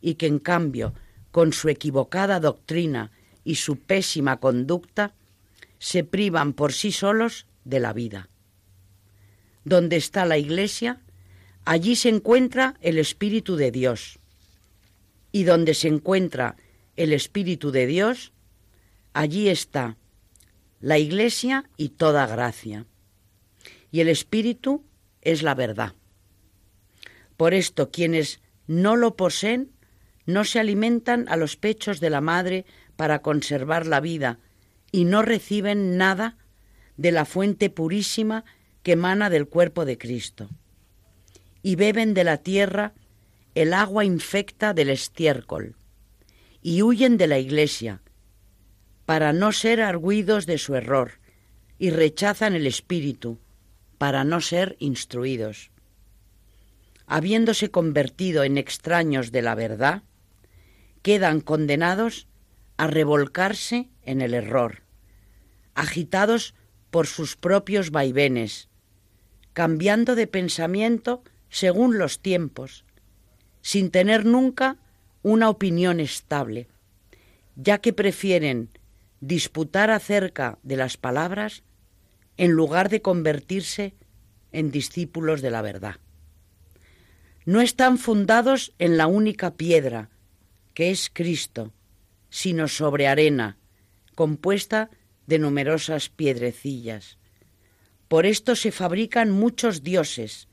y 0.00 0.14
que 0.14 0.26
en 0.26 0.38
cambio, 0.38 0.92
con 1.30 1.52
su 1.52 1.68
equivocada 1.68 2.40
doctrina 2.40 3.10
y 3.44 3.56
su 3.56 3.76
pésima 3.76 4.38
conducta, 4.38 5.14
se 5.78 6.04
privan 6.04 6.52
por 6.52 6.72
sí 6.72 6.92
solos 6.92 7.46
de 7.64 7.80
la 7.80 7.92
vida. 7.92 8.28
Donde 9.64 9.96
está 9.96 10.24
la 10.24 10.38
Iglesia, 10.38 11.00
allí 11.64 11.96
se 11.96 12.08
encuentra 12.08 12.76
el 12.80 12.98
Espíritu 12.98 13.56
de 13.56 13.70
Dios. 13.70 14.18
Y 15.32 15.44
donde 15.44 15.74
se 15.74 15.88
encuentra 15.88 16.56
el 16.96 17.12
Espíritu 17.12 17.70
de 17.70 17.86
Dios, 17.86 18.32
allí 19.12 19.48
está 19.48 19.96
la 20.80 20.98
Iglesia 20.98 21.68
y 21.76 21.90
toda 21.90 22.26
gracia. 22.26 22.86
Y 23.90 24.00
el 24.00 24.08
Espíritu 24.08 24.84
es 25.26 25.42
la 25.42 25.54
verdad. 25.54 25.94
Por 27.36 27.52
esto 27.52 27.90
quienes 27.90 28.40
no 28.66 28.96
lo 28.96 29.16
poseen 29.16 29.72
no 30.24 30.44
se 30.44 30.58
alimentan 30.58 31.26
a 31.28 31.36
los 31.36 31.56
pechos 31.56 32.00
de 32.00 32.10
la 32.10 32.20
madre 32.20 32.64
para 32.96 33.20
conservar 33.20 33.86
la 33.86 34.00
vida 34.00 34.38
y 34.90 35.04
no 35.04 35.22
reciben 35.22 35.96
nada 35.96 36.38
de 36.96 37.12
la 37.12 37.24
fuente 37.24 37.70
purísima 37.70 38.44
que 38.82 38.92
emana 38.92 39.28
del 39.28 39.48
cuerpo 39.48 39.84
de 39.84 39.98
Cristo. 39.98 40.48
Y 41.62 41.76
beben 41.76 42.14
de 42.14 42.24
la 42.24 42.38
tierra 42.38 42.94
el 43.54 43.74
agua 43.74 44.04
infecta 44.04 44.74
del 44.74 44.90
estiércol 44.90 45.76
y 46.62 46.82
huyen 46.82 47.16
de 47.16 47.26
la 47.26 47.38
iglesia 47.38 48.00
para 49.04 49.32
no 49.32 49.52
ser 49.52 49.80
arguidos 49.80 50.46
de 50.46 50.58
su 50.58 50.74
error, 50.74 51.12
y 51.78 51.90
rechazan 51.90 52.54
el 52.54 52.66
Espíritu, 52.66 53.38
para 53.98 54.24
no 54.24 54.40
ser 54.40 54.76
instruidos. 54.78 55.70
Habiéndose 57.06 57.70
convertido 57.70 58.42
en 58.44 58.58
extraños 58.58 59.32
de 59.32 59.42
la 59.42 59.54
verdad, 59.54 60.02
quedan 61.02 61.40
condenados 61.40 62.26
a 62.76 62.88
revolcarse 62.88 63.88
en 64.02 64.20
el 64.20 64.34
error, 64.34 64.82
agitados 65.74 66.54
por 66.90 67.06
sus 67.06 67.36
propios 67.36 67.90
vaivenes, 67.90 68.68
cambiando 69.52 70.14
de 70.14 70.26
pensamiento 70.26 71.22
según 71.48 71.98
los 71.98 72.20
tiempos, 72.20 72.84
sin 73.62 73.90
tener 73.90 74.24
nunca 74.24 74.76
una 75.22 75.48
opinión 75.48 76.00
estable, 76.00 76.68
ya 77.54 77.78
que 77.78 77.92
prefieren 77.92 78.68
disputar 79.20 79.90
acerca 79.90 80.58
de 80.62 80.76
las 80.76 80.96
palabras 80.96 81.62
en 82.36 82.52
lugar 82.52 82.88
de 82.88 83.02
convertirse 83.02 83.94
en 84.52 84.70
discípulos 84.70 85.42
de 85.42 85.50
la 85.50 85.62
verdad. 85.62 85.96
No 87.44 87.60
están 87.60 87.98
fundados 87.98 88.72
en 88.78 88.96
la 88.96 89.06
única 89.06 89.54
piedra, 89.54 90.10
que 90.74 90.90
es 90.90 91.10
Cristo, 91.12 91.72
sino 92.30 92.68
sobre 92.68 93.06
arena, 93.06 93.56
compuesta 94.14 94.90
de 95.26 95.38
numerosas 95.38 96.08
piedrecillas. 96.08 97.18
Por 98.08 98.26
esto 98.26 98.56
se 98.56 98.72
fabrican 98.72 99.30
muchos 99.30 99.82
dioses 99.82 100.48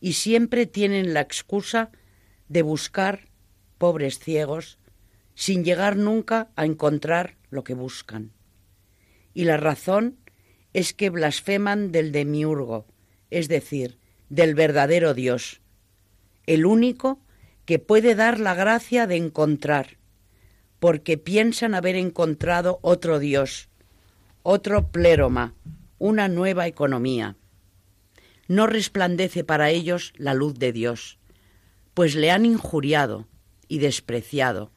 y 0.00 0.14
siempre 0.14 0.66
tienen 0.66 1.14
la 1.14 1.20
excusa 1.20 1.90
de 2.48 2.62
buscar, 2.62 3.28
pobres 3.78 4.18
ciegos, 4.18 4.78
sin 5.34 5.64
llegar 5.64 5.96
nunca 5.96 6.50
a 6.56 6.64
encontrar 6.64 7.36
lo 7.50 7.64
que 7.64 7.74
buscan. 7.74 8.32
Y 9.34 9.44
la 9.44 9.56
razón 9.56 10.18
es 10.72 10.94
que 10.94 11.10
blasfeman 11.10 11.92
del 11.92 12.12
demiurgo, 12.12 12.86
es 13.30 13.48
decir, 13.48 13.98
del 14.28 14.54
verdadero 14.54 15.14
Dios, 15.14 15.60
el 16.46 16.66
único 16.66 17.20
que 17.64 17.78
puede 17.78 18.14
dar 18.14 18.40
la 18.40 18.54
gracia 18.54 19.06
de 19.06 19.16
encontrar, 19.16 19.98
porque 20.78 21.18
piensan 21.18 21.74
haber 21.74 21.96
encontrado 21.96 22.78
otro 22.82 23.18
Dios, 23.18 23.68
otro 24.42 24.88
pléroma, 24.90 25.54
una 25.98 26.28
nueva 26.28 26.66
economía. 26.66 27.36
No 28.48 28.66
resplandece 28.66 29.44
para 29.44 29.70
ellos 29.70 30.12
la 30.16 30.34
luz 30.34 30.58
de 30.58 30.72
Dios, 30.72 31.18
pues 31.94 32.16
le 32.16 32.30
han 32.30 32.44
injuriado 32.44 33.28
y 33.68 33.78
despreciado, 33.78 34.72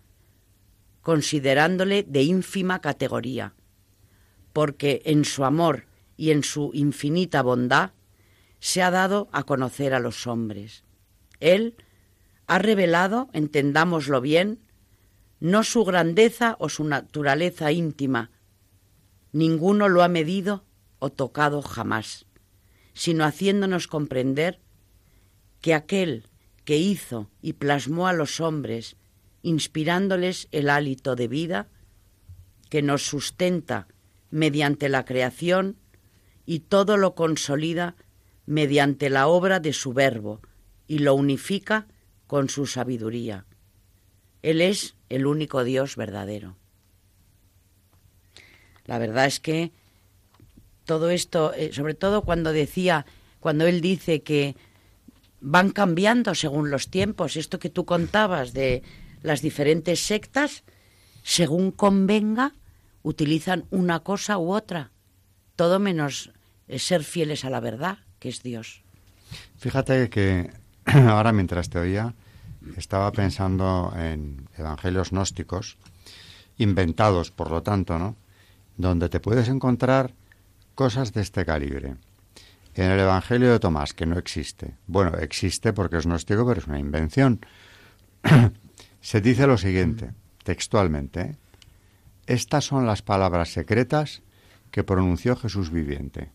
considerándole 1.02 2.04
de 2.04 2.24
ínfima 2.24 2.82
categoría, 2.82 3.54
porque 4.56 5.02
en 5.04 5.26
su 5.26 5.44
amor 5.44 5.86
y 6.16 6.32
en 6.32 6.42
su 6.42 6.72
infinita 6.74 7.42
bondad 7.42 7.92
se 8.62 8.82
ha 8.82 8.90
dado 8.90 9.28
a 9.34 9.44
conocer 9.44 9.94
a 9.94 10.00
los 10.00 10.28
hombres. 10.28 10.86
Él 11.42 11.76
ha 12.48 12.58
revelado, 12.58 13.30
entendámoslo 13.34 14.22
bien, 14.22 14.62
no 15.42 15.66
su 15.66 15.84
grandeza 15.84 16.56
o 16.58 16.70
su 16.70 16.86
naturaleza 16.86 17.74
íntima, 17.74 18.32
ninguno 19.34 19.90
lo 19.90 20.04
ha 20.04 20.08
medido 20.08 20.64
o 21.00 21.10
tocado 21.10 21.62
jamás, 21.62 22.26
sino 22.94 23.26
haciéndonos 23.26 23.90
comprender 23.90 24.62
que 25.60 25.74
aquel 25.74 26.30
que 26.64 26.78
hizo 26.78 27.30
y 27.42 27.54
plasmó 27.54 28.08
a 28.08 28.14
los 28.14 28.40
hombres, 28.40 28.96
inspirándoles 29.42 30.48
el 30.54 30.70
hálito 30.70 31.18
de 31.18 31.28
vida, 31.28 31.68
que 32.70 32.82
nos 32.82 33.06
sustenta 33.06 33.90
mediante 34.36 34.90
la 34.90 35.06
creación 35.06 35.78
y 36.46 36.60
todo 36.60 36.98
lo 36.98 37.16
consolida 37.16 37.96
mediante 38.46 39.10
la 39.10 39.28
obra 39.28 39.62
de 39.62 39.72
su 39.72 39.94
verbo 39.94 40.42
y 40.88 41.00
lo 41.00 41.16
unifica 41.16 41.88
con 42.28 42.50
su 42.50 42.66
sabiduría. 42.66 43.46
Él 44.42 44.60
es 44.60 44.96
el 45.08 45.26
único 45.26 45.64
Dios 45.64 45.96
verdadero. 45.96 46.58
La 48.84 49.00
verdad 49.00 49.26
es 49.26 49.40
que 49.40 49.72
todo 50.84 51.12
esto, 51.12 51.54
eh, 51.54 51.72
sobre 51.72 51.94
todo 51.94 52.24
cuando 52.24 52.52
decía, 52.52 53.06
cuando 53.40 53.66
él 53.66 53.80
dice 53.80 54.22
que 54.22 54.58
van 55.40 55.72
cambiando 55.72 56.36
según 56.36 56.72
los 56.72 56.90
tiempos, 56.90 57.38
esto 57.38 57.58
que 57.58 57.70
tú 57.70 57.86
contabas 57.86 58.52
de 58.52 58.84
las 59.22 59.42
diferentes 59.42 60.02
sectas, 60.02 60.66
según 61.24 61.72
convenga, 61.72 62.54
utilizan 63.06 63.66
una 63.70 64.00
cosa 64.00 64.40
u 64.40 64.52
otra, 64.52 64.90
todo 65.56 65.78
menos 65.78 66.32
eh, 66.68 66.80
ser 66.80 67.04
fieles 67.04 67.46
a 67.46 67.52
la 67.52 67.60
verdad, 67.60 68.00
que 68.18 68.30
es 68.30 68.42
Dios. 68.42 68.82
Fíjate 69.58 70.10
que 70.10 70.52
ahora 70.86 71.32
mientras 71.32 71.70
te 71.70 71.78
oía, 71.78 72.16
estaba 72.78 73.12
pensando 73.12 73.94
en 73.96 74.50
evangelios 74.58 75.12
gnósticos, 75.12 75.78
inventados, 76.58 77.30
por 77.30 77.52
lo 77.52 77.62
tanto, 77.62 78.00
¿no? 78.00 78.16
Donde 78.76 79.08
te 79.08 79.20
puedes 79.20 79.50
encontrar 79.50 80.14
cosas 80.74 81.14
de 81.14 81.22
este 81.22 81.46
calibre. 81.46 81.98
En 82.74 82.90
el 82.90 83.00
Evangelio 83.00 83.52
de 83.52 83.60
Tomás, 83.60 83.94
que 83.94 84.08
no 84.08 84.18
existe. 84.18 84.78
Bueno, 84.88 85.16
existe 85.20 85.74
porque 85.74 85.98
es 85.98 86.06
gnóstico, 86.06 86.46
pero 86.46 86.60
es 86.60 86.68
una 86.68 86.80
invención. 86.80 87.46
Se 89.00 89.22
dice 89.22 89.46
lo 89.46 89.60
siguiente, 89.60 90.12
textualmente. 90.44 91.22
¿eh? 91.22 91.36
Estas 92.28 92.66
son 92.66 92.86
las 92.86 93.02
palabras 93.02 93.50
secretas 93.50 94.22
que 94.72 94.84
pronunció 94.84 95.36
Jesús 95.36 95.72
viviente. 95.72 96.32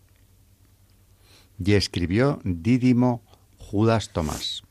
Y 1.63 1.75
escribió 1.75 2.41
Dídimo 2.45 3.23
Judas 3.59 4.11
Tomás 4.11 4.63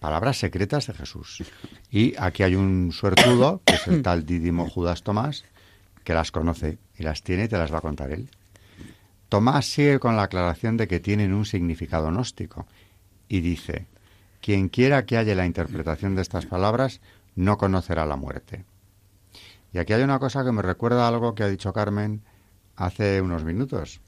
palabras 0.00 0.38
secretas 0.38 0.86
de 0.88 0.94
Jesús. 0.94 1.44
Y 1.90 2.14
aquí 2.18 2.42
hay 2.42 2.56
un 2.56 2.90
suertudo, 2.90 3.62
que 3.64 3.74
es 3.74 3.86
el 3.86 4.02
tal 4.06 4.26
Dídimo 4.26 4.68
Judas 4.68 5.02
Tomás, 5.02 5.44
que 6.02 6.14
las 6.14 6.32
conoce 6.32 6.78
y 6.98 7.04
las 7.04 7.22
tiene 7.22 7.44
y 7.44 7.48
te 7.48 7.58
las 7.58 7.72
va 7.72 7.78
a 7.78 7.82
contar 7.82 8.10
él. 8.10 8.28
Tomás 9.28 9.66
sigue 9.66 10.00
con 10.00 10.16
la 10.16 10.24
aclaración 10.24 10.76
de 10.76 10.88
que 10.88 10.98
tienen 10.98 11.32
un 11.32 11.44
significado 11.44 12.08
gnóstico 12.08 12.66
y 13.28 13.40
dice, 13.40 13.86
quien 14.40 14.68
quiera 14.68 15.06
que 15.06 15.18
haya 15.18 15.36
la 15.36 15.46
interpretación 15.46 16.16
de 16.16 16.22
estas 16.22 16.46
palabras 16.46 17.00
no 17.36 17.58
conocerá 17.58 18.06
la 18.06 18.16
muerte. 18.16 18.64
Y 19.72 19.78
aquí 19.78 19.92
hay 19.92 20.02
una 20.02 20.18
cosa 20.18 20.44
que 20.44 20.52
me 20.52 20.62
recuerda 20.62 21.04
a 21.04 21.08
algo 21.08 21.34
que 21.34 21.44
ha 21.44 21.48
dicho 21.48 21.72
Carmen 21.72 22.22
hace 22.76 23.20
unos 23.20 23.44
minutos. 23.44 24.00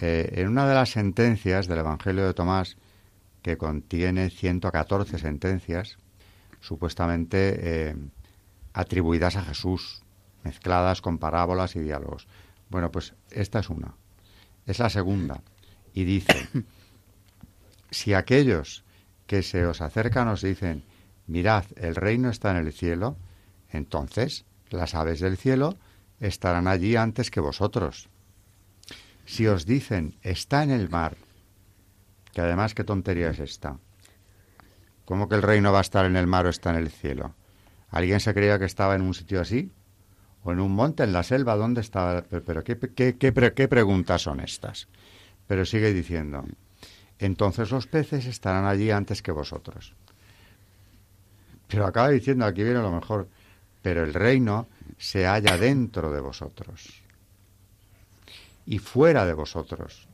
Eh, 0.00 0.32
en 0.36 0.48
una 0.48 0.66
de 0.66 0.74
las 0.74 0.90
sentencias 0.90 1.66
del 1.66 1.78
Evangelio 1.78 2.26
de 2.26 2.34
Tomás, 2.34 2.76
que 3.42 3.56
contiene 3.56 4.30
114 4.30 5.18
sentencias 5.18 5.98
supuestamente 6.60 7.88
eh, 7.90 7.96
atribuidas 8.72 9.36
a 9.36 9.42
Jesús, 9.42 10.02
mezcladas 10.44 11.00
con 11.00 11.18
parábolas 11.18 11.76
y 11.76 11.80
diálogos. 11.80 12.26
Bueno, 12.68 12.90
pues 12.90 13.14
esta 13.30 13.60
es 13.60 13.70
una. 13.70 13.94
Es 14.66 14.78
la 14.78 14.90
segunda. 14.90 15.42
Y 15.94 16.04
dice, 16.04 16.48
si 17.90 18.14
aquellos 18.14 18.84
que 19.26 19.42
se 19.42 19.66
os 19.66 19.80
acercan 19.80 20.28
os 20.28 20.42
dicen, 20.42 20.84
mirad, 21.26 21.64
el 21.76 21.96
reino 21.96 22.30
está 22.30 22.50
en 22.50 22.58
el 22.58 22.72
cielo, 22.72 23.16
entonces 23.70 24.44
las 24.70 24.94
aves 24.94 25.20
del 25.20 25.36
cielo 25.36 25.76
estarán 26.20 26.68
allí 26.68 26.96
antes 26.96 27.30
que 27.30 27.40
vosotros. 27.40 28.08
Si 29.26 29.46
os 29.46 29.66
dicen, 29.66 30.16
está 30.22 30.62
en 30.62 30.70
el 30.70 30.88
mar, 30.88 31.16
que 32.32 32.40
además, 32.40 32.74
¿qué 32.74 32.84
tontería 32.84 33.30
es 33.30 33.38
esta? 33.38 33.78
¿Cómo 35.04 35.28
que 35.28 35.34
el 35.34 35.42
reino 35.42 35.72
va 35.72 35.78
a 35.78 35.82
estar 35.82 36.04
en 36.06 36.16
el 36.16 36.26
mar 36.26 36.46
o 36.46 36.50
está 36.50 36.70
en 36.70 36.76
el 36.76 36.90
cielo? 36.90 37.34
¿Alguien 37.90 38.20
se 38.20 38.32
creía 38.32 38.58
que 38.58 38.64
estaba 38.64 38.94
en 38.94 39.02
un 39.02 39.14
sitio 39.14 39.40
así? 39.40 39.72
¿O 40.44 40.52
en 40.52 40.60
un 40.60 40.72
monte, 40.72 41.02
en 41.02 41.12
la 41.12 41.22
selva? 41.22 41.56
¿Dónde 41.56 41.80
estaba? 41.80 42.22
Pero, 42.22 42.62
¿qué, 42.64 42.78
qué, 42.78 43.16
qué, 43.16 43.68
preguntas 43.68 44.22
son 44.22 44.40
estas? 44.40 44.88
Pero 45.46 45.66
sigue 45.66 45.92
diciendo, 45.92 46.44
entonces 47.18 47.70
los 47.70 47.86
peces 47.86 48.26
estarán 48.26 48.64
allí 48.64 48.90
antes 48.90 49.20
que 49.22 49.32
vosotros. 49.32 49.94
Pero 51.66 51.86
acaba 51.86 52.08
diciendo, 52.10 52.46
aquí 52.46 52.62
viene 52.62 52.80
lo 52.80 52.92
mejor, 52.92 53.28
pero 53.82 54.04
el 54.04 54.14
reino 54.14 54.68
se 54.98 55.26
halla 55.26 55.56
dentro 55.56 56.12
de 56.12 56.20
vosotros 56.20 57.02
y 58.66 58.78
fuera 58.78 59.26
de 59.26 59.34
vosotros. 59.34 60.06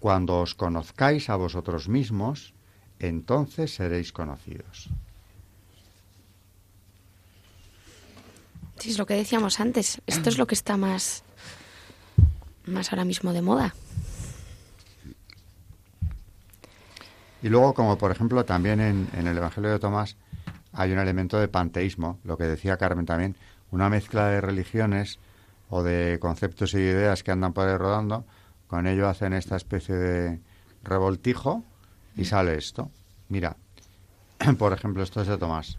Cuando 0.00 0.40
os 0.40 0.54
conozcáis 0.54 1.30
a 1.30 1.36
vosotros 1.36 1.88
mismos, 1.88 2.54
entonces 2.98 3.74
seréis 3.74 4.12
conocidos. 4.12 4.88
Sí, 8.78 8.90
es 8.90 8.98
lo 8.98 9.06
que 9.06 9.14
decíamos 9.14 9.60
antes. 9.60 10.02
Esto 10.06 10.28
es 10.28 10.38
lo 10.38 10.46
que 10.46 10.54
está 10.54 10.76
más, 10.76 11.22
más 12.66 12.92
ahora 12.92 13.04
mismo 13.04 13.32
de 13.32 13.42
moda. 13.42 13.74
Y 17.42 17.48
luego, 17.48 17.74
como 17.74 17.96
por 17.96 18.10
ejemplo 18.10 18.44
también 18.44 18.80
en, 18.80 19.08
en, 19.12 19.26
el 19.26 19.36
Evangelio 19.36 19.70
de 19.70 19.78
Tomás 19.78 20.16
hay 20.76 20.92
un 20.92 20.98
elemento 20.98 21.38
de 21.38 21.48
panteísmo, 21.48 22.20
lo 22.22 22.36
que 22.36 22.44
decía 22.44 22.76
Carmen 22.76 23.06
también, 23.06 23.34
una 23.70 23.88
mezcla 23.88 24.26
de 24.28 24.40
religiones 24.40 25.18
o 25.70 25.82
de 25.82 26.18
conceptos 26.20 26.74
y 26.74 26.78
ideas 26.78 27.22
que 27.22 27.32
andan 27.32 27.54
por 27.54 27.66
ahí 27.66 27.76
rodando, 27.76 28.24
con 28.66 28.86
ello 28.86 29.08
hacen 29.08 29.32
esta 29.32 29.56
especie 29.56 29.94
de 29.94 30.40
revoltijo 30.84 31.64
y 32.14 32.26
sale 32.26 32.56
esto. 32.56 32.90
Mira, 33.28 33.56
por 34.58 34.72
ejemplo, 34.72 35.02
esto 35.02 35.22
es 35.22 35.28
de 35.28 35.38
Tomás. 35.38 35.78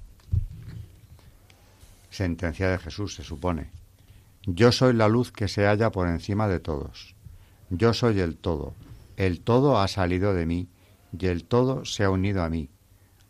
Sentencia 2.09 2.69
de 2.69 2.79
Jesús, 2.79 3.15
se 3.15 3.23
supone. 3.23 3.69
Yo 4.45 4.71
soy 4.71 4.93
la 4.93 5.07
luz 5.07 5.31
que 5.31 5.47
se 5.47 5.65
halla 5.65 5.91
por 5.91 6.07
encima 6.07 6.47
de 6.47 6.59
todos. 6.59 7.15
Yo 7.69 7.93
soy 7.93 8.19
el 8.19 8.37
todo. 8.37 8.73
El 9.15 9.41
todo 9.41 9.79
ha 9.79 9.87
salido 9.87 10.33
de 10.33 10.45
mí 10.45 10.69
y 11.17 11.27
el 11.27 11.43
todo 11.43 11.85
se 11.85 12.03
ha 12.03 12.09
unido 12.09 12.43
a 12.43 12.49
mí. 12.49 12.69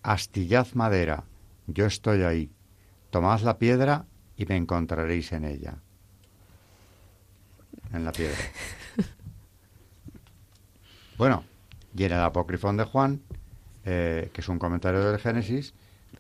Astillad 0.04 0.68
madera, 0.74 1.24
yo 1.68 1.86
estoy 1.86 2.24
ahí. 2.24 2.52
Tomad 3.10 3.42
la 3.42 3.58
piedra 3.58 4.06
y 4.36 4.46
me 4.46 4.56
encontraréis 4.56 5.32
en 5.32 5.46
ella. 5.46 5.78
En 7.94 8.04
la 8.04 8.12
piedra. 8.12 8.38
Bueno, 11.18 11.44
y 11.96 12.04
en 12.04 12.12
el 12.12 12.20
apócrifón 12.20 12.78
de 12.78 12.84
Juan, 12.84 13.22
eh, 13.86 14.30
que 14.32 14.42
es 14.42 14.50
un 14.50 14.60
comentario 14.60 15.04
del 15.04 15.20
Génesis, 15.20 15.74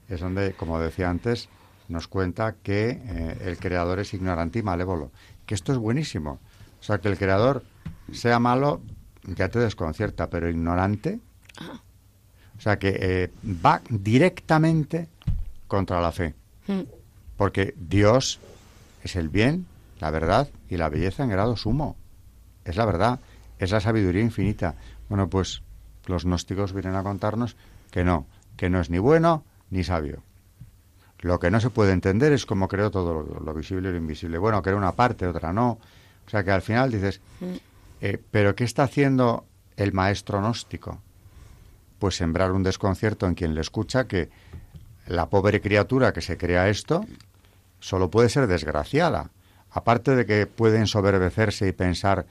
es 0.10 0.20
donde, 0.22 0.54
como 0.54 0.80
decía 0.80 1.08
antes, 1.08 1.50
nos 1.88 2.08
cuenta 2.08 2.56
que 2.64 3.00
eh, 3.04 3.38
el 3.42 3.58
creador 3.60 4.00
es 4.00 4.14
ignorante 4.16 4.58
y 4.58 4.64
malévolo. 4.64 5.12
Que 5.46 5.54
esto 5.54 5.72
es 5.72 5.78
buenísimo. 5.78 6.40
O 6.80 6.84
sea, 6.84 6.98
que 6.98 7.10
el 7.10 7.18
creador 7.18 7.64
sea 8.12 8.40
malo, 8.40 8.82
ya 9.24 9.50
te 9.50 9.60
desconcierta, 9.60 10.32
pero 10.32 10.50
ignorante. 10.50 11.20
O 12.58 12.62
sea, 12.62 12.80
que 12.80 12.98
eh, 13.00 13.32
va 13.64 13.82
directamente 13.90 15.10
contra 15.68 16.02
la 16.02 16.12
fe. 16.12 16.36
Hmm. 16.68 16.82
Porque 17.36 17.74
Dios 17.78 18.40
es 19.04 19.16
el 19.16 19.30
bien, 19.30 19.66
la 20.00 20.12
verdad 20.12 20.50
y 20.70 20.78
la 20.78 20.90
belleza 20.90 21.24
en 21.24 21.30
grado 21.30 21.56
sumo. 21.56 21.96
es 22.66 22.76
la 22.76 22.86
verdad, 22.86 23.20
es 23.60 23.72
la 23.72 23.80
sabiduría 23.80 24.22
infinita. 24.22 24.76
Bueno, 25.10 25.30
pues 25.30 25.62
los 26.06 26.26
gnósticos 26.26 26.74
vienen 26.74 26.96
a 26.96 27.04
contarnos 27.04 27.56
que 27.92 28.04
no, 28.04 28.26
que 28.56 28.70
no 28.70 28.80
es 28.82 28.90
ni 28.90 29.00
bueno 29.00 29.44
ni 29.70 29.84
sabio. 29.84 30.22
Lo 31.20 31.40
que 31.40 31.50
no 31.50 31.60
se 31.60 31.70
puede 31.70 31.94
entender 31.94 32.32
es 32.34 32.46
cómo 32.46 32.68
creó 32.68 32.92
todo 32.92 33.24
lo, 33.24 33.54
visible 33.54 33.90
y 33.90 33.92
lo 33.92 33.98
invisible. 33.98 34.38
Bueno, 34.38 34.62
creó 34.62 34.78
una 34.78 34.92
parte, 34.92 35.26
otra 35.26 35.52
no. 35.52 35.80
O 36.26 36.30
sea 36.30 36.44
que 36.44 36.52
al 36.52 36.62
final 36.62 36.92
dices, 36.92 37.22
mm. 37.40 37.46
eh, 38.02 38.22
¿pero 38.30 38.56
qué 38.56 38.64
está 38.64 38.84
haciendo 38.84 39.46
el 39.78 39.94
maestro 39.94 40.40
gnóstico? 40.40 41.02
Pues 41.98 42.16
sembrar 42.16 42.52
un 42.52 42.62
desconcierto 42.62 43.26
en 43.26 43.34
quien 43.34 43.56
le 43.56 43.62
escucha 43.62 44.08
que 44.08 44.30
la 45.08 45.30
pobre 45.30 45.62
criatura 45.62 46.14
que 46.14 46.22
se 46.22 46.38
crea 46.38 46.70
esto 46.70 47.06
solo 47.80 48.10
puede 48.10 48.30
ser 48.30 48.48
desgraciada. 48.48 49.32
Aparte 49.72 50.16
de 50.16 50.26
que 50.26 50.48
puede 50.48 50.80
ensoberbecerse 50.80 51.68
y 51.68 51.72
pensar 51.72 52.26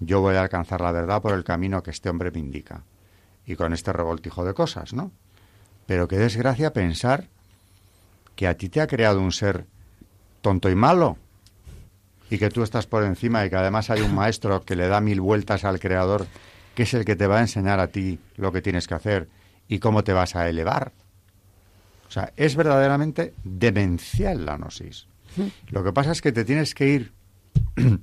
yo 0.00 0.20
voy 0.20 0.36
a 0.36 0.42
alcanzar 0.42 0.80
la 0.80 0.92
verdad 0.92 1.22
por 1.22 1.34
el 1.34 1.44
camino 1.44 1.82
que 1.82 1.90
este 1.90 2.08
hombre 2.08 2.30
me 2.30 2.40
indica. 2.40 2.82
Y 3.46 3.56
con 3.56 3.72
este 3.72 3.92
revoltijo 3.92 4.44
de 4.44 4.54
cosas, 4.54 4.92
¿no? 4.92 5.10
Pero 5.86 6.08
qué 6.08 6.16
desgracia 6.16 6.72
pensar 6.72 7.28
que 8.36 8.46
a 8.46 8.56
ti 8.56 8.68
te 8.68 8.80
ha 8.80 8.86
creado 8.86 9.20
un 9.20 9.32
ser 9.32 9.66
tonto 10.40 10.70
y 10.70 10.74
malo 10.74 11.18
y 12.30 12.38
que 12.38 12.50
tú 12.50 12.62
estás 12.62 12.86
por 12.86 13.04
encima 13.04 13.44
y 13.44 13.50
que 13.50 13.56
además 13.56 13.90
hay 13.90 14.00
un 14.00 14.14
maestro 14.14 14.62
que 14.62 14.76
le 14.76 14.88
da 14.88 15.00
mil 15.00 15.20
vueltas 15.20 15.64
al 15.64 15.80
creador 15.80 16.26
que 16.74 16.84
es 16.84 16.94
el 16.94 17.04
que 17.04 17.16
te 17.16 17.26
va 17.26 17.38
a 17.38 17.40
enseñar 17.42 17.80
a 17.80 17.88
ti 17.88 18.18
lo 18.36 18.52
que 18.52 18.62
tienes 18.62 18.88
que 18.88 18.94
hacer 18.94 19.28
y 19.68 19.78
cómo 19.78 20.04
te 20.04 20.12
vas 20.12 20.34
a 20.36 20.48
elevar. 20.48 20.92
O 22.12 22.14
sea, 22.14 22.30
es 22.36 22.56
verdaderamente 22.56 23.32
demencial 23.42 24.44
la 24.44 24.58
gnosis. 24.58 25.06
Lo 25.70 25.82
que 25.82 25.94
pasa 25.94 26.12
es 26.12 26.20
que 26.20 26.30
te 26.30 26.44
tienes 26.44 26.74
que 26.74 26.86
ir 26.86 27.12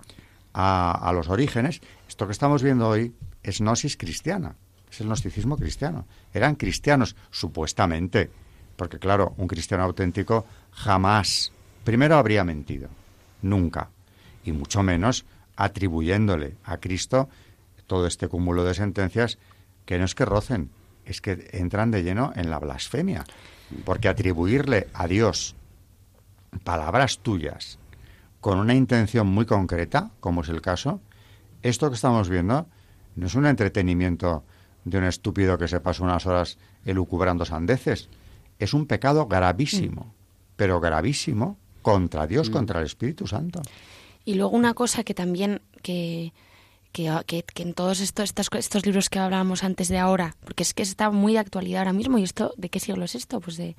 a, 0.55 1.11
los 1.13 1.29
orígenes. 1.29 1.79
Esto 2.07 2.25
que 2.25 2.31
estamos 2.31 2.63
viendo 2.63 2.89
hoy 2.89 3.13
es 3.43 3.59
gnosis 3.59 3.97
cristiana, 3.97 4.55
es 4.89 4.99
el 5.01 5.05
gnosticismo 5.05 5.57
cristiano. 5.57 6.07
Eran 6.33 6.55
cristianos, 6.55 7.15
supuestamente, 7.29 8.31
porque 8.77 8.97
claro, 8.97 9.35
un 9.37 9.47
cristiano 9.47 9.83
auténtico 9.83 10.47
jamás, 10.71 11.51
primero 11.83 12.15
habría 12.15 12.43
mentido, 12.43 12.89
nunca, 13.43 13.91
y 14.43 14.53
mucho 14.53 14.81
menos 14.81 15.23
atribuyéndole 15.55 16.55
a 16.63 16.77
Cristo 16.77 17.29
todo 17.85 18.07
este 18.07 18.27
cúmulo 18.27 18.63
de 18.63 18.73
sentencias 18.73 19.37
que 19.85 19.99
no 19.99 20.05
es 20.05 20.15
que 20.15 20.25
rocen, 20.25 20.71
es 21.05 21.21
que 21.21 21.47
entran 21.51 21.91
de 21.91 22.01
lleno 22.01 22.33
en 22.35 22.49
la 22.49 22.57
blasfemia. 22.57 23.23
Porque 23.85 24.09
atribuirle 24.09 24.87
a 24.93 25.07
Dios 25.07 25.55
palabras 26.63 27.19
tuyas 27.19 27.77
con 28.41 28.57
una 28.57 28.73
intención 28.73 29.27
muy 29.27 29.45
concreta, 29.45 30.11
como 30.19 30.41
es 30.41 30.49
el 30.49 30.61
caso, 30.61 31.01
esto 31.61 31.89
que 31.89 31.95
estamos 31.95 32.29
viendo 32.29 32.67
no 33.15 33.27
es 33.27 33.35
un 33.35 33.45
entretenimiento 33.45 34.43
de 34.85 34.97
un 34.97 35.03
estúpido 35.03 35.57
que 35.57 35.67
se 35.67 35.79
pasa 35.79 36.03
unas 36.03 36.25
horas 36.25 36.57
elucubrando 36.85 37.45
sandeces. 37.45 38.09
Es 38.59 38.73
un 38.73 38.85
pecado 38.85 39.27
gravísimo, 39.27 40.03
mm. 40.03 40.11
pero 40.55 40.79
gravísimo 40.79 41.57
contra 41.81 42.27
Dios, 42.27 42.49
mm. 42.49 42.53
contra 42.53 42.79
el 42.79 42.85
Espíritu 42.85 43.27
Santo. 43.27 43.61
Y 44.25 44.35
luego 44.35 44.55
una 44.55 44.73
cosa 44.73 45.03
que 45.03 45.13
también 45.13 45.61
que, 45.81 46.33
que, 46.91 47.43
que, 47.43 47.63
en 47.63 47.73
todos 47.73 47.99
estos, 47.99 48.25
estos, 48.25 48.49
estos, 48.53 48.85
libros 48.85 49.09
que 49.09 49.19
hablábamos 49.19 49.63
antes 49.63 49.87
de 49.89 49.97
ahora, 49.97 50.35
porque 50.43 50.63
es 50.63 50.73
que 50.73 50.83
está 50.83 51.11
muy 51.11 51.33
de 51.33 51.39
actualidad 51.39 51.79
ahora 51.79 51.93
mismo, 51.93 52.17
y 52.17 52.23
esto, 52.23 52.53
¿de 52.57 52.69
qué 52.69 52.79
siglo 52.79 53.05
es 53.05 53.15
esto? 53.15 53.39
Pues 53.39 53.57
de, 53.57 53.75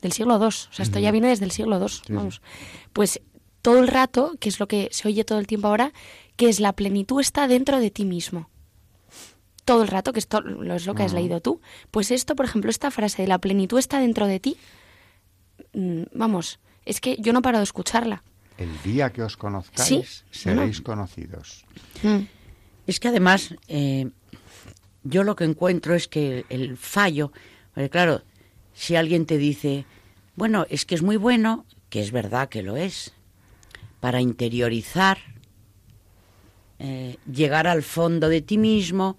del 0.00 0.12
siglo 0.12 0.38
II, 0.38 0.46
o 0.46 0.50
sea, 0.50 0.82
esto 0.84 0.98
ya 0.98 1.10
viene 1.10 1.28
desde 1.28 1.44
el 1.44 1.50
siglo 1.50 1.78
II, 1.78 2.14
vamos. 2.14 2.40
Pues 2.92 3.20
todo 3.62 3.78
el 3.78 3.88
rato, 3.88 4.34
que 4.40 4.48
es 4.48 4.60
lo 4.60 4.68
que 4.68 4.88
se 4.92 5.08
oye 5.08 5.24
todo 5.24 5.38
el 5.38 5.46
tiempo 5.46 5.68
ahora, 5.68 5.92
que 6.36 6.48
es 6.48 6.60
la 6.60 6.72
plenitud 6.72 7.20
está 7.20 7.46
dentro 7.46 7.78
de 7.78 7.90
ti 7.90 8.04
mismo. 8.04 8.48
Todo 9.64 9.82
el 9.82 9.88
rato, 9.88 10.12
que 10.12 10.18
esto 10.18 10.42
es 10.74 10.86
lo 10.86 10.94
que 10.94 11.04
has 11.04 11.12
leído 11.12 11.40
tú. 11.40 11.60
Pues 11.92 12.10
esto, 12.10 12.34
por 12.34 12.44
ejemplo, 12.44 12.70
esta 12.70 12.90
frase 12.90 13.22
de 13.22 13.28
la 13.28 13.38
plenitud 13.38 13.78
está 13.78 14.00
dentro 14.00 14.26
de 14.26 14.40
ti, 14.40 14.56
mm, 15.72 16.02
vamos, 16.12 16.58
es 16.84 17.00
que 17.00 17.16
yo 17.20 17.32
no 17.32 17.42
paro 17.42 17.58
de 17.58 17.64
escucharla. 17.64 18.24
El 18.58 18.70
día 18.82 19.10
que 19.12 19.22
os 19.22 19.36
conozcáis, 19.36 20.24
seréis 20.30 20.80
conocidos. 20.80 21.64
Mm. 22.02 22.41
Es 22.86 23.00
que 23.00 23.08
además, 23.08 23.54
eh, 23.68 24.10
yo 25.04 25.24
lo 25.24 25.36
que 25.36 25.44
encuentro 25.44 25.94
es 25.94 26.08
que 26.08 26.44
el 26.48 26.76
fallo, 26.76 27.32
porque 27.74 27.90
claro, 27.90 28.22
si 28.74 28.96
alguien 28.96 29.26
te 29.26 29.38
dice, 29.38 29.84
bueno, 30.36 30.66
es 30.68 30.84
que 30.84 30.94
es 30.94 31.02
muy 31.02 31.16
bueno, 31.16 31.64
que 31.90 32.00
es 32.00 32.10
verdad 32.10 32.48
que 32.48 32.62
lo 32.62 32.76
es, 32.76 33.12
para 34.00 34.20
interiorizar, 34.20 35.18
eh, 36.78 37.16
llegar 37.30 37.68
al 37.68 37.82
fondo 37.82 38.28
de 38.28 38.42
ti 38.42 38.58
mismo 38.58 39.16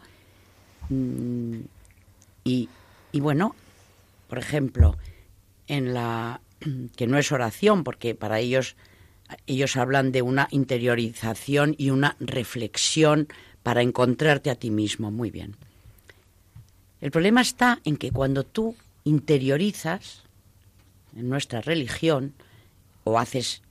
mm, 0.89 1.59
y, 2.43 2.67
y 3.13 3.19
bueno, 3.21 3.55
por 4.27 4.39
ejemplo, 4.39 4.97
en 5.67 5.93
la 5.93 6.41
que 6.97 7.07
no 7.07 7.17
es 7.17 7.31
oración, 7.31 7.85
porque 7.85 8.15
para 8.15 8.39
ellos 8.39 8.75
ellos 9.47 9.77
hablan 9.77 10.11
de 10.11 10.21
una 10.21 10.47
interiorización 10.51 11.75
y 11.77 11.89
una 11.89 12.15
reflexión 12.19 13.27
para 13.63 13.81
encontrarte 13.81 14.49
a 14.49 14.55
ti 14.55 14.69
mismo. 14.69 15.09
Muy 15.09 15.31
bien. 15.31 15.55
El 17.01 17.11
problema 17.11 17.41
está 17.41 17.79
en 17.83 17.97
que 17.97 18.11
cuando 18.11 18.43
tú 18.43 18.75
interiorizas 19.03 20.21
en 21.17 21.29
nuestra 21.29 21.61
religión 21.61 22.33
o 23.03 23.19
haces 23.19 23.61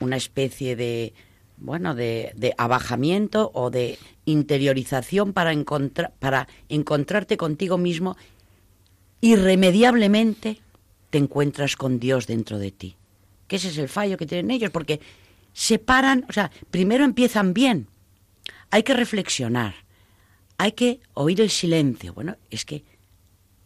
una 0.00 0.16
especie 0.16 0.76
de 0.76 1.12
bueno 1.56 1.94
de, 1.94 2.32
de 2.36 2.54
abajamiento 2.56 3.50
o 3.54 3.70
de 3.70 3.98
interiorización 4.24 5.32
para 5.32 5.52
encontrar 5.52 6.12
para 6.18 6.48
encontrarte 6.68 7.36
contigo 7.36 7.78
mismo 7.78 8.16
irremediablemente 9.20 10.60
te 11.10 11.18
encuentras 11.18 11.76
con 11.76 11.98
Dios 11.98 12.26
dentro 12.26 12.58
de 12.58 12.70
ti 12.70 12.96
que 13.48 13.56
ese 13.56 13.68
es 13.68 13.78
el 13.78 13.88
fallo 13.88 14.16
que 14.16 14.26
tienen 14.26 14.50
ellos 14.52 14.70
porque 14.70 15.00
separan 15.52 16.24
o 16.28 16.32
sea 16.32 16.50
primero 16.70 17.04
empiezan 17.04 17.54
bien 17.54 17.88
hay 18.70 18.82
que 18.82 18.94
reflexionar, 18.94 19.74
hay 20.58 20.72
que 20.72 21.00
oír 21.14 21.40
el 21.40 21.50
silencio. 21.50 22.12
Bueno, 22.14 22.36
es 22.50 22.64
que 22.64 22.84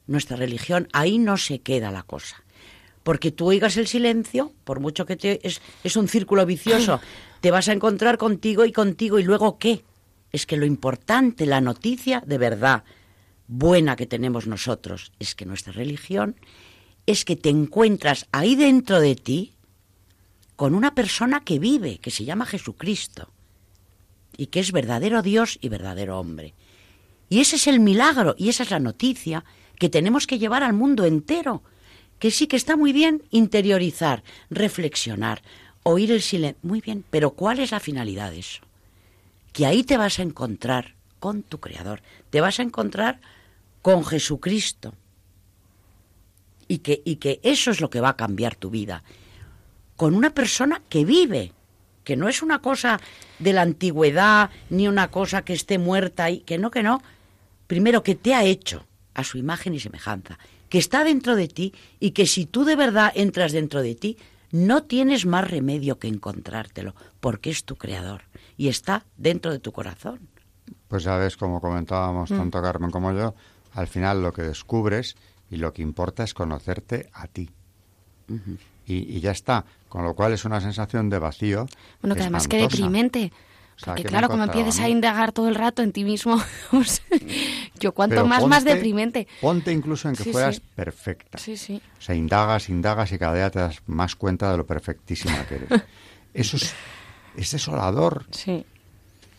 nuestra 0.07 0.37
religión 0.37 0.89
ahí 0.93 1.19
no 1.19 1.37
se 1.37 1.61
queda 1.61 1.91
la 1.91 2.03
cosa. 2.03 2.43
Porque 3.03 3.33
tú 3.33 3.47
oigas 3.47 3.77
el 3.77 3.89
silencio, 3.89 4.53
por 4.65 4.79
mucho 4.79 5.07
que 5.07 5.17
te, 5.17 5.47
es, 5.47 5.61
es 5.83 5.97
un 5.97 6.09
círculo 6.09 6.47
vicioso, 6.47 7.01
te 7.41 7.51
vas 7.51 7.69
a 7.69 7.73
encontrar 7.73 8.19
contigo 8.19 8.65
y 8.65 8.73
contigo 8.73 9.19
y 9.19 9.25
luego 9.25 9.59
qué. 9.59 9.85
Es 10.31 10.47
que 10.47 10.57
lo 10.57 10.67
importante, 10.67 11.47
la 11.47 11.61
noticia 11.61 12.23
de 12.25 12.39
verdad 12.39 12.85
buena 13.49 13.97
que 13.97 14.07
tenemos 14.07 14.47
nosotros, 14.47 15.13
es 15.19 15.35
que 15.35 15.45
nuestra 15.45 15.73
religión 15.73 16.37
es 17.05 17.25
que 17.25 17.37
te 17.37 17.49
encuentras 17.51 18.29
ahí 18.31 18.55
dentro 18.55 19.01
de 19.01 19.17
ti 19.17 19.53
con 20.55 20.75
una 20.75 20.95
persona 20.95 21.41
que 21.41 21.59
vive, 21.59 21.99
que 21.99 22.13
se 22.13 22.25
llama 22.25 22.47
Jesucristo 22.47 23.29
y 24.37 24.47
que 24.47 24.61
es 24.61 24.73
verdadero 24.73 25.23
Dios 25.23 25.59
y 25.61 25.69
verdadero 25.69 26.19
hombre. 26.19 26.55
Y 27.29 27.41
ese 27.41 27.57
es 27.57 27.67
el 27.67 27.81
milagro 27.81 28.35
y 28.39 28.49
esa 28.49 28.63
es 28.63 28.71
la 28.71 28.79
noticia 28.79 29.45
que 29.79 29.89
tenemos 29.89 30.27
que 30.27 30.39
llevar 30.39 30.63
al 30.63 30.75
mundo 30.75 31.05
entero. 31.05 31.63
Que 32.19 32.31
sí 32.31 32.47
que 32.47 32.57
está 32.57 32.77
muy 32.77 32.93
bien 32.93 33.23
interiorizar, 33.31 34.23
reflexionar, 34.51 35.43
oír 35.83 36.13
el 36.13 36.23
silencio. 36.23 36.61
Muy 36.63 36.81
bien, 36.81 37.05
pero 37.11 37.33
¿cuál 37.33 37.59
es 37.59 37.73
la 37.73 37.81
finalidad 37.81 38.31
de 38.31 38.41
eso? 38.41 38.61
Que 39.53 39.67
ahí 39.67 39.83
te 39.83 39.97
vas 39.97 40.19
a 40.19 40.23
encontrar 40.23 40.95
con 41.19 41.43
tu 41.43 41.59
Creador, 41.59 42.03
te 42.31 42.41
vas 42.41 42.61
a 42.61 42.63
encontrar 42.63 43.21
con 43.81 44.05
Jesucristo. 44.05 44.95
Y 46.69 46.79
que, 46.79 47.03
y 47.05 47.17
que 47.17 47.41
eso 47.43 47.71
es 47.71 47.81
lo 47.81 47.91
que 47.91 48.01
va 48.01 48.11
a 48.11 48.17
cambiar 48.17 48.55
tu 48.55 48.71
vida. 48.71 49.03
Con 49.97 50.15
una 50.15 50.35
persona 50.35 50.83
que 50.89 51.05
vive, 51.05 51.53
que 52.05 52.17
no 52.17 52.29
es 52.29 52.43
una 52.43 52.61
cosa 52.61 53.01
de 53.39 53.53
la 53.53 53.63
antigüedad 53.63 54.51
ni 54.71 54.89
una 54.89 55.11
cosa 55.11 55.43
que 55.43 55.53
esté 55.53 55.79
muerta 55.79 56.31
y 56.31 56.41
que 56.41 56.59
no, 56.59 56.71
que 56.71 56.83
no. 56.83 57.03
Primero 57.67 58.03
que 58.03 58.15
te 58.15 58.35
ha 58.35 58.45
hecho 58.45 58.87
a 59.15 59.25
su 59.25 59.39
imagen 59.39 59.75
y 59.75 59.81
semejanza, 59.81 60.39
que 60.69 60.79
está 60.79 61.05
dentro 61.05 61.37
de 61.37 61.49
ti 61.49 61.75
y 62.01 62.13
que 62.13 62.27
si 62.27 62.47
tú 62.47 62.65
de 62.65 62.77
verdad 62.77 63.13
entras 63.15 63.53
dentro 63.53 63.83
de 63.83 63.95
ti, 63.95 64.17
no 64.51 64.83
tienes 64.83 65.25
más 65.27 65.51
remedio 65.51 65.99
que 65.99 66.09
encontrártelo, 66.09 66.95
porque 67.21 67.51
es 67.51 67.65
tu 67.65 67.77
creador 67.77 68.23
y 68.57 68.69
está 68.69 69.05
dentro 69.17 69.51
de 69.51 69.59
tu 69.59 69.73
corazón. 69.73 70.29
Pues 70.89 71.05
sabes, 71.05 71.37
como 71.37 71.61
comentábamos 71.61 72.31
mm. 72.31 72.37
tanto 72.37 72.63
Carmen 72.63 72.91
como 72.91 73.13
yo, 73.13 73.35
al 73.73 73.87
final 73.87 74.23
lo 74.23 74.33
que 74.33 74.43
descubres 74.43 75.17
y 75.51 75.57
lo 75.57 75.73
que 75.73 75.83
importa 75.83 76.25
es 76.25 76.35
conocerte 76.35 77.09
a 77.13 77.27
ti 77.29 77.51
y, 78.87 79.21
ya 79.21 79.31
está. 79.31 79.65
Con 79.93 80.05
lo 80.05 80.15
cual 80.15 80.33
es 80.33 80.47
una 80.47 80.59
sensación 80.59 81.11
de 81.11 81.19
vacío. 81.19 81.67
Bueno, 82.01 82.15
que 82.15 82.23
además 82.23 82.49
que 82.49 82.57
deprimente. 82.57 83.31
Porque 83.85 84.05
claro, 84.05 84.31
como 84.31 84.45
empieces 84.45 84.81
a 84.81 84.89
indagar 84.89 85.33
todo 85.33 85.51
el 85.51 85.55
rato 85.55 85.83
en 85.83 85.93
ti 85.93 86.03
mismo, 86.03 86.41
pues, 86.71 87.03
yo 87.79 87.93
cuanto 87.93 88.25
más, 88.27 88.47
más 88.47 88.65
deprimente. 88.65 89.29
Ponte 89.43 89.71
incluso 89.71 90.09
en 90.09 90.17
que 90.17 90.33
fueras 90.33 90.61
perfecta. 90.61 91.37
Sí, 91.37 91.59
sí. 91.59 91.83
O 91.99 92.01
sea, 92.01 92.15
indagas, 92.15 92.71
indagas 92.71 93.13
y 93.13 93.19
cada 93.19 93.35
día 93.35 93.51
te 93.51 93.59
das 93.59 93.83
más 93.85 94.17
cuenta 94.17 94.51
de 94.51 94.57
lo 94.57 94.67
perfectísima 94.67 95.45
que 95.47 95.57
eres. 95.57 95.69
Eso 96.33 96.57
es, 96.57 96.75
es 97.37 97.51
desolador. 97.51 98.25
Sí. 98.31 98.65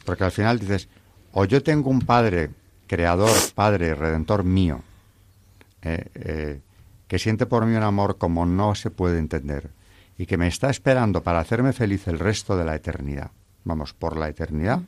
Porque 0.06 0.24
al 0.24 0.32
final 0.32 0.60
dices, 0.60 0.88
o 1.32 1.46
yo 1.46 1.64
tengo 1.64 1.90
un 1.90 2.02
padre, 2.02 2.52
creador, 2.86 3.36
padre, 3.56 3.96
redentor 3.96 4.44
mío, 4.44 4.84
eh, 5.82 6.06
eh, 6.14 6.62
que 7.08 7.18
siente 7.18 7.48
por 7.48 7.66
mí 7.66 7.76
un 7.76 7.82
amor 7.82 8.20
como 8.20 8.46
no 8.46 8.76
se 8.76 8.92
puede 8.92 9.18
entender 9.18 9.72
y 10.18 10.26
que 10.26 10.38
me 10.38 10.48
está 10.48 10.70
esperando 10.70 11.24
para 11.24 11.40
hacerme 11.40 11.74
feliz 11.74 12.08
el 12.08 12.20
resto 12.20 12.58
de 12.58 12.66
la 12.66 12.76
eternidad, 12.76 13.32
vamos, 13.64 13.94
por 13.94 14.18
la 14.18 14.30
eternidad, 14.30 14.82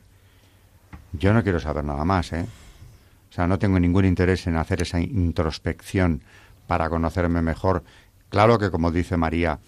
yo 1.12 1.32
no 1.32 1.42
quiero 1.42 1.60
saber 1.60 1.84
nada 1.84 2.04
más, 2.04 2.32
¿eh? 2.32 2.46
O 3.30 3.32
sea, 3.32 3.46
no 3.46 3.58
tengo 3.58 3.78
ningún 3.78 4.04
interés 4.04 4.46
en 4.46 4.56
hacer 4.56 4.82
esa 4.82 5.00
introspección 5.00 6.22
para 6.66 6.88
conocerme 6.88 7.42
mejor. 7.42 7.84
Claro 8.28 8.58
que, 8.58 8.70
como 8.70 8.90
dice 8.90 9.16
María, 9.16 9.58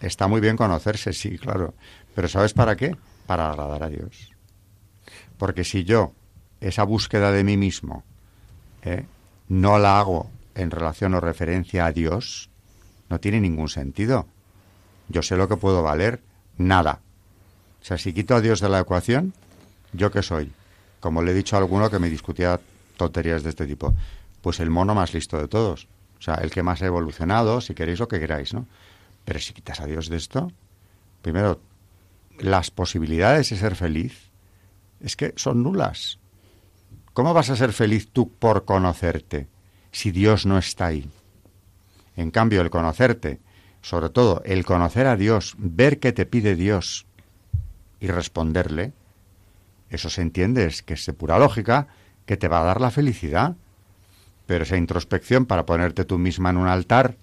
está 0.00 0.26
muy 0.26 0.40
bien 0.40 0.56
conocerse, 0.56 1.12
sí, 1.12 1.38
claro. 1.38 1.74
Pero 2.14 2.28
¿sabes 2.28 2.54
para 2.54 2.76
qué? 2.76 2.96
Para 3.26 3.50
agradar 3.50 3.82
a 3.82 3.88
Dios. 3.88 4.32
Porque 5.36 5.64
si 5.64 5.84
yo 5.84 6.12
esa 6.60 6.84
búsqueda 6.84 7.32
de 7.32 7.44
mí 7.44 7.56
mismo 7.56 8.04
¿eh? 8.82 9.06
no 9.48 9.78
la 9.78 9.98
hago 9.98 10.30
en 10.54 10.70
relación 10.70 11.14
o 11.14 11.20
referencia 11.20 11.86
a 11.86 11.92
Dios, 11.92 12.50
no 13.08 13.20
tiene 13.20 13.40
ningún 13.40 13.68
sentido. 13.68 14.26
Yo 15.10 15.22
sé 15.22 15.36
lo 15.36 15.48
que 15.48 15.56
puedo 15.56 15.82
valer, 15.82 16.22
nada. 16.56 17.00
O 17.82 17.84
sea, 17.84 17.98
si 17.98 18.12
quito 18.12 18.34
a 18.34 18.40
Dios 18.40 18.60
de 18.60 18.68
la 18.68 18.80
ecuación, 18.80 19.34
¿yo 19.92 20.10
qué 20.10 20.22
soy? 20.22 20.52
Como 21.00 21.22
le 21.22 21.32
he 21.32 21.34
dicho 21.34 21.56
a 21.56 21.58
alguno 21.58 21.90
que 21.90 21.98
me 21.98 22.08
discutía 22.08 22.60
tonterías 22.96 23.42
de 23.42 23.50
este 23.50 23.66
tipo, 23.66 23.92
pues 24.40 24.60
el 24.60 24.70
mono 24.70 24.94
más 24.94 25.12
listo 25.12 25.36
de 25.38 25.48
todos. 25.48 25.88
O 26.18 26.22
sea, 26.22 26.34
el 26.36 26.50
que 26.50 26.62
más 26.62 26.80
ha 26.82 26.86
evolucionado, 26.86 27.60
si 27.60 27.74
queréis 27.74 27.98
lo 27.98 28.08
que 28.08 28.20
queráis, 28.20 28.54
¿no? 28.54 28.66
Pero 29.24 29.40
si 29.40 29.52
quitas 29.52 29.80
a 29.80 29.86
Dios 29.86 30.08
de 30.08 30.16
esto, 30.16 30.52
primero, 31.22 31.60
las 32.38 32.70
posibilidades 32.70 33.50
de 33.50 33.56
ser 33.56 33.74
feliz 33.74 34.30
es 35.00 35.16
que 35.16 35.32
son 35.36 35.62
nulas. 35.62 36.18
¿Cómo 37.14 37.34
vas 37.34 37.50
a 37.50 37.56
ser 37.56 37.72
feliz 37.72 38.08
tú 38.12 38.30
por 38.30 38.64
conocerte 38.64 39.48
si 39.90 40.10
Dios 40.10 40.46
no 40.46 40.56
está 40.58 40.86
ahí? 40.86 41.10
En 42.16 42.30
cambio, 42.30 42.60
el 42.60 42.70
conocerte, 42.70 43.40
sobre 43.82 44.10
todo 44.10 44.42
el 44.44 44.64
conocer 44.64 45.06
a 45.06 45.16
Dios, 45.16 45.54
ver 45.58 45.98
qué 45.98 46.12
te 46.12 46.26
pide 46.26 46.54
Dios 46.54 47.06
y 48.00 48.08
responderle, 48.08 48.92
eso 49.90 50.08
se 50.10 50.22
entiende, 50.22 50.66
es 50.66 50.82
que 50.82 50.94
es 50.94 51.06
de 51.06 51.12
pura 51.12 51.38
lógica, 51.38 51.88
que 52.26 52.36
te 52.36 52.48
va 52.48 52.60
a 52.60 52.64
dar 52.64 52.80
la 52.80 52.90
felicidad. 52.90 53.56
Pero 54.46 54.64
esa 54.64 54.76
introspección 54.76 55.46
para 55.46 55.66
ponerte 55.66 56.04
tú 56.04 56.18
misma 56.18 56.50
en 56.50 56.56
un 56.56 56.68
altar 56.68 57.16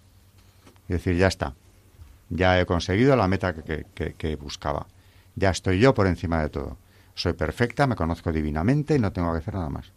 y 0.87 0.93
decir, 0.93 1.15
ya 1.17 1.27
está, 1.27 1.55
ya 2.29 2.59
he 2.59 2.65
conseguido 2.65 3.15
la 3.15 3.27
meta 3.27 3.53
que, 3.53 3.85
que 3.93 4.35
buscaba, 4.35 4.87
ya 5.35 5.49
estoy 5.49 5.79
yo 5.79 5.93
por 5.93 6.07
encima 6.07 6.41
de 6.41 6.49
todo 6.49 6.77
soy 7.17 7.33
perfecta, 7.33 7.87
me 7.87 7.95
conozco 7.95 8.31
divinamente 8.31 8.95
y 8.95 8.99
no 8.99 9.11
tengo 9.11 9.31
que 9.31 9.39
hacer 9.39 9.55
nada 9.55 9.69
más. 9.69 9.91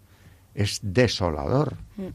Es 0.55 0.81
desolador. 0.83 1.75
Mm. 1.97 2.09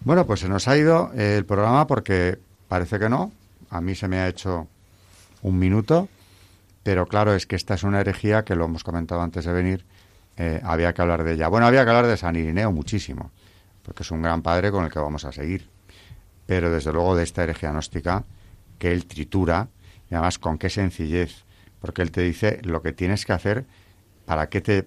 Bueno, 0.00 0.26
pues 0.26 0.40
se 0.40 0.48
nos 0.48 0.66
ha 0.66 0.76
ido 0.76 1.12
el 1.14 1.46
programa 1.46 1.86
porque 1.86 2.38
parece 2.68 2.98
que 2.98 3.08
no. 3.08 3.32
A 3.70 3.80
mí 3.80 3.94
se 3.94 4.08
me 4.08 4.18
ha 4.18 4.28
hecho 4.28 4.68
un 5.42 5.58
minuto, 5.58 6.08
pero 6.82 7.06
claro, 7.06 7.34
es 7.34 7.46
que 7.46 7.56
esta 7.56 7.74
es 7.74 7.82
una 7.82 8.00
herejía 8.00 8.44
que 8.44 8.54
lo 8.54 8.66
hemos 8.66 8.84
comentado 8.84 9.20
antes 9.20 9.44
de 9.44 9.52
venir. 9.52 9.84
Eh, 10.36 10.60
había 10.62 10.92
que 10.92 11.02
hablar 11.02 11.24
de 11.24 11.34
ella. 11.34 11.48
Bueno, 11.48 11.66
había 11.66 11.84
que 11.84 11.90
hablar 11.90 12.06
de 12.06 12.16
San 12.16 12.36
Irineo 12.36 12.70
muchísimo, 12.70 13.30
porque 13.82 14.02
es 14.02 14.10
un 14.10 14.22
gran 14.22 14.42
padre 14.42 14.70
con 14.70 14.84
el 14.84 14.90
que 14.90 14.98
vamos 14.98 15.24
a 15.24 15.32
seguir. 15.32 15.68
Pero 16.46 16.70
desde 16.70 16.92
luego 16.92 17.16
de 17.16 17.24
esta 17.24 17.42
herejía 17.42 17.72
gnóstica, 17.72 18.24
que 18.78 18.92
él 18.92 19.06
tritura, 19.06 19.68
y 20.10 20.14
además 20.14 20.38
con 20.38 20.56
qué 20.56 20.70
sencillez 20.70 21.44
porque 21.80 22.02
él 22.02 22.10
te 22.10 22.22
dice 22.22 22.60
lo 22.62 22.82
que 22.82 22.92
tienes 22.92 23.24
que 23.24 23.32
hacer 23.32 23.64
para 24.26 24.48
qué 24.48 24.60
te 24.60 24.86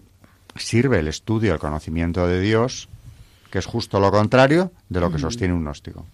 sirve 0.56 1.00
el 1.00 1.08
estudio, 1.08 1.54
el 1.54 1.60
conocimiento 1.60 2.28
de 2.28 2.40
Dios, 2.40 2.90
que 3.50 3.60
es 3.60 3.66
justo 3.66 4.00
lo 4.00 4.12
contrario 4.12 4.72
de 4.90 5.00
lo 5.00 5.12
que 5.12 5.20
sostiene 5.20 5.54
un 5.54 5.62
gnóstico. 5.62 6.06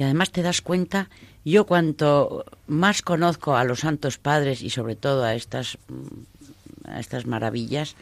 Y 0.00 0.02
además 0.02 0.30
te 0.30 0.40
das 0.40 0.62
cuenta, 0.62 1.10
yo 1.44 1.66
cuanto 1.66 2.46
más 2.66 3.02
conozco 3.02 3.54
a 3.54 3.64
los 3.64 3.80
santos 3.80 4.16
padres 4.16 4.62
y 4.62 4.70
sobre 4.70 4.96
todo 4.96 5.24
a 5.24 5.34
estas, 5.34 5.76
a 6.86 7.00
estas 7.00 7.26
maravillas, 7.26 7.96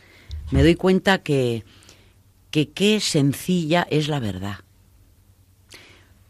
me 0.52 0.62
doy 0.62 0.76
cuenta 0.76 1.24
que, 1.24 1.64
que 2.52 2.68
qué 2.70 3.00
sencilla 3.00 3.84
es 3.90 4.06
la 4.06 4.20
verdad. 4.20 4.58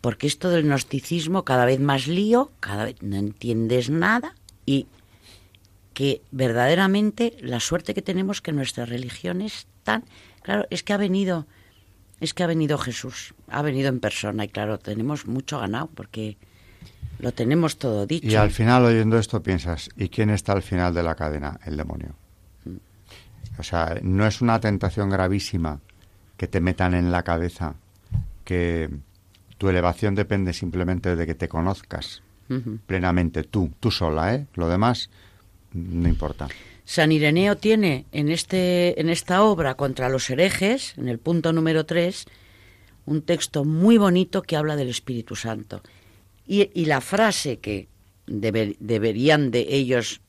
Porque 0.00 0.26
esto 0.26 0.48
del 0.48 0.64
gnosticismo 0.64 1.44
cada 1.44 1.66
vez 1.66 1.80
más 1.80 2.06
lío, 2.06 2.50
cada 2.60 2.86
vez 2.86 3.02
no 3.02 3.16
entiendes 3.16 3.90
nada 3.90 4.34
y 4.64 4.86
que 5.92 6.22
verdaderamente 6.30 7.36
la 7.42 7.60
suerte 7.60 7.92
que 7.92 8.00
tenemos 8.00 8.40
que 8.40 8.52
nuestra 8.52 8.86
religión 8.86 9.42
es 9.42 9.66
tan 9.84 10.04
claro 10.40 10.66
es 10.70 10.82
que 10.82 10.94
ha 10.94 10.96
venido 10.96 11.46
es 12.20 12.34
que 12.34 12.42
ha 12.42 12.46
venido 12.46 12.78
Jesús 12.78 13.34
ha 13.48 13.62
venido 13.62 13.88
en 13.88 14.00
persona 14.00 14.44
y 14.44 14.48
claro 14.48 14.78
tenemos 14.78 15.26
mucho 15.26 15.60
ganado 15.60 15.88
porque 15.94 16.36
lo 17.18 17.32
tenemos 17.32 17.78
todo 17.78 18.06
dicho. 18.06 18.26
Y 18.26 18.36
al 18.36 18.50
final 18.50 18.84
oyendo 18.84 19.18
esto 19.18 19.42
piensas 19.42 19.90
y 19.96 20.08
quién 20.08 20.30
está 20.30 20.52
al 20.52 20.62
final 20.62 20.94
de 20.94 21.02
la 21.02 21.14
cadena 21.14 21.58
el 21.64 21.76
demonio. 21.76 22.14
O 23.58 23.62
sea 23.62 23.98
no 24.02 24.26
es 24.26 24.40
una 24.40 24.60
tentación 24.60 25.10
gravísima 25.10 25.80
que 26.36 26.46
te 26.46 26.60
metan 26.60 26.94
en 26.94 27.10
la 27.10 27.22
cabeza 27.22 27.74
que 28.44 28.88
tu 29.58 29.68
elevación 29.68 30.14
depende 30.14 30.52
simplemente 30.52 31.16
de 31.16 31.26
que 31.26 31.34
te 31.34 31.48
conozcas 31.48 32.22
plenamente 32.86 33.42
tú 33.42 33.70
tú 33.78 33.90
sola 33.90 34.34
eh 34.34 34.46
lo 34.54 34.68
demás 34.68 35.10
no 35.72 36.08
importa. 36.08 36.48
San 36.88 37.12
Ireneo 37.12 37.58
tiene 37.58 38.06
en, 38.12 38.30
este, 38.30 38.98
en 38.98 39.10
esta 39.10 39.42
obra 39.42 39.74
contra 39.74 40.08
los 40.08 40.30
herejes, 40.30 40.94
en 40.96 41.08
el 41.08 41.18
punto 41.18 41.52
número 41.52 41.84
3, 41.84 42.24
un 43.04 43.20
texto 43.20 43.66
muy 43.66 43.98
bonito 43.98 44.40
que 44.40 44.56
habla 44.56 44.74
del 44.74 44.88
Espíritu 44.88 45.36
Santo. 45.36 45.82
Y, 46.46 46.86
la 46.86 47.02
frase 47.02 47.58
que 47.58 47.88
deberían 48.26 49.50
de 49.50 49.66
ellos 49.68 50.22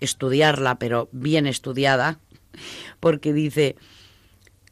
estudiarla, 0.00 0.76
pero 0.80 1.08
bien 1.12 1.46
estudiada, 1.46 2.18
porque 2.98 3.32
dice, 3.32 3.76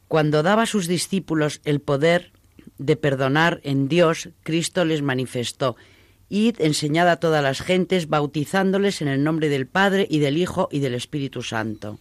cuando 0.09 0.43
daba 0.43 0.63
a 0.63 0.67
sus 0.67 0.85
discípulos 0.85 1.61
el 1.63 1.79
poder 1.79 2.33
de 2.77 2.97
perdonar 2.97 3.61
en 3.63 3.87
Dios, 3.87 4.31
Cristo 4.43 4.83
les 4.83 5.01
manifestó 5.01 5.77
Id, 6.29 6.55
enseñad 6.59 7.09
a 7.09 7.19
todas 7.19 7.43
las 7.43 7.61
gentes, 7.61 8.07
bautizándoles 8.07 9.01
en 9.01 9.07
el 9.07 9.23
nombre 9.23 9.49
del 9.49 9.67
Padre 9.67 10.07
y 10.09 10.19
del 10.19 10.37
Hijo 10.37 10.69
y 10.71 10.79
del 10.79 10.95
Espíritu 10.95 11.43
Santo. 11.43 11.99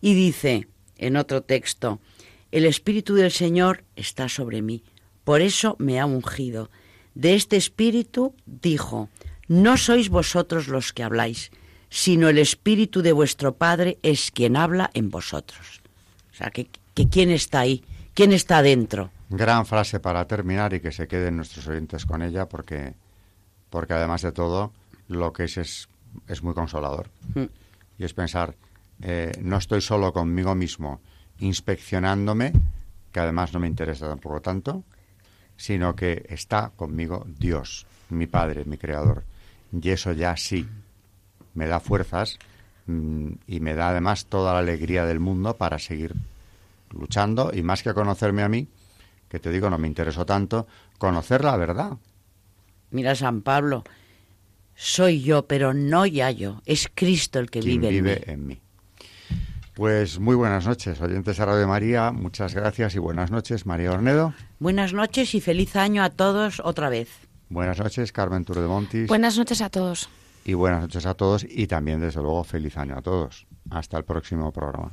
Y 0.00 0.14
dice 0.14 0.68
en 0.96 1.16
otro 1.16 1.42
texto, 1.42 2.00
el 2.52 2.66
Espíritu 2.66 3.14
del 3.14 3.32
Señor 3.32 3.84
está 3.96 4.28
sobre 4.28 4.62
mí, 4.62 4.84
por 5.24 5.40
eso 5.40 5.76
me 5.78 5.98
ha 5.98 6.06
ungido. 6.06 6.70
De 7.14 7.34
este 7.34 7.56
Espíritu 7.56 8.34
dijo, 8.46 9.08
no 9.48 9.76
sois 9.76 10.08
vosotros 10.08 10.68
los 10.68 10.92
que 10.92 11.02
habláis, 11.02 11.50
sino 11.90 12.28
el 12.28 12.38
Espíritu 12.38 13.02
de 13.02 13.12
vuestro 13.12 13.56
Padre 13.56 13.98
es 14.02 14.30
quien 14.30 14.56
habla 14.56 14.90
en 14.94 15.10
vosotros. 15.10 15.82
O 16.32 16.36
sea, 16.36 16.50
que, 16.50 16.68
que 16.94 17.08
quién 17.08 17.30
está 17.30 17.60
ahí, 17.60 17.84
quién 18.14 18.32
está 18.32 18.62
dentro. 18.62 19.10
Gran 19.30 19.66
frase 19.66 20.00
para 20.00 20.26
terminar 20.26 20.74
y 20.74 20.80
que 20.80 20.92
se 20.92 21.08
queden 21.08 21.36
nuestros 21.36 21.66
oyentes 21.66 22.06
con 22.06 22.22
ella 22.22 22.48
porque 22.48 22.94
porque 23.74 23.92
además 23.92 24.22
de 24.22 24.30
todo, 24.30 24.70
lo 25.08 25.32
que 25.32 25.44
es 25.44 25.56
es, 25.56 25.88
es 26.28 26.44
muy 26.44 26.54
consolador. 26.54 27.10
Mm. 27.34 27.46
Y 27.98 28.04
es 28.04 28.14
pensar, 28.14 28.54
eh, 29.02 29.32
no 29.42 29.56
estoy 29.56 29.80
solo 29.80 30.12
conmigo 30.12 30.54
mismo 30.54 31.00
inspeccionándome, 31.40 32.52
que 33.10 33.18
además 33.18 33.52
no 33.52 33.58
me 33.58 33.66
interesa 33.66 34.08
tampoco 34.08 34.40
tanto, 34.40 34.84
sino 35.56 35.96
que 35.96 36.24
está 36.28 36.70
conmigo 36.76 37.26
Dios, 37.26 37.84
mi 38.10 38.28
Padre, 38.28 38.64
mi 38.64 38.78
Creador. 38.78 39.24
Y 39.72 39.90
eso 39.90 40.12
ya 40.12 40.36
sí 40.36 40.68
me 41.54 41.66
da 41.66 41.80
fuerzas 41.80 42.38
mm, 42.86 43.28
y 43.48 43.58
me 43.58 43.74
da 43.74 43.88
además 43.88 44.26
toda 44.26 44.52
la 44.52 44.60
alegría 44.60 45.04
del 45.04 45.18
mundo 45.18 45.56
para 45.56 45.80
seguir 45.80 46.14
luchando 46.90 47.50
y 47.52 47.64
más 47.64 47.82
que 47.82 47.92
conocerme 47.92 48.44
a 48.44 48.48
mí, 48.48 48.68
que 49.28 49.40
te 49.40 49.50
digo 49.50 49.68
no 49.68 49.78
me 49.78 49.88
interesó 49.88 50.24
tanto, 50.24 50.68
conocer 50.96 51.42
la 51.42 51.56
verdad, 51.56 51.94
Mira 52.94 53.16
San 53.16 53.42
Pablo, 53.42 53.82
soy 54.76 55.20
yo, 55.20 55.48
pero 55.48 55.74
no 55.74 56.06
ya 56.06 56.30
yo, 56.30 56.62
es 56.64 56.88
Cristo 56.94 57.40
el 57.40 57.50
que 57.50 57.60
vive, 57.60 57.88
en, 57.88 58.04
mí. 58.04 58.10
en 58.26 58.46
mí. 58.46 58.60
Pues 59.74 60.20
muy 60.20 60.36
buenas 60.36 60.64
noches, 60.64 61.00
oyentes 61.00 61.36
de 61.36 61.44
Radio 61.44 61.66
María, 61.66 62.12
muchas 62.12 62.54
gracias 62.54 62.94
y 62.94 63.00
buenas 63.00 63.32
noches, 63.32 63.66
María 63.66 63.90
Ornedo. 63.90 64.32
Buenas 64.60 64.92
noches 64.92 65.34
y 65.34 65.40
feliz 65.40 65.74
año 65.74 66.04
a 66.04 66.10
todos 66.10 66.60
otra 66.64 66.88
vez. 66.88 67.08
Buenas 67.48 67.80
noches, 67.80 68.12
Carmen 68.12 68.44
Tour 68.44 68.60
de 68.60 68.68
Montis. 68.68 69.08
Buenas 69.08 69.36
noches 69.36 69.60
a 69.60 69.70
todos. 69.70 70.08
Y 70.44 70.54
buenas 70.54 70.82
noches 70.82 71.04
a 71.04 71.14
todos 71.14 71.44
y 71.50 71.66
también, 71.66 72.00
desde 72.00 72.22
luego, 72.22 72.44
feliz 72.44 72.76
año 72.76 72.96
a 72.96 73.02
todos. 73.02 73.48
Hasta 73.70 73.98
el 73.98 74.04
próximo 74.04 74.52
programa. 74.52 74.92